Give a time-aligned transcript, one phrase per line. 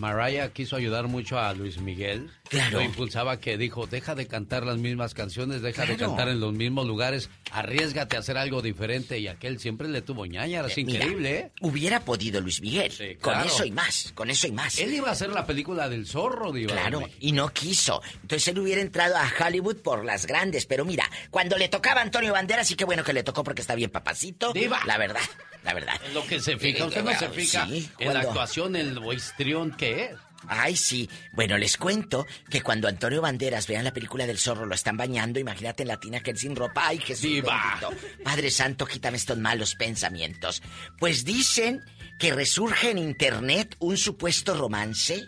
[0.00, 2.30] Mariah quiso ayudar mucho a Luis Miguel.
[2.48, 2.78] Claro.
[2.78, 6.52] Lo impulsaba que dijo, deja de cantar las mismas canciones, deja de cantar en los
[6.52, 9.18] mismos lugares, arriesgate a hacer algo diferente.
[9.18, 11.52] Y aquel siempre le tuvo ñaña, es Eh, increíble, ¿eh?
[11.60, 12.90] Hubiera podido Luis Miguel.
[12.90, 14.78] Sí, Con eso y más, con eso y más.
[14.78, 16.72] Él iba a hacer la película del zorro, Diva.
[16.72, 18.00] Claro, y no quiso.
[18.22, 20.64] Entonces él hubiera entrado a Hollywood por las grandes.
[20.66, 23.60] Pero mira, cuando le tocaba a Antonio Banderas, sí que bueno que le tocó porque
[23.60, 24.52] está bien papacito.
[24.54, 24.80] Diva.
[24.86, 25.20] La verdad,
[25.62, 26.00] la verdad.
[26.04, 26.84] Es lo que se fija.
[26.84, 30.10] Eh, Usted no se fija sí, en la actuación, en lo histrión que es.
[30.48, 31.08] Ay, sí.
[31.32, 35.38] Bueno, les cuento que cuando Antonio Banderas vean la película del zorro, lo están bañando,
[35.38, 36.86] imagínate en la tina que él sin ropa.
[36.86, 37.90] Ay, Jesús bendito.
[38.24, 40.62] Padre Santo, quítame estos malos pensamientos.
[40.98, 41.82] Pues dicen
[42.18, 45.26] que resurge en internet un supuesto romance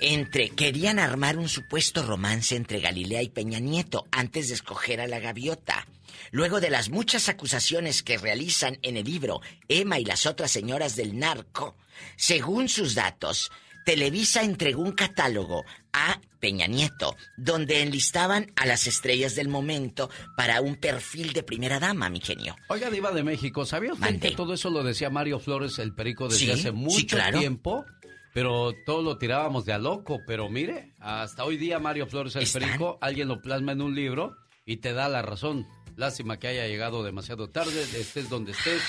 [0.00, 5.06] entre querían armar un supuesto romance entre Galilea y Peña Nieto antes de escoger a
[5.06, 5.86] la gaviota.
[6.30, 10.96] Luego de las muchas acusaciones que realizan en el libro Emma y las otras señoras
[10.96, 11.76] del narco,
[12.16, 13.50] según sus datos,
[13.84, 20.60] Televisa entregó un catálogo a Peña Nieto, donde enlistaban a las estrellas del momento para
[20.60, 22.54] un perfil de primera dama, mi genio.
[22.68, 26.28] Oiga, Diva de México, ¿sabía usted que todo eso lo decía Mario Flores, el perico,
[26.28, 27.38] desde Sí, hace sí, mucho claro.
[27.40, 27.86] tiempo?
[28.34, 30.20] Pero todo lo tirábamos de a loco.
[30.26, 32.62] Pero mire, hasta hoy día Mario Flores, el ¿Están?
[32.62, 35.66] perico, alguien lo plasma en un libro y te da la razón.
[35.98, 38.80] Lástima que haya llegado demasiado tarde, estés donde estés,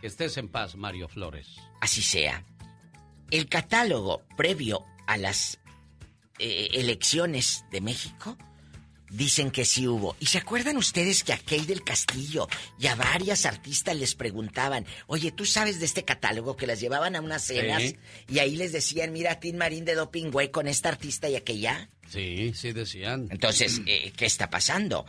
[0.00, 1.46] que estés en paz, Mario Flores.
[1.80, 2.44] Así sea.
[3.30, 5.60] El catálogo previo a las
[6.40, 8.36] eh, elecciones de México
[9.08, 10.16] dicen que sí hubo.
[10.18, 14.84] ¿Y se acuerdan ustedes que a Kay del Castillo y a varias artistas les preguntaban,
[15.06, 17.96] oye, ¿tú sabes de este catálogo que las llevaban a unas cenas Sí.
[18.28, 21.88] y ahí les decían, mira, Tin Marín de Doping Güey con esta artista y aquella?
[22.08, 23.28] Sí, sí decían.
[23.30, 25.06] Entonces, eh, ¿qué está pasando?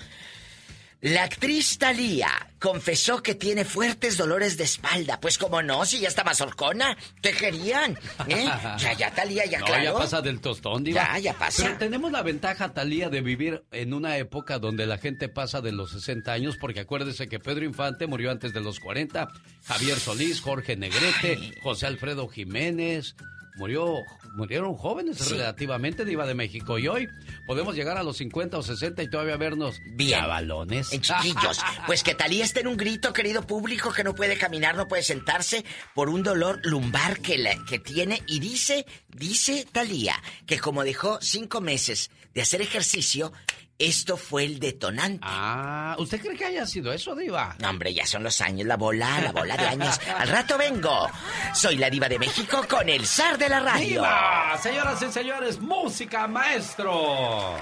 [1.02, 2.28] La actriz Thalía
[2.60, 5.18] confesó que tiene fuertes dolores de espalda.
[5.22, 6.98] Pues como no, si ya está mazorcona.
[7.22, 7.98] ¿Qué querían?
[8.28, 8.50] ¿Eh?
[8.80, 9.84] Ya, ya, Talía, ya no, claro.
[9.84, 11.14] ya pasa del tostón, Diva.
[11.14, 11.64] Ya, ya pasa.
[11.64, 15.72] Pero tenemos la ventaja, Talía, de vivir en una época donde la gente pasa de
[15.72, 19.30] los 60 años, porque acuérdese que Pedro Infante murió antes de los 40,
[19.66, 23.16] Javier Solís, Jorge Negrete, José Alfredo Jiménez.
[23.56, 24.04] Murió,
[24.40, 25.34] murieron jóvenes Sí.
[25.36, 26.80] relativamente, Diva de México.
[26.80, 27.08] Y hoy
[27.46, 30.20] podemos llegar a los 50 o 60 y todavía vernos Bien.
[30.20, 30.92] chavalones.
[30.94, 31.60] En chiquillos.
[31.86, 35.04] Pues que Talía está en un grito, querido público, que no puede caminar, no puede
[35.04, 35.64] sentarse
[35.94, 38.22] por un dolor lumbar que, la- que tiene.
[38.28, 43.32] Y dice, dice Talía, que como dejó cinco meses de hacer ejercicio,
[43.80, 45.20] esto fue el detonante.
[45.24, 47.56] Ah, ¿usted cree que haya sido eso, Diva?
[47.60, 50.00] No, hombre, ya son los años, la bola, la bola de años.
[50.18, 51.08] Al rato vengo.
[51.56, 54.02] Soy la diva de México con el zar de la radio.
[54.02, 54.60] ¡Viva!
[54.62, 57.56] Señoras y señores, música maestro.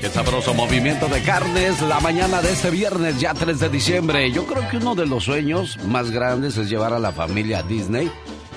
[0.00, 4.30] Qué sabroso movimiento de carnes la mañana de este viernes, ya 3 de diciembre.
[4.30, 7.62] Yo creo que uno de los sueños más grandes es llevar a la familia a
[7.62, 8.10] Disney,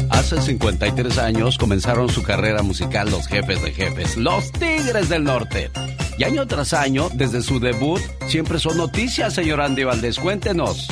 [0.10, 5.72] Hace 53 años comenzaron su carrera musical los jefes de jefes, los Tigres del Norte.
[6.18, 10.20] Y año tras año, desde su debut, siempre son noticias, señor Andy Valdés.
[10.20, 10.88] Cuéntenos.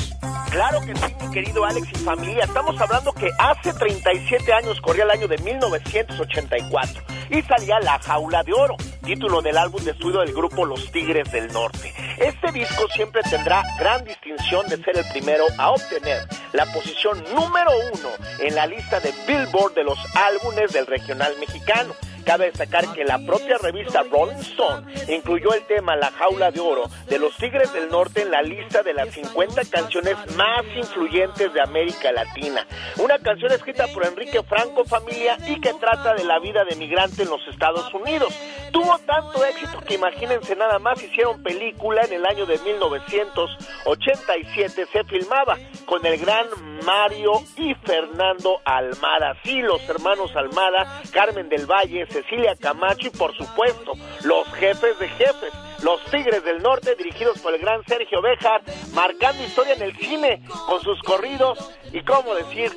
[0.49, 2.45] Claro que sí, mi querido Alex y familia.
[2.45, 8.43] Estamos hablando que hace 37 años corría el año de 1984 y salía La Jaula
[8.43, 8.75] de Oro.
[9.05, 11.93] título del álbum de estudio del grupo Los Tigres del Norte.
[12.17, 17.71] Este disco siempre tendrá gran distinción de ser el primero a obtener la posición número
[17.93, 18.09] uno
[18.39, 21.93] en la lista de Billboard de los álbumes del regional mexicano.
[22.27, 26.89] Cabe destacar que la propia revista Rolling Stone incluyó el tema La Jaula de Oro
[27.07, 31.61] de los Tigres del Norte en la lista de las 50 canciones más influyentes de
[31.61, 32.67] América Latina.
[32.97, 37.23] Una canción escrita por Enrique Franco Familia y que trata de la vida de migrante
[37.23, 38.33] en los Estados Unidos.
[38.71, 45.03] Tuvo tanto éxito que imagínense nada más hicieron película en el año de 1987 se
[45.05, 46.45] filmaba con el gran
[46.85, 49.37] Mario y Fernando Almada.
[49.43, 53.93] Sí, los hermanos Almada, Carmen del Valle, Cecilia Camacho y por supuesto
[54.23, 55.51] los jefes de jefes,
[55.83, 58.61] los Tigres del Norte dirigidos por el gran Sergio Bejar,
[58.93, 62.71] marcando historia en el cine con sus corridos y cómo decir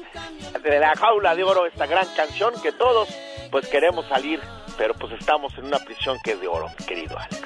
[0.63, 3.09] de la jaula de oro esta gran canción que todos
[3.51, 4.41] pues queremos salir,
[4.81, 7.43] pero pues estamos en una prisión que es de oro, querido Alex.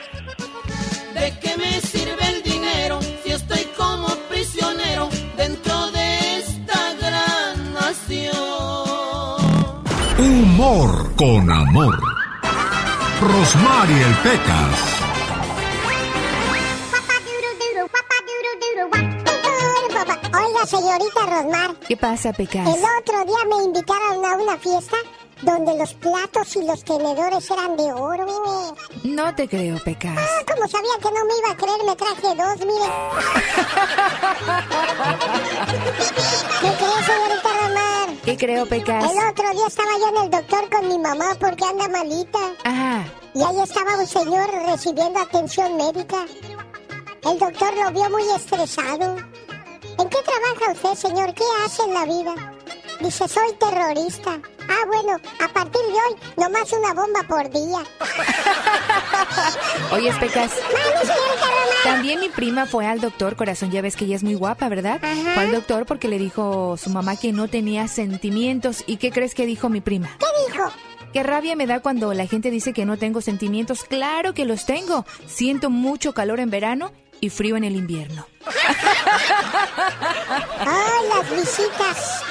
[1.14, 8.36] ¿De qué me sirve el dinero si estoy como prisionero dentro de esta gran nación?
[10.16, 11.98] Humor con amor.
[13.20, 14.94] Rosmarie el Pecas.
[20.37, 21.75] Oiga, señorita Rosmar.
[21.88, 22.69] ¿Qué pasa, Pecas?
[22.69, 24.96] El otro día me invitaron a una fiesta
[25.44, 29.14] donde los platos y los tenedores eran de oro, mire.
[29.14, 30.17] No te creo, Pecas.
[30.19, 32.88] Ah, como sabía que no me iba a creer, me traje dos, mire.
[36.61, 38.08] ¿Qué crees, señorita Rosmar?
[38.25, 39.05] ¿Qué creo, Pecas?
[39.05, 42.38] El otro día estaba yo en el doctor con mi mamá porque anda malita.
[42.64, 43.05] Ajá.
[43.35, 46.25] Y ahí estaba un señor recibiendo atención médica.
[47.25, 49.17] El doctor lo vio muy estresado.
[49.99, 51.35] ¿En qué trabaja usted, señor?
[51.35, 52.35] ¿Qué hace en la vida?
[53.00, 54.38] Dice, soy terrorista.
[54.69, 57.82] Ah, bueno, a partir de hoy, nomás una bomba por día.
[59.93, 60.52] Oye, Pecas.
[61.82, 65.00] También mi prima fue al doctor, corazón, ya ves que ella es muy guapa, ¿verdad?
[65.05, 65.35] Ajá.
[65.35, 68.85] Fue al doctor porque le dijo su mamá que no tenía sentimientos.
[68.87, 70.08] ¿Y qué crees que dijo mi prima?
[70.19, 70.70] ¿Qué dijo?
[71.12, 73.85] Qué rabia me da cuando la gente dice que no tengo sentimientos.
[73.85, 75.05] Claro que los tengo.
[75.26, 78.26] Siento mucho calor en verano y frío en el invierno.
[80.58, 82.25] Ay, las visitas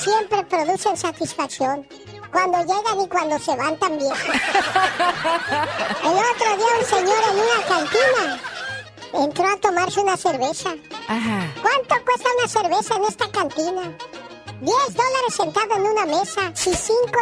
[0.00, 1.86] siempre producen satisfacción.
[2.32, 4.12] Cuando llegan y cuando se van también.
[6.02, 8.40] El otro día un señor en una cantina
[9.12, 10.70] entró a tomarse una cerveza.
[11.08, 11.52] Ajá.
[11.60, 13.96] ¿Cuánto cuesta una cerveza en esta cantina?
[14.60, 16.76] 10 dólares sentado en una mesa y 5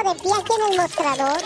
[0.05, 1.39] de pie aquí en el mostrador.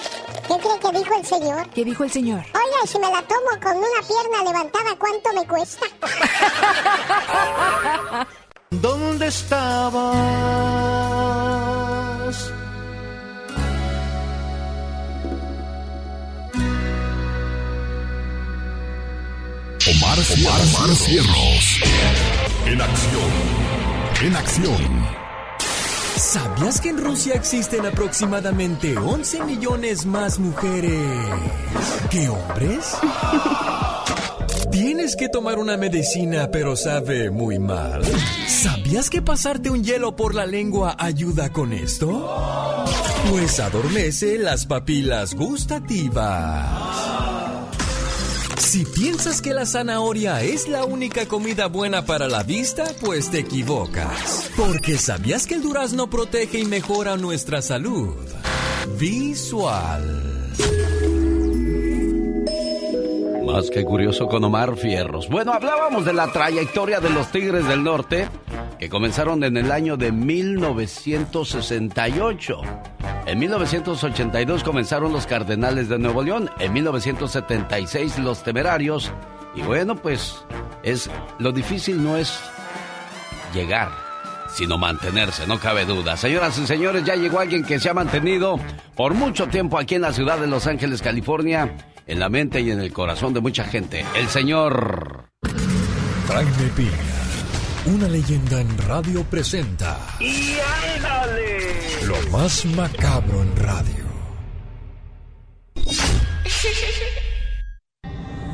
[0.49, 1.71] ¿Qué cree que dijo el señor?
[1.71, 2.41] ¿Qué dijo el señor?
[2.41, 5.87] Oiga, y si me la tomo con una pierna levantada, ¿cuánto me cuesta?
[8.81, 10.03] ¿Dónde estabas?
[19.91, 21.81] Omar, Omar, Cierros.
[22.67, 23.31] En acción.
[24.23, 25.07] En acción.
[26.17, 30.99] ¿Sabías que en Rusia existen aproximadamente 11 millones más mujeres
[32.11, 32.97] que hombres?
[34.73, 38.03] ¿Tienes que tomar una medicina pero sabe muy mal?
[38.49, 42.85] ¿Sabías que pasarte un hielo por la lengua ayuda con esto?
[43.31, 46.67] Pues adormece las papilas gustativas.
[48.59, 53.41] Si piensas que la zanahoria es la única comida buena para la vista, pues te
[53.41, 54.51] equivocas.
[54.57, 58.17] Porque ¿sabías que el durazno protege y mejora nuestra salud?
[58.99, 60.53] Visual.
[63.53, 65.29] Más que curioso con Omar Fierros.
[65.29, 68.27] Bueno, hablábamos de la trayectoria de los Tigres del Norte,
[68.79, 72.63] que comenzaron en el año de 1968.
[73.27, 79.13] En 1982 comenzaron los Cardenales de Nuevo León, en 1976 los Temerarios.
[79.55, 80.35] Y bueno, pues
[80.83, 82.41] es lo difícil no es
[83.53, 83.91] llegar,
[84.49, 86.17] sino mantenerse, no cabe duda.
[86.17, 88.59] Señoras y señores, ya llegó alguien que se ha mantenido
[88.97, 91.71] por mucho tiempo aquí en la ciudad de Los Ángeles, California,
[92.07, 94.05] en la mente y en el corazón de mucha gente.
[94.17, 95.25] El señor
[96.29, 96.91] Jaime Piña,
[97.87, 100.57] una leyenda en radio presenta ¡Y
[100.97, 102.05] ándale!
[102.05, 104.03] lo más macabro en radio.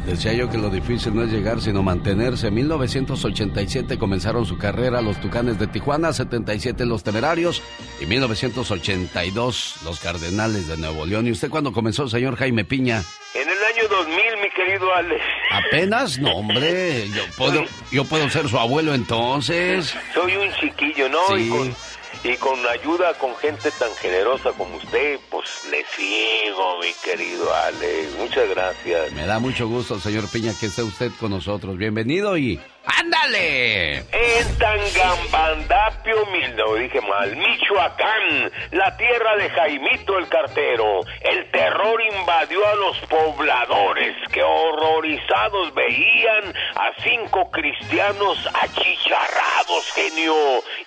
[0.08, 2.46] Decía yo que lo difícil no es llegar, sino mantenerse.
[2.46, 7.62] En 1987 comenzaron su carrera los Tucanes de Tijuana, 77 los Temerarios
[8.00, 11.26] y 1982 los Cardenales de Nuevo León.
[11.26, 13.02] ¿Y usted cuándo comenzó, señor Jaime Piña?
[13.34, 15.22] En el año 2000, mi querido Alex.
[15.50, 16.18] ¿Apenas?
[16.18, 19.94] No, hombre, yo puedo, yo puedo ser su abuelo entonces.
[20.14, 21.18] Soy un chiquillo, ¿no?
[21.36, 21.42] Sí.
[21.42, 21.76] Y con,
[22.24, 28.16] y con ayuda con gente tan generosa como usted, pues le sigo, mi querido Alex.
[28.18, 29.12] Muchas gracias.
[29.12, 31.76] Me da mucho gusto, señor Piña, que esté usted con nosotros.
[31.76, 32.60] Bienvenido y
[32.96, 33.98] ¡Ándale!
[33.98, 42.00] En Tangambandapio, mil, no dije mal, Michoacán, la tierra de Jaimito el cartero, el terror
[42.18, 50.34] invadió a los pobladores que horrorizados veían a cinco cristianos achicharrados, genio,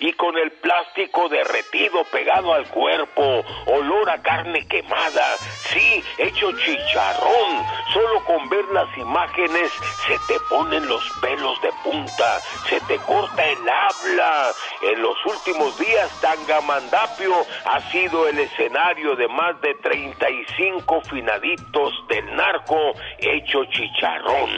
[0.00, 5.36] y con el plástico derretido pegado al cuerpo, olor a carne quemada,
[5.72, 9.70] sí, hecho chicharrón, solo con ver las imágenes
[10.06, 11.70] se te ponen los pelos de
[12.68, 14.52] se te corta el habla.
[14.82, 17.34] En los últimos días, Tangamandapio
[17.66, 24.50] ha sido el escenario de más de 35 finaditos del narco hecho chicharrón.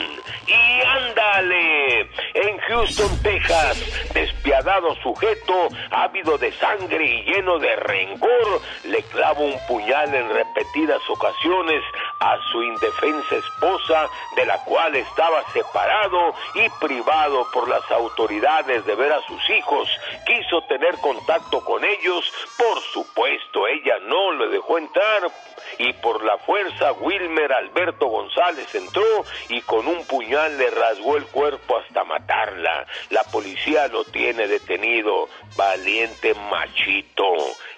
[0.47, 2.01] Y ándale,
[2.33, 9.59] en Houston, Texas, despiadado sujeto, ávido de sangre y lleno de rencor, le clava un
[9.67, 11.83] puñal en repetidas ocasiones
[12.19, 17.14] a su indefensa esposa, de la cual estaba separado y privado
[17.53, 19.87] por las autoridades de ver a sus hijos,
[20.25, 25.31] quiso tener contacto con ellos, por supuesto ella no le dejó entrar
[25.77, 31.25] y por la fuerza Wilmer Alberto González entró y con un puñal le rasgó el
[31.27, 32.85] cuerpo hasta matarla.
[33.09, 37.33] La policía lo tiene detenido, valiente machito.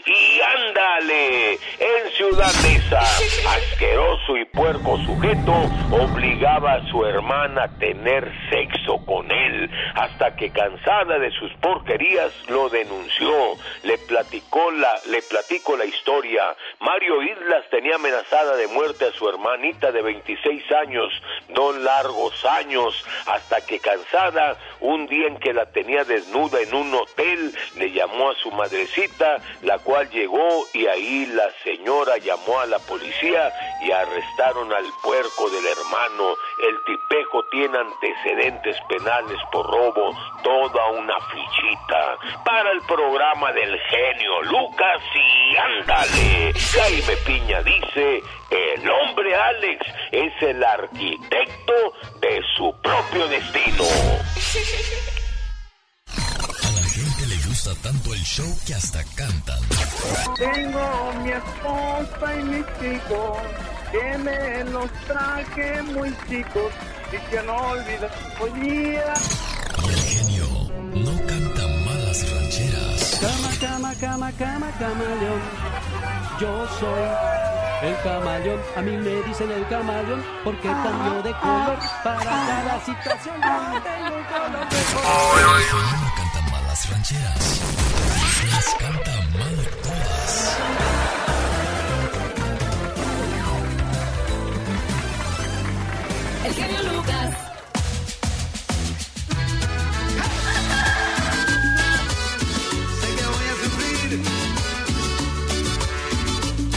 [0.07, 5.51] Y ándale, en Ciudad Neza, asqueroso y puerco sujeto
[5.91, 12.31] obligaba a su hermana a tener sexo con él, hasta que cansada de sus porquerías
[12.47, 13.57] lo denunció.
[13.83, 16.55] Le platicó la, le platicó la historia.
[16.79, 21.11] Mario Islas tenía amenazada de muerte a su hermanita de 26 años,
[21.49, 26.93] dos largos años, hasta que cansada, un día en que la tenía desnuda en un
[26.93, 32.65] hotel, le llamó a su madrecita, la cual llegó y ahí la señora llamó a
[32.65, 33.51] la policía
[33.81, 36.35] y arrestaron al puerco del hermano.
[36.63, 42.17] El tipejo tiene antecedentes penales por robo, toda una fichita.
[42.43, 46.53] Para el programa del genio Lucas y ándale.
[46.53, 53.83] Jaime Piña dice, el hombre Alex es el arquitecto de su propio destino.
[57.75, 58.56] tanto el show que hasta cantan.
[60.37, 63.37] Tengo mi esposa y mis hijos,
[63.91, 66.71] que me los traje muy chicos
[67.11, 69.13] y que no olvidas hoy día.
[69.83, 70.45] Y el genio
[70.93, 73.19] no canta malas rancheras.
[73.21, 75.41] Cama, cama, cama, cama, camaleón.
[76.39, 77.37] Yo soy
[77.81, 78.59] el camaleón.
[78.75, 83.35] A mí me dicen el camaleón porque cambio de color para cada situación.
[83.41, 84.67] Yo tengo un color
[86.01, 87.61] no canta malas rancheras.
[88.51, 89.16] Las canta
[96.47, 97.37] El genio Lucas.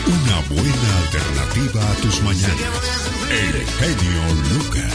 [0.06, 2.56] Una buena alternativa a tus mañanas.
[3.30, 4.22] El genio
[4.54, 4.89] Lucas.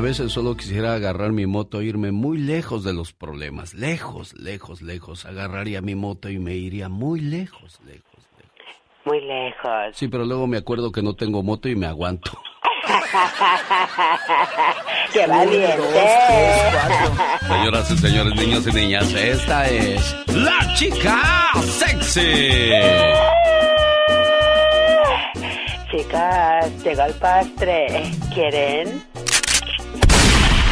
[0.00, 3.74] A veces solo quisiera agarrar mi moto e irme muy lejos de los problemas.
[3.74, 5.26] Lejos, lejos, lejos.
[5.26, 8.54] Agarraría mi moto y me iría muy lejos, lejos, lejos.
[9.04, 9.92] Muy lejos.
[9.92, 12.30] Sí, pero luego me acuerdo que no tengo moto y me aguanto.
[15.12, 16.08] ¡Qué valiente!
[17.46, 21.20] Señoras y señores, niños y niñas, esta es la chica
[21.62, 22.70] sexy.
[25.90, 28.12] Chicas, llegó el postre.
[28.32, 29.09] ¿Quieren?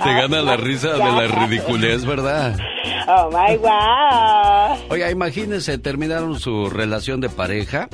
[0.04, 2.58] Te gana la risa de la ridiculez, ¿verdad?
[3.06, 4.78] Oh my wow.
[4.88, 7.88] Oiga, imagínense, terminaron su relación de pareja,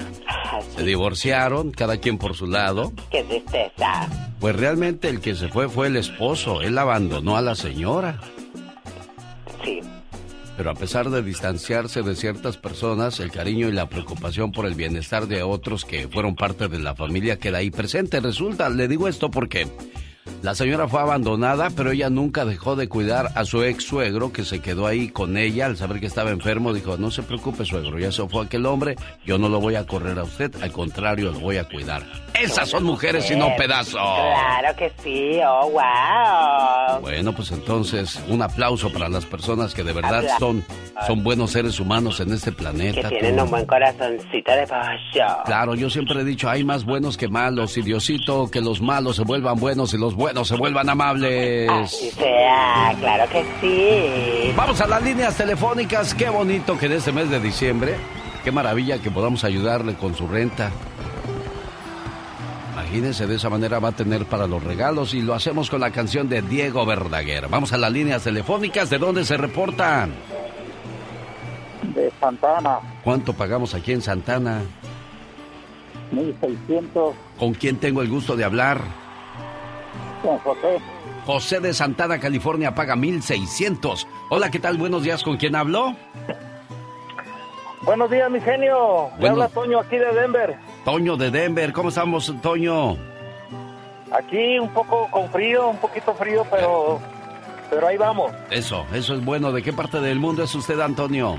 [0.77, 2.93] se divorciaron, cada quien por su lado.
[3.11, 4.09] Qué tristeza.
[4.39, 8.21] Pues realmente el que se fue fue el esposo, él abandonó a la señora.
[9.65, 9.81] Sí.
[10.57, 14.75] Pero a pesar de distanciarse de ciertas personas, el cariño y la preocupación por el
[14.75, 18.21] bienestar de otros que fueron parte de la familia queda ahí presente.
[18.21, 19.67] Resulta, le digo esto porque
[20.43, 24.45] La señora fue abandonada, pero ella nunca dejó de cuidar a su ex suegro que
[24.45, 26.73] se quedó ahí con ella al saber que estaba enfermo.
[26.73, 29.87] Dijo, no se preocupe suegro, ya se fue aquel hombre, yo no lo voy a
[29.87, 32.03] correr a usted, al contrario, lo voy a cuidar.
[32.41, 33.95] Esas son mujeres y no pedazos.
[33.95, 37.01] Claro que sí, oh, wow.
[37.01, 40.65] Bueno, pues entonces, un aplauso para las personas que de verdad son,
[41.07, 43.09] son buenos seres humanos en este planeta.
[43.09, 43.45] Que tienen tú.
[43.45, 45.43] un buen corazoncito de pollo.
[45.45, 49.17] Claro, yo siempre he dicho, hay más buenos que malos, y Diosito, que los malos
[49.17, 51.69] se vuelvan buenos y los buenos se vuelvan amables.
[51.71, 54.53] Así sea, claro que sí.
[54.57, 57.97] Vamos a las líneas telefónicas, qué bonito que en este mes de diciembre,
[58.43, 60.71] qué maravilla que podamos ayudarle con su renta.
[62.73, 65.91] Imagínense, de esa manera va a tener para los regalos y lo hacemos con la
[65.91, 67.49] canción de Diego Verdaguer.
[67.49, 70.15] Vamos a las líneas telefónicas, ¿de dónde se reportan?
[71.95, 74.63] De Santana, ¿Cuánto pagamos aquí en Santana?
[76.13, 79.06] 1600, ¿Con quién tengo el gusto de hablar?
[80.23, 80.79] Con José.
[81.27, 84.07] José de Santana, California, paga 1600.
[84.31, 84.77] Hola, ¿qué tal?
[84.79, 85.95] Buenos días, ¿con quién hablo?
[87.83, 89.11] Buenos días, mi genio.
[89.15, 90.57] Le Buenos- habla Toño aquí de Denver.
[90.85, 92.97] Toño de Denver, ¿cómo estamos, Toño?
[94.13, 97.01] Aquí un poco con frío, un poquito frío, pero,
[97.71, 98.33] pero ahí vamos.
[98.51, 99.53] Eso, eso es bueno.
[99.53, 101.37] ¿De qué parte del mundo es usted, Antonio?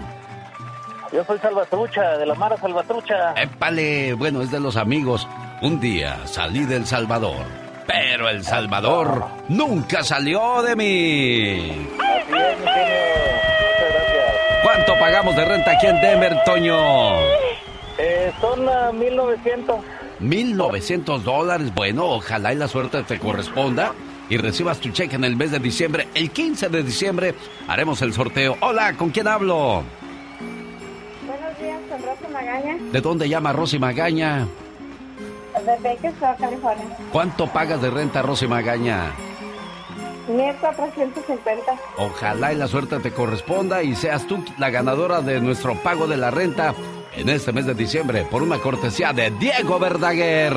[1.13, 3.34] Yo soy Salvatrucha, de la Mara Salvatrucha.
[3.41, 5.27] Épale, bueno, es de los amigos.
[5.62, 7.46] Un día salí del Salvador,
[7.88, 11.88] pero el Salvador nunca salió de mí.
[11.98, 12.98] Así es, mi genio.
[13.60, 14.62] Muchas gracias.
[14.63, 16.77] ¿Cuánto pagamos de renta aquí en Denver, Toño?
[17.98, 19.77] Eh, son ah, 1900.
[20.20, 21.74] 1.900 dólares.
[21.74, 23.94] Bueno, ojalá y la suerte te corresponda
[24.29, 26.08] y recibas tu cheque en el mes de diciembre.
[26.13, 27.36] El 15 de diciembre
[27.67, 28.58] haremos el sorteo.
[28.62, 29.84] Hola, ¿con quién hablo?
[31.25, 34.48] Buenos días, con Rosa Magaña, ¿De dónde llama Rosy Magaña?
[35.68, 36.98] De Bakersfield, California.
[37.12, 39.14] ¿Cuánto pagas de renta, Rosy Magaña?
[40.28, 41.72] 1450.
[41.98, 46.18] Ojalá y la suerte te corresponda y seas tú la ganadora de nuestro pago de
[46.18, 46.74] la renta
[47.16, 50.54] en este mes de diciembre por una cortesía de Diego Verdaguer.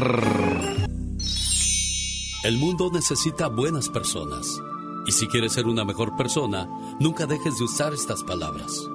[2.43, 4.61] El mundo necesita buenas personas.
[5.07, 8.88] Y si quieres ser una mejor persona, nunca dejes de usar estas palabras.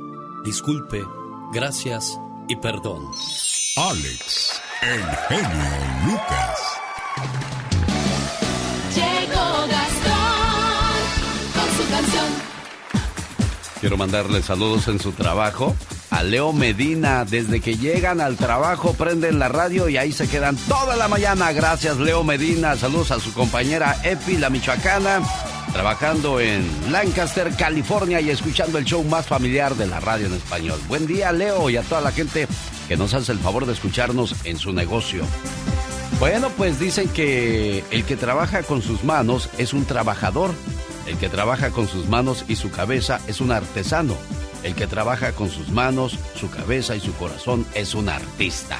[0.44, 1.04] Disculpe,
[1.52, 3.12] gracias y perdón.
[3.78, 5.72] Alex, el genio
[6.06, 6.60] Lucas.
[8.96, 10.96] Llegó Gastón
[11.54, 12.26] con su canción.
[13.82, 15.76] Quiero mandarle saludos en su trabajo
[16.10, 17.26] a Leo Medina.
[17.26, 21.52] Desde que llegan al trabajo prenden la radio y ahí se quedan toda la mañana.
[21.52, 22.78] Gracias Leo Medina.
[22.78, 25.20] Saludos a su compañera Epi, la michoacana,
[25.74, 30.80] trabajando en Lancaster, California y escuchando el show más familiar de la radio en español.
[30.88, 32.48] Buen día Leo y a toda la gente
[32.88, 35.26] que nos hace el favor de escucharnos en su negocio.
[36.20, 40.54] Bueno, pues dicen que el que trabaja con sus manos es un trabajador.
[41.08, 44.16] El que trabaja con sus manos y su cabeza es un artesano.
[44.64, 48.80] El que trabaja con sus manos, su cabeza y su corazón es un artista.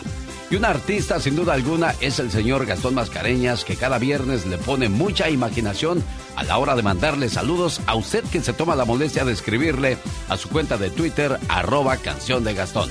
[0.56, 4.58] Y un artista, sin duda alguna, es el señor Gastón Mascareñas, que cada viernes le
[4.58, 6.02] pone mucha imaginación
[6.38, 9.98] a la hora de mandarle saludos a usted que se toma la molestia de escribirle
[10.30, 12.90] a su cuenta de Twitter, arroba canción de Gastón.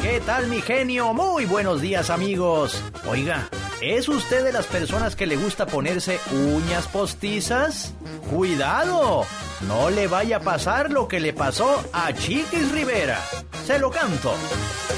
[0.00, 1.12] ¿Qué tal mi genio?
[1.12, 2.82] Muy buenos días amigos.
[3.06, 3.50] Oiga,
[3.82, 7.92] ¿es usted de las personas que le gusta ponerse uñas postizas?
[8.30, 9.26] Cuidado,
[9.68, 13.20] no le vaya a pasar lo que le pasó a Chiquis Rivera.
[13.70, 14.34] Se lo canto.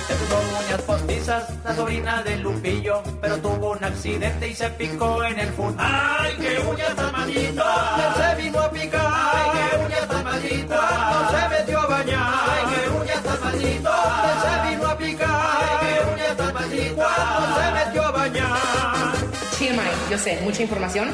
[0.08, 5.22] Se puso uñas postizas, la sobrina de Lupillo, pero tuvo un accidente y se picó
[5.24, 5.74] en el fútbol.
[5.76, 8.16] ¡Ay, qué uñas tan malditas!
[8.16, 9.12] Se vino a picar.
[9.12, 10.90] ¡Ay, qué uñas tan malditas!
[11.12, 12.32] No se metió a bañar.
[12.48, 14.42] ¡Ay, qué uñas tan malditas!
[14.42, 15.68] Se vino a picar.
[15.70, 17.18] ¡Ay, qué uñas tan malditas!
[17.40, 19.12] No se metió a bañar.
[19.58, 21.11] TMI, yo sé, mucha información,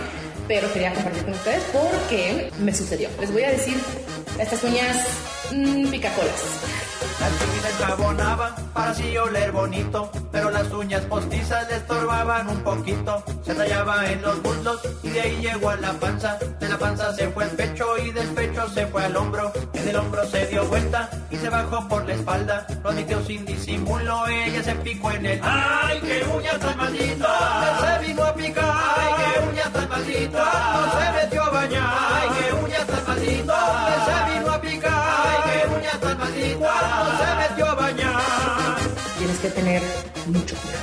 [0.47, 3.09] pero quería compartir con ustedes porque me sucedió.
[3.19, 3.77] Les voy a decir
[4.39, 4.97] estas uñas
[5.51, 6.45] mm, picacolas.
[7.21, 13.23] La chiquita enjabonaba para así oler bonito, pero las uñas postizas le estorbaban un poquito.
[13.45, 16.39] Se tallaba en los muslos y de ahí llegó a la panza.
[16.61, 19.53] De la panza se fue el pecho y del pecho se fue al hombro.
[19.75, 22.67] En el hombro se dio vuelta y se bajó por la espalda.
[22.83, 25.41] Lo admitió sin disimulo, ella se picó en el.
[25.43, 27.81] ¡Ay, qué uñas tan malditas!
[27.81, 28.77] Se vino a picar.
[28.99, 30.55] ¡Ay, qué uñas tan malditas!
[30.73, 31.95] No se metió a bañar.
[32.13, 34.05] ¡Ay, qué uñas tan malditas!
[34.05, 34.28] Se
[39.41, 39.83] Tienes que tener
[40.27, 40.83] mucho cuidado.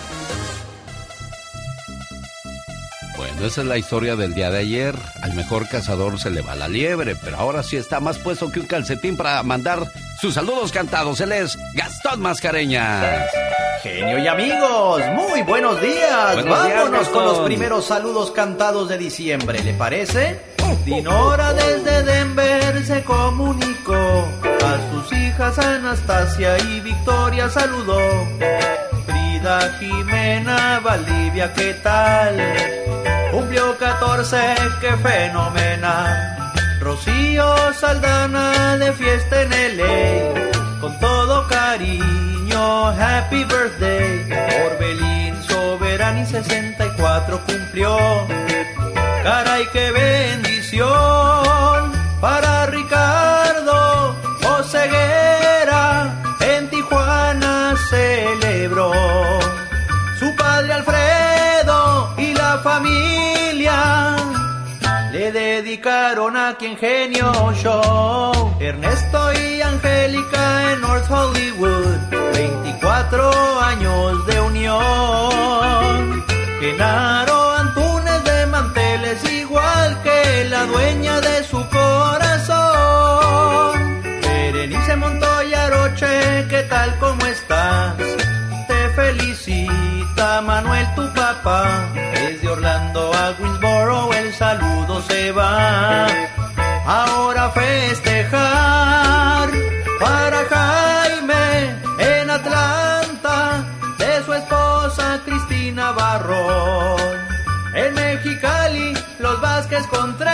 [3.18, 4.96] Bueno, esa es la historia del día de ayer.
[5.22, 8.60] Al mejor cazador se le va la liebre, pero ahora sí está más puesto que
[8.60, 9.86] un calcetín para mandar
[10.20, 11.20] sus saludos cantados.
[11.22, 13.30] Él es Gastón Mascareñas.
[13.82, 16.36] Genio y amigos, muy buenos días.
[16.36, 20.55] Buenos días, Vámonos con los primeros saludos cantados de diciembre, ¿le parece?
[20.86, 23.94] Dinora desde Denver se comunicó.
[23.94, 28.00] A sus hijas Anastasia y Victoria saludó.
[29.06, 32.38] Frida Jimena Valdivia, ¿qué tal?
[33.32, 34.38] Cumplió 14,
[34.82, 36.52] qué fenomenal.
[36.80, 40.80] Rocío Saldana de fiesta en LA.
[40.82, 44.30] Con todo cariño, happy birthday.
[44.68, 47.98] Orbelín Soberani 64 cumplió.
[49.24, 50.55] Caray, qué bendición
[52.20, 54.16] para Ricardo
[54.58, 56.14] Oseguera.
[56.42, 58.92] En Tijuana celebró
[60.20, 64.16] su padre Alfredo y la familia.
[65.14, 71.98] Le dedicaron a quien genio show Ernesto y Angélica en North Hollywood.
[72.34, 76.26] 24 años de unión.
[76.60, 79.35] Genaro Antunes de manteles igual
[80.44, 82.92] la dueña de su corazón
[84.22, 87.96] Berenice Montoya Roche, ¿qué tal cómo estás?
[88.68, 91.66] Te felicita Manuel tu papá
[92.14, 96.08] Desde Orlando a Greensboro el saludo se va
[96.86, 99.50] Ahora festejar
[100.00, 103.66] para Jaime en Atlanta
[103.98, 107.00] de su esposa Cristina Barrón.
[107.74, 110.25] En Mexicali los Vázquez Contreras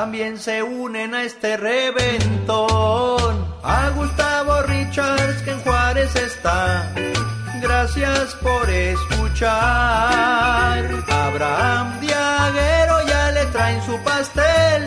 [0.00, 3.32] también se unen a este reventón.
[3.62, 6.92] A Gustavo Richards que en Juárez está.
[7.62, 9.54] Gracias por escuchar.
[11.08, 14.86] Abraham Diaguero ya le traen su pastel.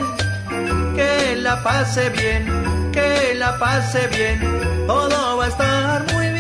[0.96, 4.40] Que la pase bien, que la pase bien.
[4.86, 6.39] Todo va a estar muy bien.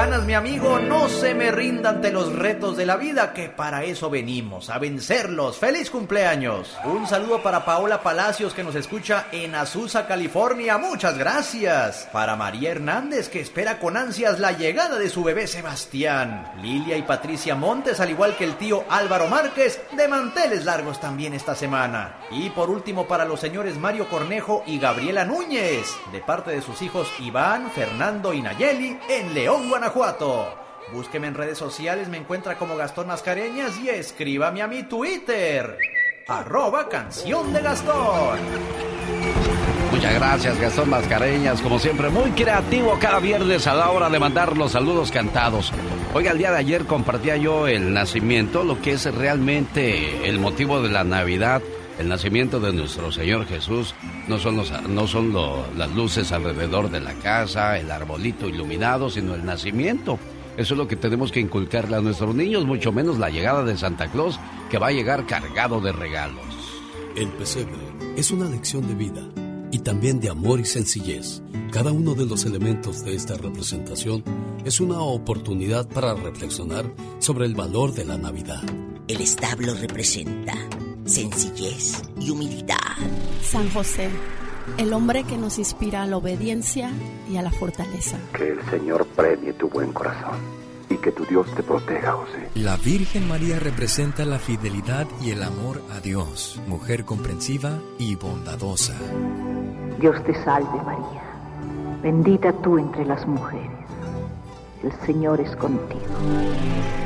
[0.00, 3.84] Ganas, mi amigo, no se me rinda ante los retos de la vida, que para
[3.84, 5.58] eso venimos, a vencerlos.
[5.58, 6.74] ¡Feliz cumpleaños!
[6.84, 10.78] Un saludo para Paola Palacios, que nos escucha en Azusa, California.
[10.78, 12.08] Muchas gracias.
[12.14, 16.50] Para María Hernández, que espera con ansias la llegada de su bebé Sebastián.
[16.62, 21.34] Lilia y Patricia Montes, al igual que el tío Álvaro Márquez, de manteles largos también
[21.34, 22.20] esta semana.
[22.30, 26.80] Y por último, para los señores Mario Cornejo y Gabriela Núñez, de parte de sus
[26.80, 29.89] hijos Iván, Fernando y Nayeli, en León, Guanajuato.
[30.92, 35.78] Búsqueme en redes sociales, me encuentra como Gastón Mascareñas y escríbame a mi Twitter.
[36.26, 38.38] Arroba canción de Gastón.
[39.92, 41.60] Muchas gracias, Gastón Mascareñas.
[41.60, 45.72] Como siempre, muy creativo cada viernes a la hora de mandar los saludos cantados.
[46.14, 50.80] Oiga, el día de ayer compartía yo el nacimiento, lo que es realmente el motivo
[50.82, 51.62] de la Navidad.
[52.00, 53.94] El nacimiento de nuestro Señor Jesús
[54.26, 59.10] no son, los, no son lo- las luces alrededor de la casa, el arbolito iluminado,
[59.10, 60.18] sino el nacimiento.
[60.56, 63.76] Eso es lo que tenemos que inculcarle a nuestros niños, mucho menos la llegada de
[63.76, 66.42] Santa Claus, que va a llegar cargado de regalos.
[67.16, 67.76] El pesebre
[68.16, 69.28] es una lección de vida
[69.70, 71.42] y también de amor y sencillez.
[71.70, 74.24] Cada uno de los elementos de esta representación
[74.64, 78.62] es una oportunidad para reflexionar sobre el valor de la Navidad.
[79.06, 80.54] El establo representa
[81.10, 82.76] sencillez y humildad.
[83.42, 84.08] San José,
[84.78, 86.90] el hombre que nos inspira a la obediencia
[87.28, 88.16] y a la fortaleza.
[88.32, 90.38] Que el Señor premie tu buen corazón
[90.88, 92.48] y que tu Dios te proteja, José.
[92.54, 98.94] La Virgen María representa la fidelidad y el amor a Dios, mujer comprensiva y bondadosa.
[100.00, 101.22] Dios te salve María,
[102.02, 103.70] bendita tú entre las mujeres.
[104.84, 106.00] El Señor es contigo.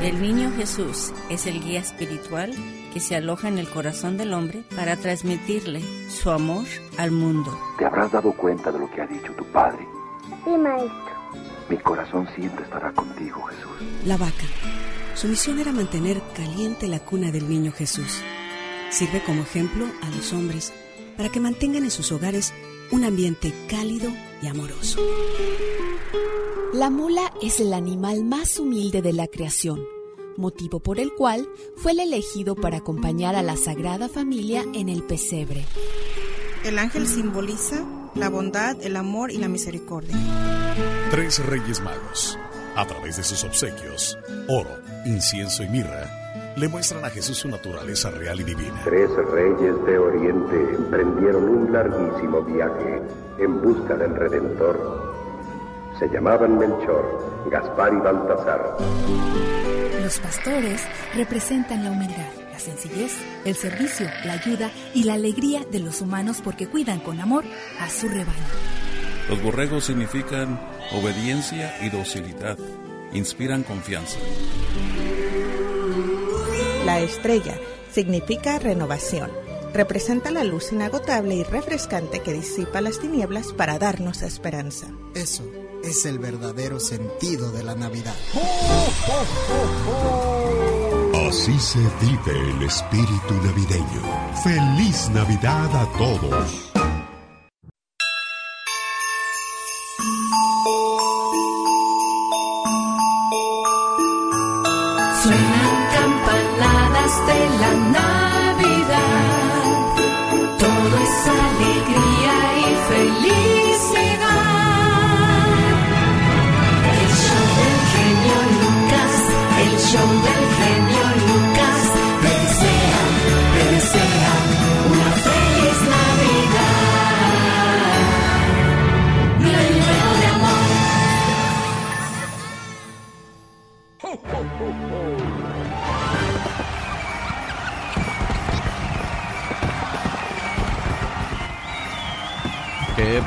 [0.01, 2.53] El niño Jesús es el guía espiritual
[2.95, 6.63] que se aloja en el corazón del hombre para transmitirle su amor
[6.97, 7.59] al mundo.
[7.77, 9.85] Te habrás dado cuenta de lo que ha dicho tu Padre.
[10.45, 11.13] Sí, maestro.
[11.67, 14.05] Mi corazón siempre estará contigo, Jesús.
[14.05, 14.45] La vaca.
[15.13, 18.23] Su misión era mantener caliente la cuna del niño Jesús.
[18.91, 20.71] Sirve como ejemplo a los hombres
[21.17, 22.53] para que mantengan en sus hogares
[22.91, 24.09] un ambiente cálido
[24.41, 25.01] y amoroso.
[26.71, 29.81] La mula es el animal más humilde de la creación,
[30.37, 35.03] motivo por el cual fue el elegido para acompañar a la Sagrada Familia en el
[35.03, 35.65] pesebre.
[36.63, 40.15] El ángel simboliza la bondad, el amor y la misericordia.
[41.11, 42.39] Tres Reyes Magos,
[42.75, 44.17] a través de sus obsequios,
[44.47, 44.71] oro,
[45.05, 48.81] incienso y mirra, le muestran a Jesús su naturaleza real y divina.
[48.85, 53.01] Tres reyes de Oriente emprendieron un larguísimo viaje
[53.39, 55.13] en busca del Redentor.
[55.99, 58.77] Se llamaban Melchor, Gaspar y Baltasar.
[60.01, 60.81] Los pastores
[61.15, 66.41] representan la humildad, la sencillez, el servicio, la ayuda y la alegría de los humanos
[66.43, 67.43] porque cuidan con amor
[67.79, 68.33] a su rebaño.
[69.29, 70.59] Los borregos significan
[70.91, 72.57] obediencia y docilidad.
[73.13, 74.19] Inspiran confianza.
[76.85, 77.55] La estrella
[77.91, 79.31] significa renovación.
[79.73, 84.87] Representa la luz inagotable y refrescante que disipa las tinieblas para darnos esperanza.
[85.15, 85.43] Eso
[85.85, 88.15] es el verdadero sentido de la Navidad.
[91.27, 94.33] Así se vive el espíritu navideño.
[94.43, 96.74] Feliz Navidad a todos.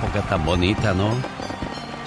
[0.09, 1.11] Época tan bonita, ¿no?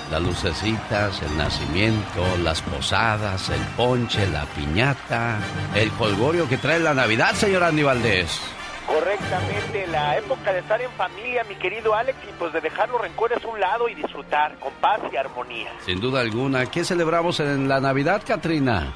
[0.10, 5.38] Las lucecitas, el nacimiento, las posadas, el ponche, la piñata,
[5.76, 8.42] el colgorio que trae la Navidad, señor Andy Valdés.
[8.88, 13.00] Correctamente, la época de estar en familia, mi querido Alex, y pues de dejar los
[13.00, 15.72] rencores a un lado y disfrutar con paz y armonía.
[15.86, 16.66] Sin duda alguna.
[16.66, 18.94] ¿Qué celebramos en la Navidad, Katrina?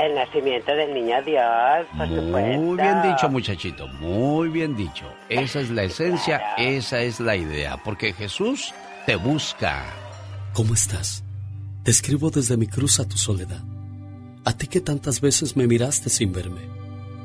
[0.00, 2.60] El nacimiento del niño Dios, por supuesto.
[2.60, 3.86] Muy bien dicho, muchachito.
[3.88, 5.04] Muy bien dicho.
[5.28, 7.76] Esa es la esencia, esa es la idea.
[7.84, 8.72] Porque Jesús
[9.04, 9.84] te busca.
[10.54, 11.22] ¿Cómo estás?
[11.84, 13.62] Te escribo desde mi cruz a tu soledad.
[14.46, 16.62] A ti que tantas veces me miraste sin verme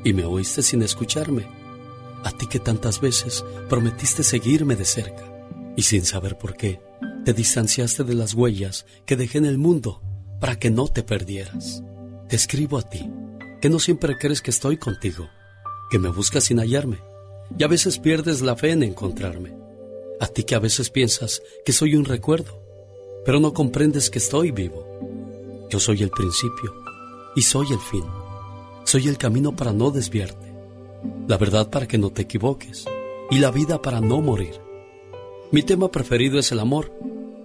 [0.04, 1.46] y me oíste sin escucharme.
[2.24, 5.24] A ti que tantas veces prometiste seguirme de cerca
[5.76, 6.82] y sin saber por qué
[7.24, 10.02] te distanciaste de las huellas que dejé en el mundo
[10.40, 11.82] para que no te perdieras.
[12.28, 13.08] Te escribo a ti,
[13.60, 15.28] que no siempre crees que estoy contigo,
[15.90, 16.98] que me buscas sin hallarme
[17.56, 19.54] y a veces pierdes la fe en encontrarme.
[20.18, 22.60] A ti que a veces piensas que soy un recuerdo,
[23.24, 24.84] pero no comprendes que estoy vivo.
[25.70, 26.74] Yo soy el principio
[27.36, 28.04] y soy el fin.
[28.82, 30.52] Soy el camino para no desviarte,
[31.28, 32.86] la verdad para que no te equivoques
[33.30, 34.60] y la vida para no morir.
[35.52, 36.92] Mi tema preferido es el amor,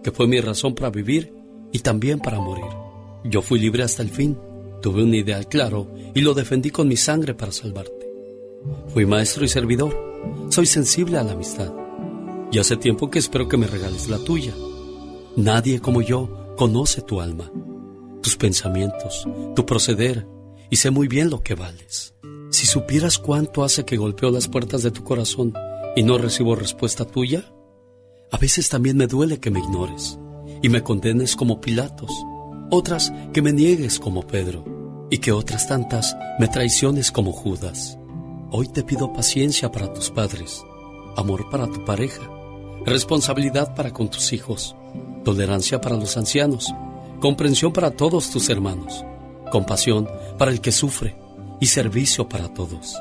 [0.03, 1.31] que fue mi razón para vivir
[1.71, 2.71] y también para morir.
[3.23, 4.37] Yo fui libre hasta el fin,
[4.81, 8.11] tuve un ideal claro y lo defendí con mi sangre para salvarte.
[8.93, 9.95] Fui maestro y servidor,
[10.49, 11.71] soy sensible a la amistad
[12.51, 14.53] y hace tiempo que espero que me regales la tuya.
[15.35, 17.51] Nadie como yo conoce tu alma,
[18.21, 20.27] tus pensamientos, tu proceder
[20.69, 22.13] y sé muy bien lo que vales.
[22.49, 25.53] Si supieras cuánto hace que golpeo las puertas de tu corazón
[25.95, 27.45] y no recibo respuesta tuya,
[28.31, 30.19] a veces también me duele que me ignores
[30.61, 32.11] y me condenes como Pilatos,
[32.71, 34.63] otras que me niegues como Pedro
[35.11, 37.99] y que otras tantas me traiciones como Judas.
[38.49, 40.63] Hoy te pido paciencia para tus padres,
[41.17, 42.21] amor para tu pareja,
[42.85, 44.77] responsabilidad para con tus hijos,
[45.25, 46.73] tolerancia para los ancianos,
[47.19, 49.03] comprensión para todos tus hermanos,
[49.51, 50.07] compasión
[50.37, 51.17] para el que sufre
[51.59, 52.95] y servicio para todos.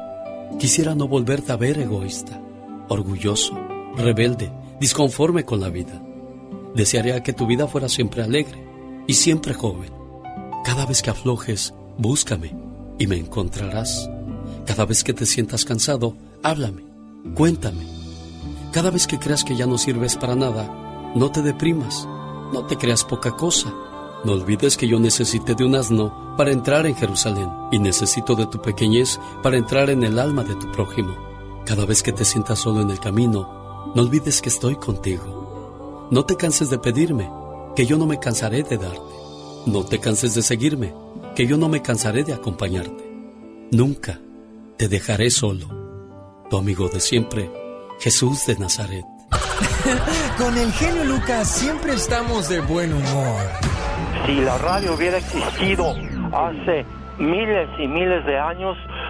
[0.59, 2.43] Quisiera no volverte a ver egoísta,
[2.89, 3.57] orgulloso,
[3.97, 6.03] rebelde, disconforme con la vida.
[6.75, 8.70] Desearía que tu vida fuera siempre alegre
[9.07, 9.93] y siempre joven.
[10.65, 12.55] Cada vez que aflojes, búscame
[12.99, 14.09] y me encontrarás.
[14.67, 16.85] Cada vez que te sientas cansado, háblame,
[17.35, 17.87] cuéntame.
[18.73, 22.07] Cada vez que creas que ya no sirves para nada, no te deprimas,
[22.53, 23.73] no te creas poca cosa.
[24.23, 28.47] No olvides que yo necesité de un asno para entrar en Jerusalén y necesito de
[28.47, 31.17] tu pequeñez para entrar en el alma de tu prójimo.
[31.65, 36.09] Cada vez que te sientas solo en el camino, no olvides que estoy contigo.
[36.11, 37.31] No te canses de pedirme,
[37.75, 39.15] que yo no me cansaré de darte.
[39.67, 40.93] No te canses de seguirme,
[41.37, 43.05] que yo no me cansaré de acompañarte.
[43.73, 44.19] Nunca
[44.77, 45.67] te dejaré solo.
[46.51, 47.51] Tu amigo de siempre,
[48.01, 49.05] Jesús de Nazaret.
[50.39, 53.43] Con el genio Lucas siempre estamos de buen humor.
[54.27, 55.95] Si la radio hubiera existido
[56.33, 56.85] hace
[57.19, 58.77] miles y miles de años,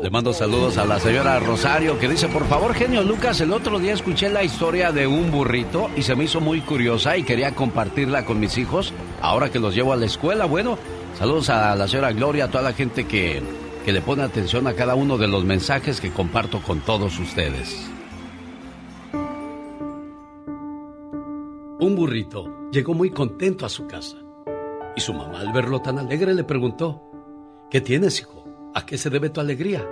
[0.00, 3.78] Le mando saludos a la señora Rosario que dice, por favor, genio Lucas, el otro
[3.78, 7.54] día escuché la historia de un burrito y se me hizo muy curiosa y quería
[7.54, 10.46] compartirla con mis hijos ahora que los llevo a la escuela.
[10.46, 10.78] Bueno,
[11.18, 13.42] saludos a la señora Gloria, a toda la gente que,
[13.84, 17.86] que le pone atención a cada uno de los mensajes que comparto con todos ustedes.
[21.78, 24.16] Un burrito llegó muy contento a su casa
[24.96, 27.02] y su mamá al verlo tan alegre le preguntó,
[27.70, 28.39] ¿qué tienes, hijo?
[28.74, 29.86] ¿A qué se debe tu alegría?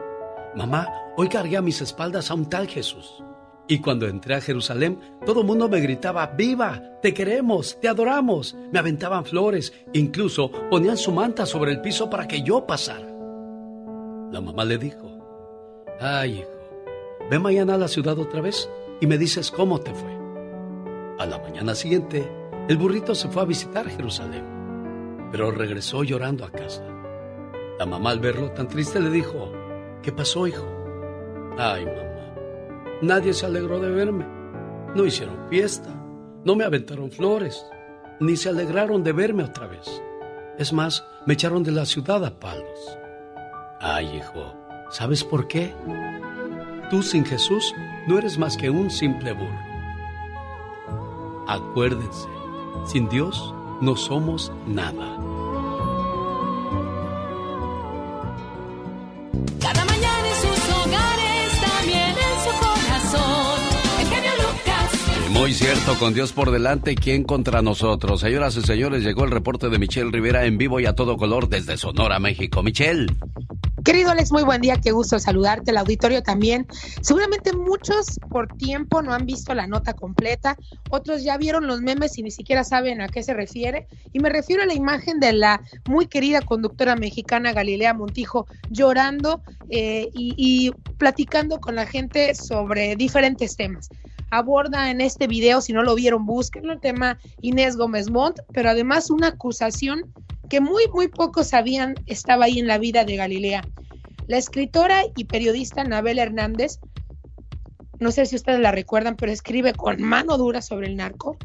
[0.55, 3.23] Mamá, hoy cargué a mis espaldas a un tal Jesús.
[3.67, 6.81] Y cuando entré a Jerusalén, todo el mundo me gritaba, ¡Viva!
[7.03, 7.79] ¡Te queremos!
[7.81, 8.57] ¡Te adoramos!
[8.73, 13.07] Me aventaban flores, incluso ponían su manta sobre el piso para que yo pasara.
[14.31, 16.51] La mamá le dijo, ¡Ay, hijo!
[17.31, 20.17] Ve mañana a la ciudad otra vez y me dices cómo te fue.
[21.19, 22.27] A la mañana siguiente,
[22.69, 24.45] el burrito se fue a visitar Jerusalén,
[25.31, 26.83] pero regresó llorando a casa.
[27.79, 29.53] La mamá al verlo tan triste le dijo,
[30.03, 30.67] ¿qué pasó, hijo?
[31.57, 32.35] Ay, mamá,
[33.03, 34.27] nadie se alegró de verme.
[34.97, 35.91] No hicieron fiesta,
[36.45, 37.65] no me aventaron flores,
[38.19, 40.03] ni se alegraron de verme otra vez.
[40.59, 42.99] Es más, me echaron de la ciudad a palos.
[43.81, 44.55] Ay, hijo,
[44.91, 45.73] ¿sabes por qué?
[46.91, 47.73] Tú sin Jesús
[48.09, 49.69] no eres más que un simple burro.
[51.47, 52.29] Acuérdense,
[52.87, 55.17] sin Dios no somos nada.
[65.59, 68.21] Cierto, con Dios por delante, ¿quién contra nosotros?
[68.21, 71.49] Señoras y señores, llegó el reporte de Michelle Rivera en vivo y a todo color
[71.49, 72.63] desde Sonora, México.
[72.63, 73.07] Michelle.
[73.85, 76.65] Querido Alex, muy buen día, qué gusto saludarte, el auditorio también.
[77.01, 80.57] Seguramente muchos por tiempo no han visto la nota completa,
[80.91, 83.89] otros ya vieron los memes y ni siquiera saben a qué se refiere.
[84.13, 89.43] Y me refiero a la imagen de la muy querida conductora mexicana Galilea Montijo llorando
[89.71, 93.89] eh, y, y platicando con la gente sobre diferentes temas
[94.31, 98.71] aborda en este video, si no lo vieron, búsquenlo, el tema Inés Gómez Montt, pero
[98.71, 100.13] además una acusación
[100.49, 103.63] que muy, muy pocos sabían estaba ahí en la vida de Galilea.
[104.27, 106.81] La escritora y periodista Anabel Hernández,
[107.99, 111.37] no sé si ustedes la recuerdan, pero escribe con mano dura sobre el narco,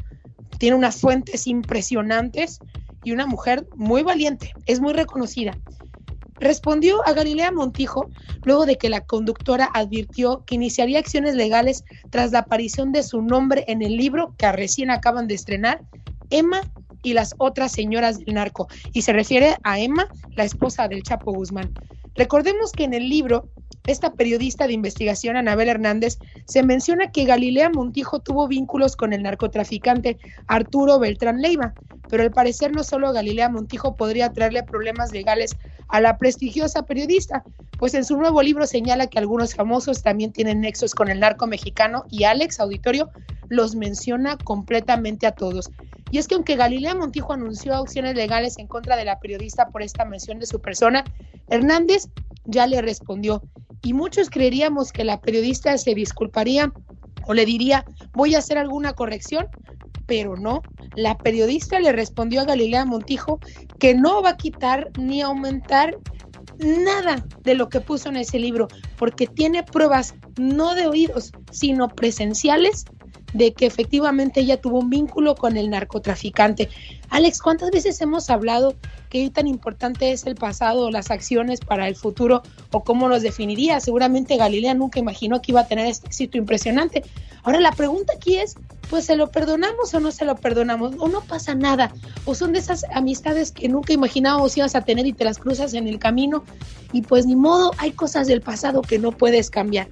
[0.58, 2.60] tiene unas fuentes impresionantes
[3.02, 5.56] y una mujer muy valiente, es muy reconocida.
[6.40, 8.10] Respondió a Galilea Montijo
[8.42, 13.22] luego de que la conductora advirtió que iniciaría acciones legales tras la aparición de su
[13.22, 15.80] nombre en el libro que recién acaban de estrenar,
[16.30, 16.62] Emma
[17.02, 18.66] y las otras señoras del narco.
[18.92, 21.72] Y se refiere a Emma, la esposa del Chapo Guzmán.
[22.16, 23.48] Recordemos que en el libro,
[23.86, 29.22] esta periodista de investigación, Anabel Hernández, se menciona que Galilea Montijo tuvo vínculos con el
[29.22, 31.74] narcotraficante Arturo Beltrán Leiva,
[32.08, 35.56] pero al parecer no solo Galilea Montijo podría traerle problemas legales
[35.88, 37.44] a la prestigiosa periodista,
[37.78, 41.46] pues en su nuevo libro señala que algunos famosos también tienen nexos con el narco
[41.46, 43.10] mexicano y Alex Auditorio
[43.48, 45.70] los menciona completamente a todos.
[46.14, 49.82] Y es que aunque Galilea Montijo anunció acciones legales en contra de la periodista por
[49.82, 51.02] esta mención de su persona,
[51.48, 52.06] Hernández
[52.44, 53.42] ya le respondió.
[53.82, 56.72] Y muchos creeríamos que la periodista se disculparía
[57.26, 59.48] o le diría, voy a hacer alguna corrección,
[60.06, 60.62] pero no.
[60.94, 63.40] La periodista le respondió a Galilea Montijo
[63.80, 65.98] que no va a quitar ni aumentar
[66.58, 71.88] nada de lo que puso en ese libro, porque tiene pruebas no de oídos, sino
[71.88, 72.84] presenciales
[73.34, 76.70] de que efectivamente ella tuvo un vínculo con el narcotraficante.
[77.10, 78.74] Alex, ¿cuántas veces hemos hablado
[79.10, 83.22] que tan importante es el pasado o las acciones para el futuro o cómo los
[83.22, 83.80] definiría?
[83.80, 87.04] Seguramente Galilea nunca imaginó que iba a tener este éxito impresionante.
[87.42, 88.54] Ahora la pregunta aquí es,
[88.88, 91.92] pues se lo perdonamos o no se lo perdonamos, o no pasa nada,
[92.24, 95.74] o son de esas amistades que nunca imaginábamos ibas a tener y te las cruzas
[95.74, 96.44] en el camino
[96.92, 99.88] y pues ni modo, hay cosas del pasado que no puedes cambiar.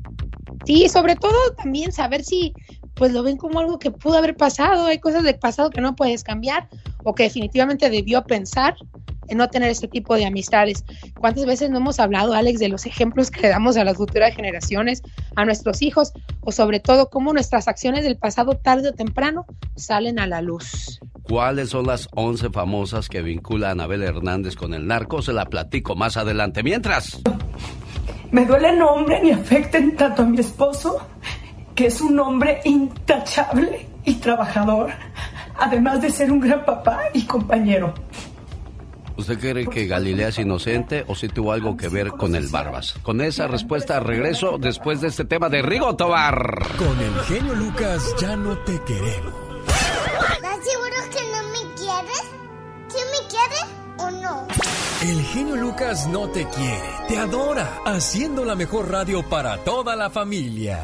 [0.64, 2.52] Sí, sobre todo también saber si
[2.94, 5.94] pues lo ven como algo que pudo haber pasado, hay cosas del pasado que no
[5.94, 6.68] puedes cambiar
[7.04, 8.74] o que definitivamente debió pensar
[9.28, 10.84] en no tener este tipo de amistades.
[11.18, 14.34] ¿Cuántas veces no hemos hablado, Alex, de los ejemplos que le damos a las futuras
[14.34, 15.02] generaciones,
[15.34, 20.18] a nuestros hijos, o sobre todo cómo nuestras acciones del pasado tarde o temprano salen
[20.18, 21.00] a la luz?
[21.22, 25.22] ¿Cuáles son las 11 famosas que vincula a Hernández con el narco?
[25.22, 26.62] Se la platico más adelante.
[26.62, 27.20] Mientras...
[28.36, 31.00] Me duele el nombre ni afecten tanto a mi esposo,
[31.74, 34.90] que es un hombre intachable y trabajador,
[35.58, 37.94] además de ser un gran papá y compañero.
[39.16, 42.96] ¿Usted cree que Galilea es inocente o si tuvo algo que ver con el Barbas?
[43.02, 46.58] Con esa respuesta regreso después de este tema de Rigo Tobar.
[46.76, 49.32] Con el genio Lucas ya no te queremos.
[49.66, 52.22] ¿Estás seguro que no me quieres?
[52.88, 53.66] ¿Sí me quieres
[53.96, 54.75] o no?
[55.02, 60.08] El genio Lucas no te quiere, te adora, haciendo la mejor radio para toda la
[60.08, 60.80] familia.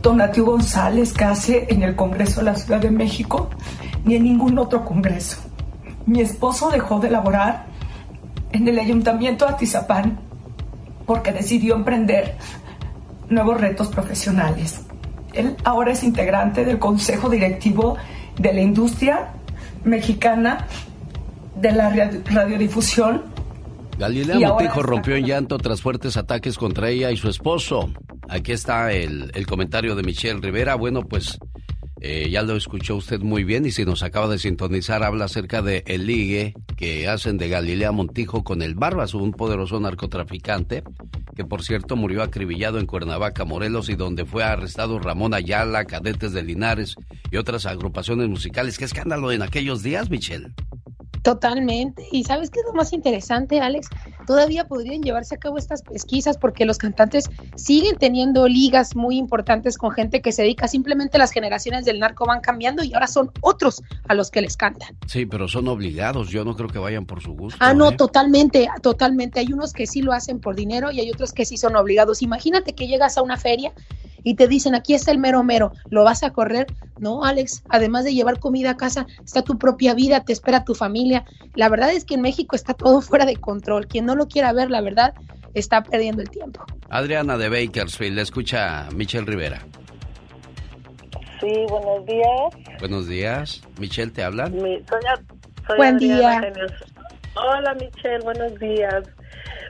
[0.00, 3.50] Donatiu González Case en el Congreso de la Ciudad de México
[4.04, 5.38] ni en ningún otro Congreso.
[6.06, 7.66] Mi esposo dejó de laborar
[8.52, 10.18] en el Ayuntamiento de Atizapán
[11.06, 12.36] porque decidió emprender
[13.28, 14.82] nuevos retos profesionales.
[15.32, 17.96] Él ahora es integrante del Consejo Directivo
[18.38, 19.32] de la Industria
[19.84, 20.66] Mexicana
[21.56, 21.90] de la
[22.24, 23.22] Radiodifusión.
[23.98, 27.90] Galilea Montijo rompió en llanto tras fuertes ataques contra ella y su esposo.
[28.28, 30.74] Aquí está el, el comentario de Michelle Rivera.
[30.74, 31.38] Bueno, pues
[32.06, 35.62] eh, ya lo escuchó usted muy bien y si nos acaba de sintonizar habla acerca
[35.62, 40.82] de el ligue que hacen de Galilea Montijo con el Barbas, un poderoso narcotraficante
[41.34, 46.34] que por cierto murió acribillado en Cuernavaca, Morelos y donde fue arrestado Ramón Ayala, Cadetes
[46.34, 46.96] de Linares
[47.30, 48.76] y otras agrupaciones musicales.
[48.76, 50.52] ¿Qué escándalo en aquellos días, Michelle?
[51.24, 52.06] Totalmente.
[52.12, 53.88] Y sabes qué es lo más interesante, Alex?
[54.26, 59.78] Todavía podrían llevarse a cabo estas pesquisas porque los cantantes siguen teniendo ligas muy importantes
[59.78, 63.30] con gente que se dedica simplemente las generaciones del narco van cambiando y ahora son
[63.40, 64.98] otros a los que les cantan.
[65.06, 66.28] Sí, pero son obligados.
[66.28, 67.56] Yo no creo que vayan por su gusto.
[67.58, 67.96] Ah, no, ¿eh?
[67.96, 69.40] totalmente, totalmente.
[69.40, 72.20] Hay unos que sí lo hacen por dinero y hay otros que sí son obligados.
[72.20, 73.72] Imagínate que llegas a una feria
[74.24, 76.66] y te dicen, aquí está el mero mero, ¿lo vas a correr?
[76.98, 80.74] No, Alex, además de llevar comida a casa, está tu propia vida, te espera tu
[80.74, 81.24] familia.
[81.54, 83.86] La verdad es que en México está todo fuera de control.
[83.86, 85.14] Quien no lo quiera ver, la verdad,
[85.52, 86.64] está perdiendo el tiempo.
[86.88, 89.60] Adriana de Bakersfield, le escucha Michelle Rivera.
[91.40, 92.78] Sí, buenos días.
[92.80, 93.62] Buenos días.
[93.78, 94.52] Michelle, ¿te hablan?
[94.54, 96.40] Mi, soy, a- soy Buen Adriana día.
[96.40, 96.72] Genios.
[97.36, 99.04] Hola, Michelle, buenos días.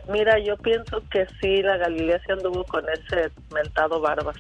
[0.08, 4.36] Mira, yo pienso que sí, la Galilea se anduvo con ese mentado Barbas.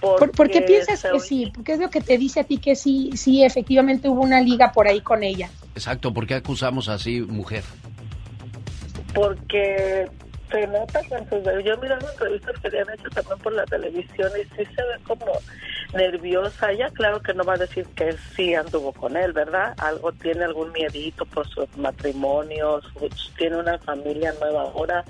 [0.00, 1.52] ¿Por, por qué Porque piensas que oye- sí?
[1.64, 4.72] ¿Qué es lo que te dice a ti que sí, sí, efectivamente hubo una liga
[4.72, 5.50] por ahí con ella?
[5.74, 7.64] Exacto, ¿por qué acusamos así mujer?
[9.14, 10.06] Porque
[10.50, 11.42] se nota con sus...
[11.64, 14.82] Yo he mirado entrevistas que le han hecho también por la televisión y sí se
[14.82, 15.26] ve como
[15.94, 16.70] nerviosa.
[16.72, 19.74] Ella claro que no va a decir que sí anduvo con él, ¿verdad?
[19.78, 25.04] Algo tiene algún miedito por su matrimonio, su- tiene una familia nueva ahora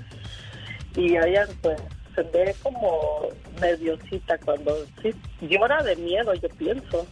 [0.95, 1.79] y ella pues
[2.15, 3.27] se ve como
[3.61, 7.07] nerviosita cuando sí llora de miedo, yo pienso.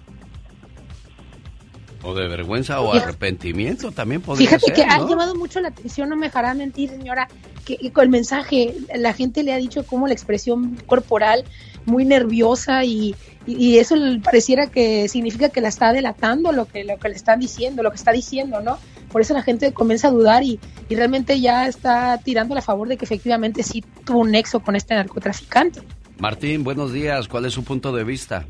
[2.02, 6.08] O de vergüenza o arrepentimiento también podría Fíjate ser, que ha llamado mucho la atención,
[6.10, 7.28] no me dejará mentir, señora,
[7.66, 11.44] que, que con el mensaje la gente le ha dicho como la expresión corporal
[11.86, 16.84] muy nerviosa y, y- y eso pareciera que significa que la está delatando lo que,
[16.86, 18.78] lo que le están diciendo, lo que está diciendo, ¿no?
[19.12, 22.88] Por eso la gente comienza a dudar y, y realmente ya está tirando a favor
[22.88, 25.82] de que efectivamente sí tuvo un nexo con este narcotraficante.
[26.20, 27.28] Martín, buenos días.
[27.28, 28.46] ¿Cuál es su punto de vista?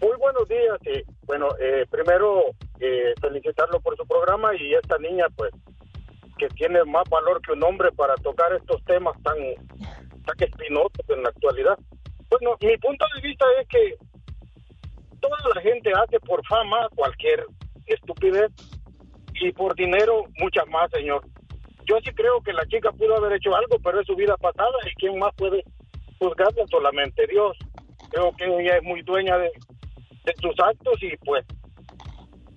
[0.00, 0.78] Muy buenos días.
[1.26, 2.44] bueno, eh, primero
[2.78, 5.50] eh, felicitarlo por su programa y esta niña, pues,
[6.38, 9.36] que tiene más valor que un hombre para tocar estos temas tan,
[10.24, 11.76] tan espinosos en la actualidad.
[12.30, 13.94] Bueno, mi punto de vista es que
[15.20, 17.44] toda la gente hace por fama cualquier
[17.86, 18.52] estupidez
[19.40, 21.24] y por dinero muchas más, señor.
[21.86, 24.76] Yo sí creo que la chica pudo haber hecho algo, pero es su vida pasada
[24.86, 25.64] y quién más puede
[26.20, 27.56] juzgarla solamente Dios.
[28.10, 29.50] Creo que ella es muy dueña de,
[30.28, 31.44] de sus actos y pues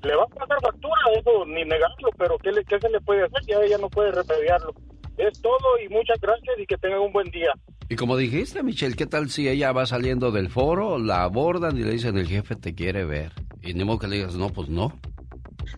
[0.03, 3.23] le va a pasar factura, eso ni negarlo, pero ¿qué, le, qué se le puede
[3.23, 3.41] hacer?
[3.47, 4.73] Ya ella no puede remediarlo.
[5.17, 7.51] Es todo y muchas gracias y que tengan un buen día.
[7.89, 11.83] Y como dijiste, Michelle, ¿qué tal si ella va saliendo del foro, la abordan y
[11.83, 13.33] le dicen el jefe te quiere ver?
[13.61, 14.99] Y ni modo que le digas, no, pues no.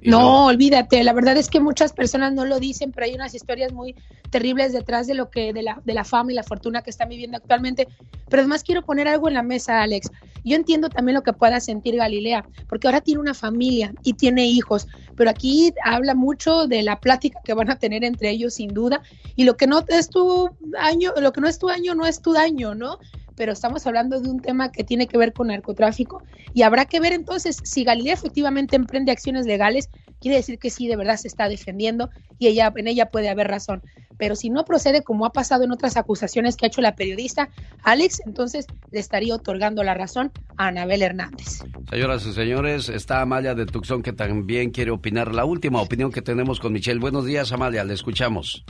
[0.01, 3.71] No, olvídate, la verdad es que muchas personas no lo dicen, pero hay unas historias
[3.71, 3.95] muy
[4.29, 7.09] terribles detrás de lo que, de la, de la fama y la fortuna que están
[7.09, 7.87] viviendo actualmente.
[8.29, 10.09] Pero además quiero poner algo en la mesa, Alex.
[10.43, 14.45] Yo entiendo también lo que pueda sentir Galilea, porque ahora tiene una familia y tiene
[14.45, 18.73] hijos, pero aquí habla mucho de la plática que van a tener entre ellos, sin
[18.73, 19.01] duda,
[19.35, 22.21] y lo que no es tu año, lo que no es tu año no es
[22.21, 22.99] tu daño, ¿no?
[23.35, 26.23] Pero estamos hablando de un tema que tiene que ver con narcotráfico
[26.53, 30.87] y habrá que ver entonces si Galilea efectivamente emprende acciones legales, quiere decir que sí,
[30.87, 32.09] de verdad se está defendiendo
[32.39, 33.81] y ella, en ella puede haber razón.
[34.17, 37.49] Pero si no procede como ha pasado en otras acusaciones que ha hecho la periodista
[37.83, 41.63] Alex, entonces le estaría otorgando la razón a Anabel Hernández.
[41.89, 45.33] Señoras y señores, está Amalia de Tucson que también quiere opinar.
[45.33, 46.99] La última opinión que tenemos con Michelle.
[46.99, 48.63] Buenos días, Amalia, le escuchamos.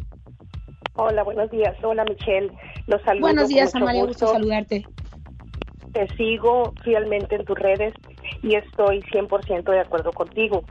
[0.95, 1.75] Hola, buenos días.
[1.83, 2.51] Hola, Michelle.
[2.85, 3.21] Los saludo.
[3.21, 4.05] Buenos días, Amalia.
[4.05, 4.85] Gusto saludarte.
[5.91, 7.93] Te sigo fielmente en tus redes
[8.41, 10.63] y estoy 100% de acuerdo contigo.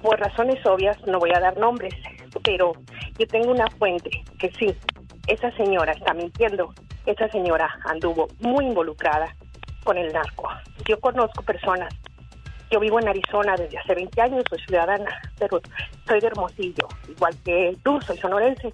[0.00, 1.94] Por razones obvias, no voy a dar nombres,
[2.42, 2.72] pero
[3.18, 4.74] yo tengo una fuente que sí,
[5.26, 6.72] esa señora está mintiendo.
[7.04, 9.34] Esa señora anduvo muy involucrada
[9.84, 10.48] con el narco.
[10.88, 11.92] Yo conozco personas.
[12.70, 15.60] Yo vivo en Arizona desde hace 20 años, soy ciudadana, pero
[16.06, 18.72] soy de Hermosillo, igual que tú, soy sonorense.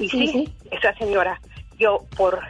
[0.00, 1.40] Y sí, esa señora,
[1.78, 2.40] yo por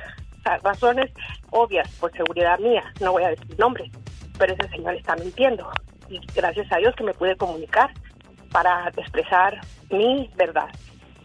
[0.62, 1.10] razones
[1.50, 3.90] obvias, por seguridad mía, no voy a decir nombres,
[4.38, 5.68] pero esa señora está mintiendo.
[6.08, 7.90] Y gracias a Dios que me pude comunicar
[8.52, 10.68] para expresar mi verdad.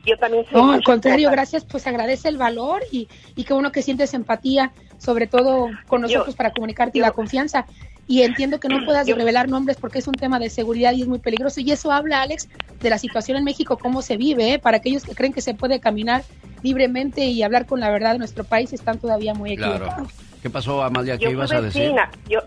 [0.06, 3.72] Yo también sé No, al contrario, gracias, pues agradece el valor y, y qué bueno
[3.72, 7.66] que sientes empatía, sobre todo con nosotros para comunicarte y la confianza
[8.08, 11.08] y entiendo que no puedas revelar nombres porque es un tema de seguridad y es
[11.08, 11.62] muy peligroso.
[11.62, 12.50] Y eso habla, Alex,
[12.80, 14.60] de la situación en México, cómo se vive, ¿eh?
[14.60, 16.24] para aquellos que creen que se puede caminar
[16.64, 19.94] libremente y hablar con la verdad de nuestro país, están todavía muy equivocados.
[19.94, 20.08] Claro.
[20.42, 21.18] ¿Qué pasó, Amalia?
[21.18, 21.82] ¿Qué yo ibas fui a decir?
[21.82, 22.40] Vecina, yo,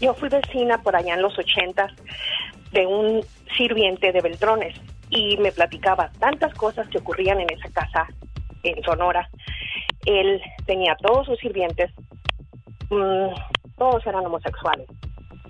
[0.00, 1.92] yo fui vecina por allá en los ochentas
[2.72, 3.24] de un
[3.56, 4.74] sirviente de Beltrones
[5.10, 8.06] y me platicaba tantas cosas que ocurrían en esa casa
[8.62, 9.28] en Sonora.
[10.06, 11.90] Él tenía todos sus sirvientes,
[12.90, 13.28] mmm,
[13.82, 14.86] todos eran homosexuales.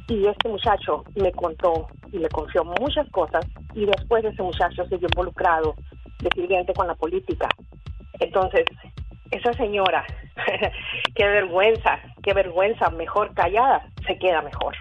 [0.09, 4.97] Y este muchacho me contó y me confió muchas cosas y después ese muchacho se
[4.97, 5.74] vio involucrado
[6.20, 7.47] de sirviente con la política.
[8.20, 8.64] Entonces,
[9.30, 10.07] esa señora,
[11.14, 14.74] qué vergüenza, qué vergüenza, mejor callada, se queda mejor.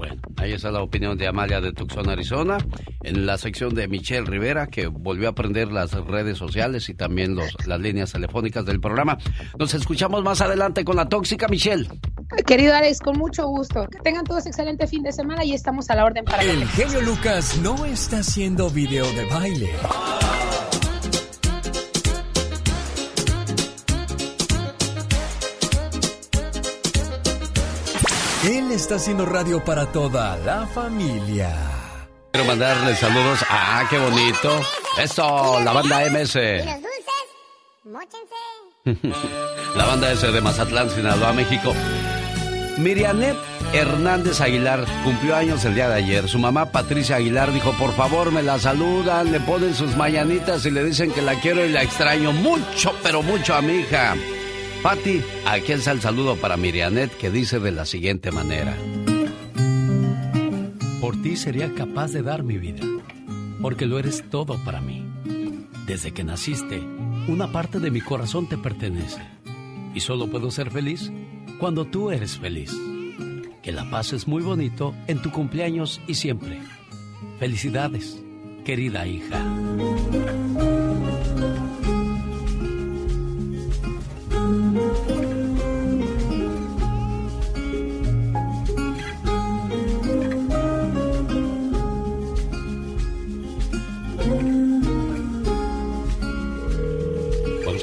[0.00, 2.56] Bueno, ahí está la opinión de Amalia de Tucson, Arizona,
[3.02, 7.34] en la sección de Michelle Rivera, que volvió a aprender las redes sociales y también
[7.34, 9.18] los, las líneas telefónicas del programa.
[9.58, 11.86] Nos escuchamos más adelante con la tóxica Michelle.
[12.46, 13.86] Querido Alex, con mucho gusto.
[13.90, 17.02] Que tengan todos excelente fin de semana y estamos a la orden para El genio
[17.02, 19.70] Lucas no está haciendo video de baile.
[28.44, 31.54] Él está haciendo radio para toda la familia.
[32.32, 33.44] Quiero mandarle saludos.
[33.50, 34.62] Ah, qué bonito.
[34.98, 36.36] Eso, la banda MS.
[36.36, 37.20] ¿Y los dulces?
[37.84, 39.18] Móchense.
[39.76, 41.74] la banda S de Mazatlán, Sinaloa, México.
[42.78, 43.36] Mirianet
[43.74, 46.26] Hernández Aguilar cumplió años el día de ayer.
[46.26, 50.70] Su mamá Patricia Aguilar dijo, por favor me la saludan, le ponen sus mañanitas y
[50.70, 54.14] le dicen que la quiero y la extraño mucho, pero mucho a mi hija.
[54.82, 58.74] Patti, aquí está el saludo para Mirianet que dice de la siguiente manera.
[61.02, 62.80] Por ti sería capaz de dar mi vida,
[63.60, 65.04] porque lo eres todo para mí.
[65.86, 66.80] Desde que naciste,
[67.28, 69.20] una parte de mi corazón te pertenece.
[69.94, 71.12] Y solo puedo ser feliz
[71.58, 72.74] cuando tú eres feliz.
[73.62, 76.58] Que la paz es muy bonito en tu cumpleaños y siempre.
[77.38, 78.18] Felicidades,
[78.64, 79.44] querida hija.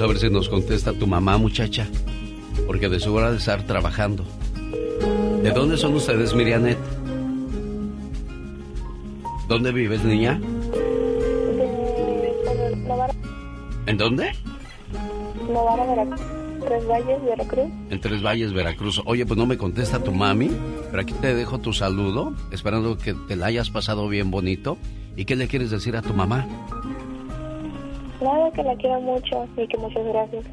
[0.07, 1.85] A ver si nos contesta tu mamá, muchacha.
[2.65, 4.23] Porque de su hora de estar trabajando.
[5.43, 6.77] ¿De dónde son ustedes, Mirianet?
[9.49, 10.39] ¿Dónde vives, niña?
[13.85, 14.31] ¿En dónde?
[15.51, 16.21] Novara, Veracruz.
[16.65, 17.69] Tres Valles, Veracruz.
[17.89, 19.01] En Tres Valles, Veracruz.
[19.05, 20.49] Oye, pues no me contesta tu mami,
[20.89, 24.77] pero aquí te dejo tu saludo, esperando que te la hayas pasado bien bonito.
[25.17, 26.47] ¿Y qué le quieres decir a tu mamá?
[28.21, 30.45] Nada, que la quiero mucho y que muchas gracias.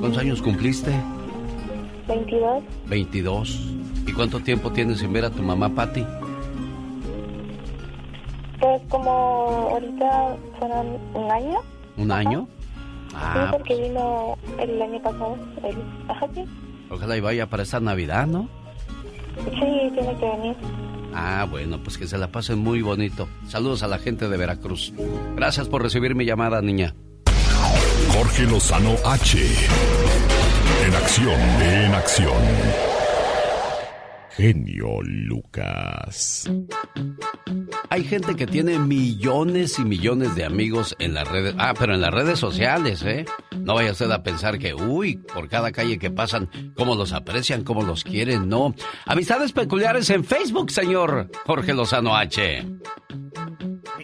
[0.00, 0.92] ¿Cuántos años cumpliste?
[2.08, 2.62] 22.
[2.86, 3.72] 22.
[4.06, 6.04] ¿Y cuánto tiempo tienes sin ver a tu mamá, Patti?
[8.60, 11.58] Pues como ahorita fueron un año.
[11.96, 12.46] ¿Un año?
[13.08, 15.36] sí, Ah, porque vino el año pasado.
[15.64, 15.76] El...
[16.08, 16.44] Ajá, sí.
[16.90, 18.48] ojalá y vaya para esta Navidad, ¿no?
[19.44, 20.56] Sí, tiene que venir.
[21.18, 23.26] Ah, bueno, pues que se la pasen muy bonito.
[23.48, 24.92] Saludos a la gente de Veracruz.
[25.34, 26.94] Gracias por recibir mi llamada, niña.
[28.12, 29.38] Jorge Lozano H.
[30.86, 32.85] En acción, en acción.
[34.36, 36.50] Genio Lucas.
[37.88, 41.54] Hay gente que tiene millones y millones de amigos en las redes.
[41.56, 43.24] Ah, pero en las redes sociales, ¿eh?
[43.58, 47.64] No vaya usted a pensar que, uy, por cada calle que pasan, cómo los aprecian,
[47.64, 48.74] cómo los quieren, no.
[49.06, 52.62] Amistades peculiares en Facebook, señor Jorge Lozano H.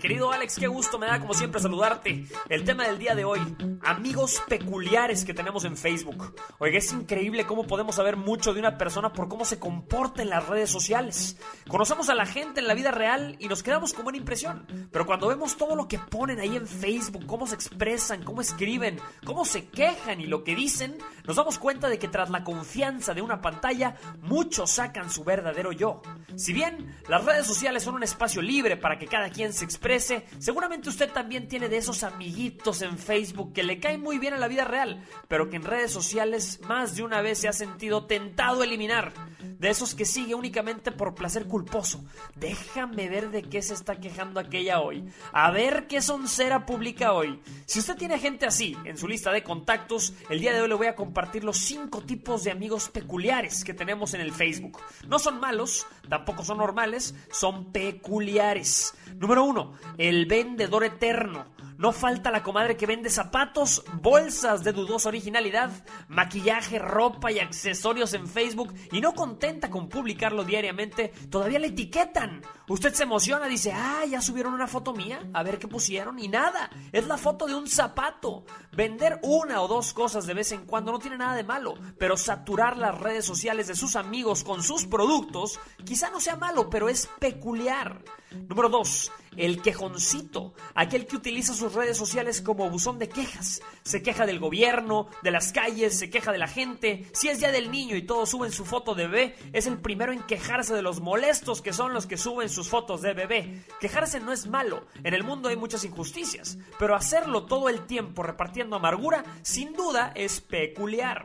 [0.03, 2.27] Querido Alex, qué gusto me da como siempre saludarte.
[2.49, 3.39] El tema del día de hoy,
[3.85, 6.35] amigos peculiares que tenemos en Facebook.
[6.59, 10.31] Oiga, es increíble cómo podemos saber mucho de una persona por cómo se comporta en
[10.31, 11.37] las redes sociales.
[11.69, 14.67] Conocemos a la gente en la vida real y nos quedamos con buena impresión.
[14.91, 18.99] Pero cuando vemos todo lo que ponen ahí en Facebook, cómo se expresan, cómo escriben,
[19.25, 20.99] cómo se quejan y lo que dicen,
[21.29, 25.71] nos damos cuenta de que tras la confianza de una pantalla, muchos sacan su verdadero
[25.71, 26.03] yo.
[26.35, 29.92] Si bien las redes sociales son un espacio libre para que cada quien se exprese,
[30.01, 34.39] seguramente usted también tiene de esos amiguitos en Facebook que le caen muy bien a
[34.39, 38.07] la vida real, pero que en redes sociales más de una vez se ha sentido
[38.07, 39.13] tentado a eliminar.
[39.59, 42.05] De esos que sigue únicamente por placer culposo.
[42.35, 45.05] Déjame ver de qué se está quejando aquella hoy.
[45.33, 47.41] A ver qué soncera publica hoy.
[47.67, 50.75] Si usted tiene gente así en su lista de contactos, el día de hoy le
[50.75, 54.79] voy a compartir los cinco tipos de amigos peculiares que tenemos en el Facebook.
[55.07, 58.95] No son malos, tampoco son normales, son peculiares.
[59.19, 61.47] Número uno, el vendedor eterno.
[61.83, 65.73] No falta la comadre que vende zapatos, bolsas de dudosa originalidad,
[66.07, 72.43] maquillaje, ropa y accesorios en Facebook y no contenta con publicarlo diariamente, todavía le etiquetan.
[72.69, 76.29] Usted se emociona, dice, ah, ya subieron una foto mía, a ver qué pusieron y
[76.29, 78.45] nada, es la foto de un zapato.
[78.71, 82.17] Vender una o dos cosas de vez en cuando no tiene nada de malo, pero
[82.17, 86.89] saturar las redes sociales de sus amigos con sus productos quizá no sea malo, pero
[86.89, 88.05] es peculiar.
[88.49, 89.13] Número 2.
[89.37, 93.63] El quejoncito, aquel que utiliza sus redes sociales como buzón de quejas.
[93.83, 97.07] Se queja del gobierno, de las calles, se queja de la gente.
[97.13, 100.13] Si es día del niño y todos suben su foto de bebé, es el primero
[100.13, 103.65] en quejarse de los molestos que son los que suben sus fotos de bebé.
[103.81, 108.23] Quejarse no es malo, en el mundo hay muchas injusticias, pero hacerlo todo el tiempo
[108.23, 111.25] repartiendo amargura, sin duda es peculiar.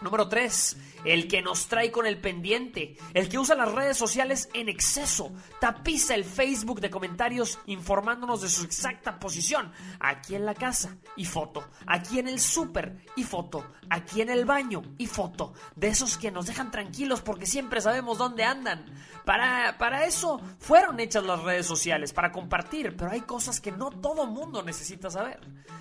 [0.00, 0.76] Número 3.
[1.04, 2.96] El que nos trae con el pendiente.
[3.14, 5.32] El que usa las redes sociales en exceso.
[5.60, 9.72] Tapiza el Facebook de comentarios informándonos de su exacta posición.
[10.00, 11.68] Aquí en la casa y foto.
[11.86, 13.66] Aquí en el súper y foto.
[13.90, 15.54] Aquí en el baño y foto.
[15.76, 18.84] De esos que nos dejan tranquilos porque siempre sabemos dónde andan.
[19.24, 22.96] Para, para eso fueron hechas las redes sociales, para compartir.
[22.96, 25.40] Pero hay cosas que no todo mundo necesita saber.